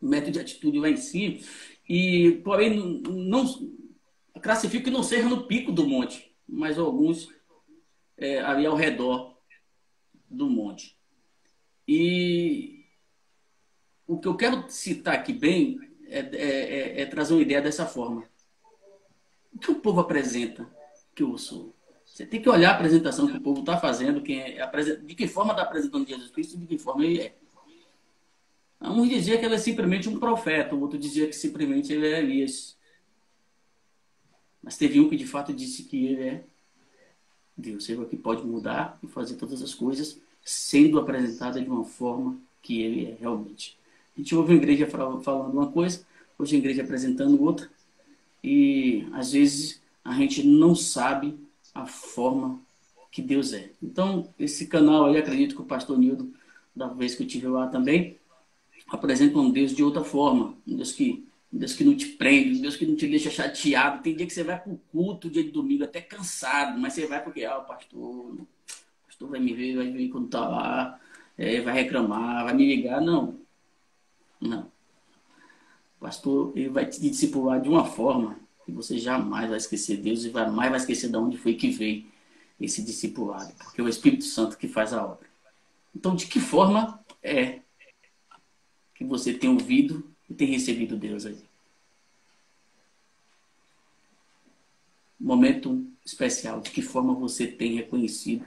metros 0.00 0.32
de 0.32 0.38
altitude 0.38 0.78
lá 0.78 0.88
em 0.88 0.96
cima. 0.96 1.40
E, 1.88 2.40
porém, 2.44 3.02
não 3.08 3.44
classifico 4.40 4.84
que 4.84 4.90
não 4.90 5.02
seja 5.02 5.28
no 5.28 5.48
pico 5.48 5.72
do 5.72 5.84
monte 5.86 6.28
mas 6.48 6.78
alguns 6.78 7.28
é, 8.16 8.40
ali 8.40 8.64
ao 8.64 8.74
redor 8.74 9.36
do 10.28 10.48
monte. 10.48 10.96
E 11.86 12.86
o 14.06 14.18
que 14.18 14.26
eu 14.26 14.36
quero 14.36 14.68
citar 14.70 15.14
aqui 15.14 15.32
bem 15.32 15.78
é, 16.06 16.20
é, 16.20 16.36
é, 16.36 17.00
é 17.02 17.06
trazer 17.06 17.34
uma 17.34 17.42
ideia 17.42 17.60
dessa 17.60 17.86
forma. 17.86 18.28
O 19.52 19.58
que 19.58 19.70
o 19.70 19.80
povo 19.80 20.00
apresenta 20.00 20.68
que 21.14 21.22
eu 21.22 21.36
sou? 21.36 21.74
Você 22.18 22.26
tem 22.26 22.42
que 22.42 22.48
olhar 22.48 22.70
a 22.70 22.74
apresentação 22.74 23.28
que 23.28 23.36
o 23.36 23.40
povo 23.40 23.60
está 23.60 23.76
fazendo, 23.78 24.20
quem 24.20 24.40
é, 24.40 24.66
de 25.04 25.14
que 25.14 25.28
forma 25.28 25.52
está 25.52 25.62
apresentando 25.62 26.04
Jesus 26.04 26.32
Cristo 26.32 26.56
e 26.56 26.58
de 26.58 26.66
que 26.66 26.76
forma 26.76 27.04
ele 27.04 27.20
é. 27.20 27.36
Uns 28.80 29.08
diziam 29.08 29.38
que 29.38 29.44
ele 29.44 29.54
é 29.54 29.58
simplesmente 29.58 30.08
um 30.08 30.18
profeta, 30.18 30.74
o 30.74 30.80
outro 30.80 30.98
dizia 30.98 31.28
que 31.28 31.32
simplesmente 31.32 31.92
ele 31.92 32.08
é 32.08 32.18
Elias. 32.18 32.76
Mas 34.60 34.76
teve 34.76 34.98
um 34.98 35.08
que 35.08 35.16
de 35.16 35.28
fato 35.28 35.52
disse 35.52 35.84
que 35.84 36.06
ele 36.06 36.22
é 36.24 36.44
Deus, 37.56 37.88
ele 37.88 38.02
é 38.02 38.04
que 38.06 38.16
pode 38.16 38.44
mudar 38.44 38.98
e 39.00 39.06
fazer 39.06 39.36
todas 39.36 39.62
as 39.62 39.72
coisas, 39.72 40.20
sendo 40.42 40.98
apresentada 40.98 41.62
de 41.62 41.70
uma 41.70 41.84
forma 41.84 42.36
que 42.60 42.82
ele 42.82 43.12
é 43.12 43.16
realmente. 43.20 43.78
A 44.16 44.20
gente 44.20 44.34
ouve 44.34 44.54
a 44.54 44.56
igreja 44.56 44.88
falando 44.88 45.52
uma 45.52 45.70
coisa, 45.70 46.04
hoje 46.36 46.56
a 46.56 46.58
igreja 46.58 46.82
apresentando 46.82 47.40
outra, 47.40 47.70
e 48.42 49.06
às 49.12 49.30
vezes 49.30 49.80
a 50.04 50.12
gente 50.14 50.42
não 50.42 50.74
sabe 50.74 51.46
a 51.82 51.86
forma 51.86 52.60
que 53.10 53.22
Deus 53.22 53.52
é. 53.52 53.72
Então, 53.82 54.32
esse 54.38 54.66
canal 54.66 55.06
aí, 55.06 55.16
acredito 55.16 55.54
que 55.54 55.62
o 55.62 55.66
pastor 55.66 55.98
Nildo, 55.98 56.32
da 56.74 56.88
vez 56.88 57.14
que 57.14 57.22
eu 57.22 57.26
tive 57.26 57.46
lá 57.46 57.68
também, 57.68 58.18
apresenta 58.88 59.38
um 59.38 59.50
Deus 59.50 59.74
de 59.74 59.82
outra 59.82 60.04
forma, 60.04 60.54
um 60.66 60.76
Deus 60.76 60.92
que 60.92 61.24
um 61.50 61.58
Deus 61.58 61.72
que 61.72 61.82
não 61.82 61.96
te 61.96 62.06
prende, 62.08 62.58
um 62.58 62.60
Deus 62.60 62.76
que 62.76 62.84
não 62.84 62.94
te 62.94 63.06
deixa 63.08 63.30
chateado. 63.30 64.02
Tem 64.02 64.14
dia 64.14 64.26
que 64.26 64.32
você 64.34 64.44
vai 64.44 64.60
para 64.60 64.70
o 64.70 64.78
culto, 64.92 65.30
dia 65.30 65.42
de 65.42 65.50
domingo, 65.50 65.82
até 65.82 65.98
cansado, 66.00 66.78
mas 66.78 66.92
você 66.92 67.06
vai 67.06 67.24
porque, 67.24 67.42
ah, 67.44 67.58
o 67.58 67.64
pastor, 67.64 67.98
o 67.98 68.46
pastor 69.06 69.30
vai 69.30 69.40
me 69.40 69.54
ver, 69.54 69.76
vai 69.76 69.90
vir 69.90 70.10
quando 70.10 70.28
tá 70.28 70.46
lá, 70.46 71.00
é, 71.38 71.60
vai 71.62 71.72
reclamar, 71.72 72.44
vai 72.44 72.52
me 72.54 72.66
ligar. 72.66 73.00
Não. 73.00 73.40
Não. 74.38 74.70
O 75.96 76.00
pastor, 76.00 76.52
ele 76.54 76.68
vai 76.68 76.84
te 76.84 77.00
discipular 77.00 77.60
de 77.60 77.68
uma 77.70 77.86
forma 77.86 78.38
que 78.68 78.72
você 78.72 78.98
jamais 78.98 79.48
vai 79.48 79.56
esquecer 79.56 79.96
Deus 79.96 80.24
e 80.24 80.30
jamais 80.30 80.68
vai 80.68 80.78
esquecer 80.78 81.08
de 81.08 81.16
onde 81.16 81.38
foi 81.38 81.54
que 81.54 81.70
veio 81.70 82.04
esse 82.60 82.82
discipulado, 82.82 83.50
porque 83.54 83.80
é 83.80 83.84
o 83.84 83.88
Espírito 83.88 84.24
Santo 84.24 84.58
que 84.58 84.68
faz 84.68 84.92
a 84.92 85.02
obra. 85.02 85.26
Então, 85.96 86.14
de 86.14 86.26
que 86.26 86.38
forma 86.38 87.02
é 87.22 87.60
que 88.94 89.04
você 89.04 89.32
tem 89.32 89.48
ouvido 89.48 90.04
e 90.28 90.34
tem 90.34 90.48
recebido 90.48 90.98
Deus 90.98 91.24
aí. 91.24 91.42
Momento 95.18 95.86
especial, 96.04 96.60
de 96.60 96.70
que 96.70 96.82
forma 96.82 97.14
você 97.14 97.46
tem 97.46 97.74
reconhecido 97.74 98.44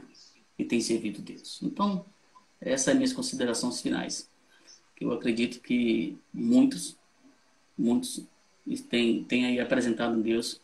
e 0.55 0.63
tem 0.63 0.79
servido 0.81 1.19
Deus. 1.19 1.59
Então, 1.63 2.05
essas 2.59 2.81
são 2.81 2.93
as 2.93 2.97
minhas 2.99 3.13
considerações 3.13 3.81
finais. 3.81 4.29
Eu 4.99 5.11
acredito 5.13 5.59
que 5.61 6.15
muitos, 6.31 6.95
muitos 7.75 8.23
têm, 8.77 9.23
têm 9.23 9.45
aí 9.45 9.59
apresentado 9.59 10.21
Deus 10.21 10.61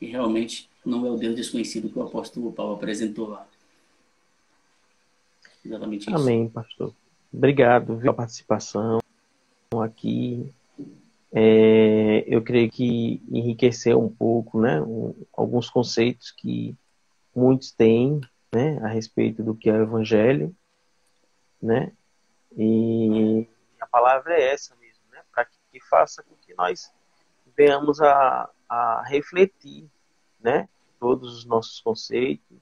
e 0.00 0.06
realmente 0.06 0.68
não 0.84 1.06
é 1.06 1.10
o 1.10 1.16
Deus 1.16 1.34
desconhecido 1.34 1.90
que 1.90 1.98
o 1.98 2.02
apóstolo 2.02 2.52
Paulo 2.52 2.74
apresentou 2.74 3.28
lá. 3.28 3.46
Exatamente 5.64 6.08
isso. 6.08 6.16
Amém, 6.16 6.48
pastor. 6.48 6.94
Obrigado 7.32 7.98
pela 7.98 8.14
participação 8.14 9.00
aqui 9.82 10.52
é, 11.32 12.24
eu 12.26 12.42
creio 12.42 12.70
que 12.70 13.22
enriqueceu 13.30 14.00
um 14.00 14.12
pouco, 14.12 14.60
né, 14.60 14.80
um, 14.80 15.14
alguns 15.32 15.70
conceitos 15.70 16.32
que 16.32 16.76
muitos 17.34 17.70
têm, 17.70 18.20
né, 18.52 18.78
a 18.82 18.88
respeito 18.88 19.42
do 19.42 19.54
que 19.54 19.70
é 19.70 19.72
o 19.72 19.82
Evangelho, 19.82 20.54
né, 21.62 21.92
e 22.56 23.46
a 23.80 23.86
palavra 23.86 24.34
é 24.34 24.52
essa 24.52 24.74
mesmo, 24.76 25.04
né, 25.12 25.20
para 25.32 25.44
que, 25.44 25.56
que, 25.70 25.80
faça 25.88 26.22
com 26.24 26.34
que 26.34 26.52
nós 26.54 26.92
venhamos 27.62 28.00
a, 28.00 28.48
a 28.68 29.02
refletir, 29.06 29.88
né, 30.40 30.68
todos 30.98 31.38
os 31.38 31.44
nossos 31.44 31.80
conceitos, 31.80 32.58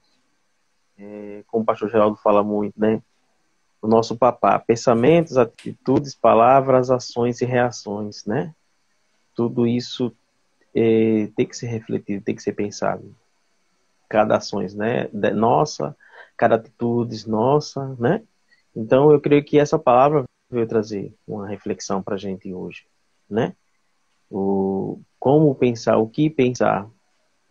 é, 0.97 1.43
como 1.47 1.63
o 1.63 1.65
pastor 1.65 1.89
Geraldo 1.89 2.17
fala 2.17 2.43
muito, 2.43 2.79
né, 2.79 3.01
o 3.81 3.87
nosso 3.87 4.17
papá, 4.17 4.59
pensamentos, 4.59 5.37
atitudes, 5.37 6.13
palavras, 6.13 6.91
ações 6.91 7.39
e 7.41 7.45
reações, 7.45 8.25
né? 8.25 8.53
tudo 9.39 9.65
isso 9.65 10.13
é, 10.75 11.29
tem 11.33 11.47
que 11.47 11.55
ser 11.55 11.67
refletido, 11.67 12.21
tem 12.21 12.35
que 12.35 12.43
ser 12.43 12.51
pensado. 12.51 13.15
Cada 14.09 14.35
ações, 14.35 14.75
né? 14.75 15.07
De, 15.13 15.31
nossa, 15.31 15.95
cada 16.35 16.55
atitude 16.55 17.25
nossa, 17.25 17.95
né? 17.97 18.21
Então 18.75 19.13
eu 19.13 19.21
creio 19.21 19.41
que 19.45 19.57
essa 19.57 19.79
palavra 19.79 20.25
veio 20.51 20.67
trazer 20.67 21.15
uma 21.25 21.47
reflexão 21.47 22.03
para 22.03 22.15
a 22.15 22.17
gente 22.17 22.53
hoje, 22.53 22.85
né? 23.29 23.55
O 24.29 24.99
como 25.19 25.53
pensar, 25.53 25.97
o 25.97 26.07
que 26.07 26.29
pensar, 26.29 26.89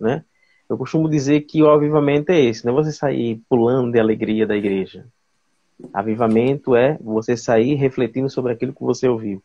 né? 0.01 0.25
Eu 0.69 0.77
costumo 0.77 1.09
dizer 1.09 1.43
que 1.43 1.63
o 1.63 1.71
avivamento 1.71 2.33
é 2.33 2.41
esse, 2.41 2.65
não 2.65 2.73
é 2.73 2.83
você 2.83 2.93
sair 2.93 3.41
pulando 3.49 3.93
de 3.93 4.01
alegria 4.01 4.47
da 4.47 4.57
igreja. 4.57 5.07
Avivamento 5.93 6.75
é 6.75 6.99
você 7.01 7.37
sair 7.37 7.75
refletindo 7.75 8.29
sobre 8.29 8.53
aquilo 8.53 8.75
que 8.75 8.83
você 8.83 9.09
ouviu, 9.09 9.43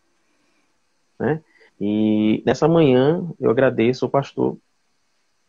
né? 1.19 1.41
E 1.79 2.41
nessa 2.45 2.67
manhã 2.67 3.29
eu 3.39 3.51
agradeço 3.51 4.05
ao 4.05 4.11
pastor 4.11 4.57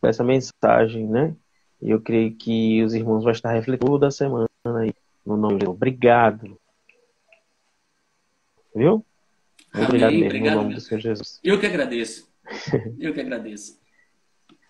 por 0.01 0.11
essa 0.11 0.25
mensagem, 0.25 1.07
né? 1.07 1.35
E 1.81 1.91
eu 1.91 2.01
creio 2.01 2.35
que 2.35 2.83
os 2.83 2.95
irmãos 2.95 3.23
vão 3.23 3.33
estar 3.33 3.53
refletindo 3.53 3.91
toda 3.91 4.11
semana 4.11 4.49
aí 4.65 4.93
no 5.25 5.37
nome 5.37 5.55
de 5.55 5.61
Deus. 5.61 5.75
Obrigado. 5.75 6.59
Viu? 8.75 9.05
Amém, 9.75 9.87
obrigado 9.87 10.13
mesmo, 10.13 10.27
obrigado, 10.27 10.55
no 10.55 10.63
nome 10.63 10.75
do 10.75 10.81
Senhor 10.81 11.01
Jesus. 11.01 11.41
Eu 11.43 11.61
que 11.61 11.67
agradeço. 11.67 12.33
Eu 12.99 13.13
que 13.13 13.21
agradeço. 13.21 13.79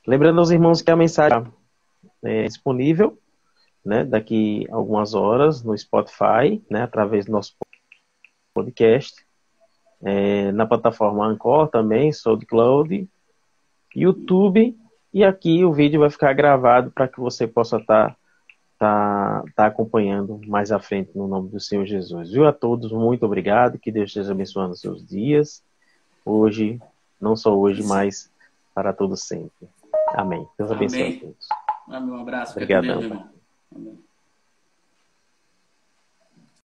Lembrando 0.06 0.38
aos 0.38 0.50
irmãos 0.50 0.82
que 0.82 0.90
a 0.90 0.96
mensagem 0.96 1.44
é 2.24 2.44
disponível 2.44 3.18
né, 3.84 4.04
daqui 4.04 4.66
algumas 4.70 5.14
horas 5.14 5.62
no 5.62 5.76
Spotify, 5.76 6.62
né, 6.70 6.82
através 6.82 7.26
do 7.26 7.32
nosso 7.32 7.54
podcast, 8.54 9.24
é, 10.02 10.50
na 10.52 10.66
plataforma 10.66 11.26
Anchor 11.26 11.68
também, 11.68 12.12
SoundCloud, 12.12 13.08
YouTube, 13.94 14.76
e 15.12 15.22
aqui 15.22 15.64
o 15.64 15.72
vídeo 15.72 16.00
vai 16.00 16.10
ficar 16.10 16.32
gravado 16.32 16.90
para 16.90 17.06
que 17.06 17.20
você 17.20 17.46
possa 17.46 17.76
estar 17.76 18.10
tá, 18.10 18.16
tá, 18.84 19.44
tá 19.56 19.66
acompanhando 19.66 20.38
mais 20.46 20.70
à 20.70 20.78
frente 20.78 21.16
no 21.16 21.26
nome 21.26 21.48
do 21.48 21.58
Senhor 21.58 21.86
Jesus. 21.86 22.30
Viu 22.30 22.46
a 22.46 22.52
todos, 22.52 22.92
muito 22.92 23.24
obrigado, 23.24 23.78
que 23.78 23.90
Deus 23.90 24.10
esteja 24.10 24.32
abençoando 24.32 24.74
os 24.74 24.80
seus 24.80 25.06
dias, 25.06 25.62
hoje, 26.22 26.78
não 27.18 27.34
só 27.34 27.56
hoje, 27.56 27.82
mas 27.82 28.30
para 28.74 28.92
todos 28.92 29.22
sempre. 29.22 29.68
Amém. 30.08 30.46
Deus 30.58 30.70
abençoe 30.70 31.02
Amém. 31.02 31.16
a 31.16 31.20
todos. 31.20 32.12
Um 32.12 32.20
abraço. 32.20 32.52
Obrigadão. 32.52 33.30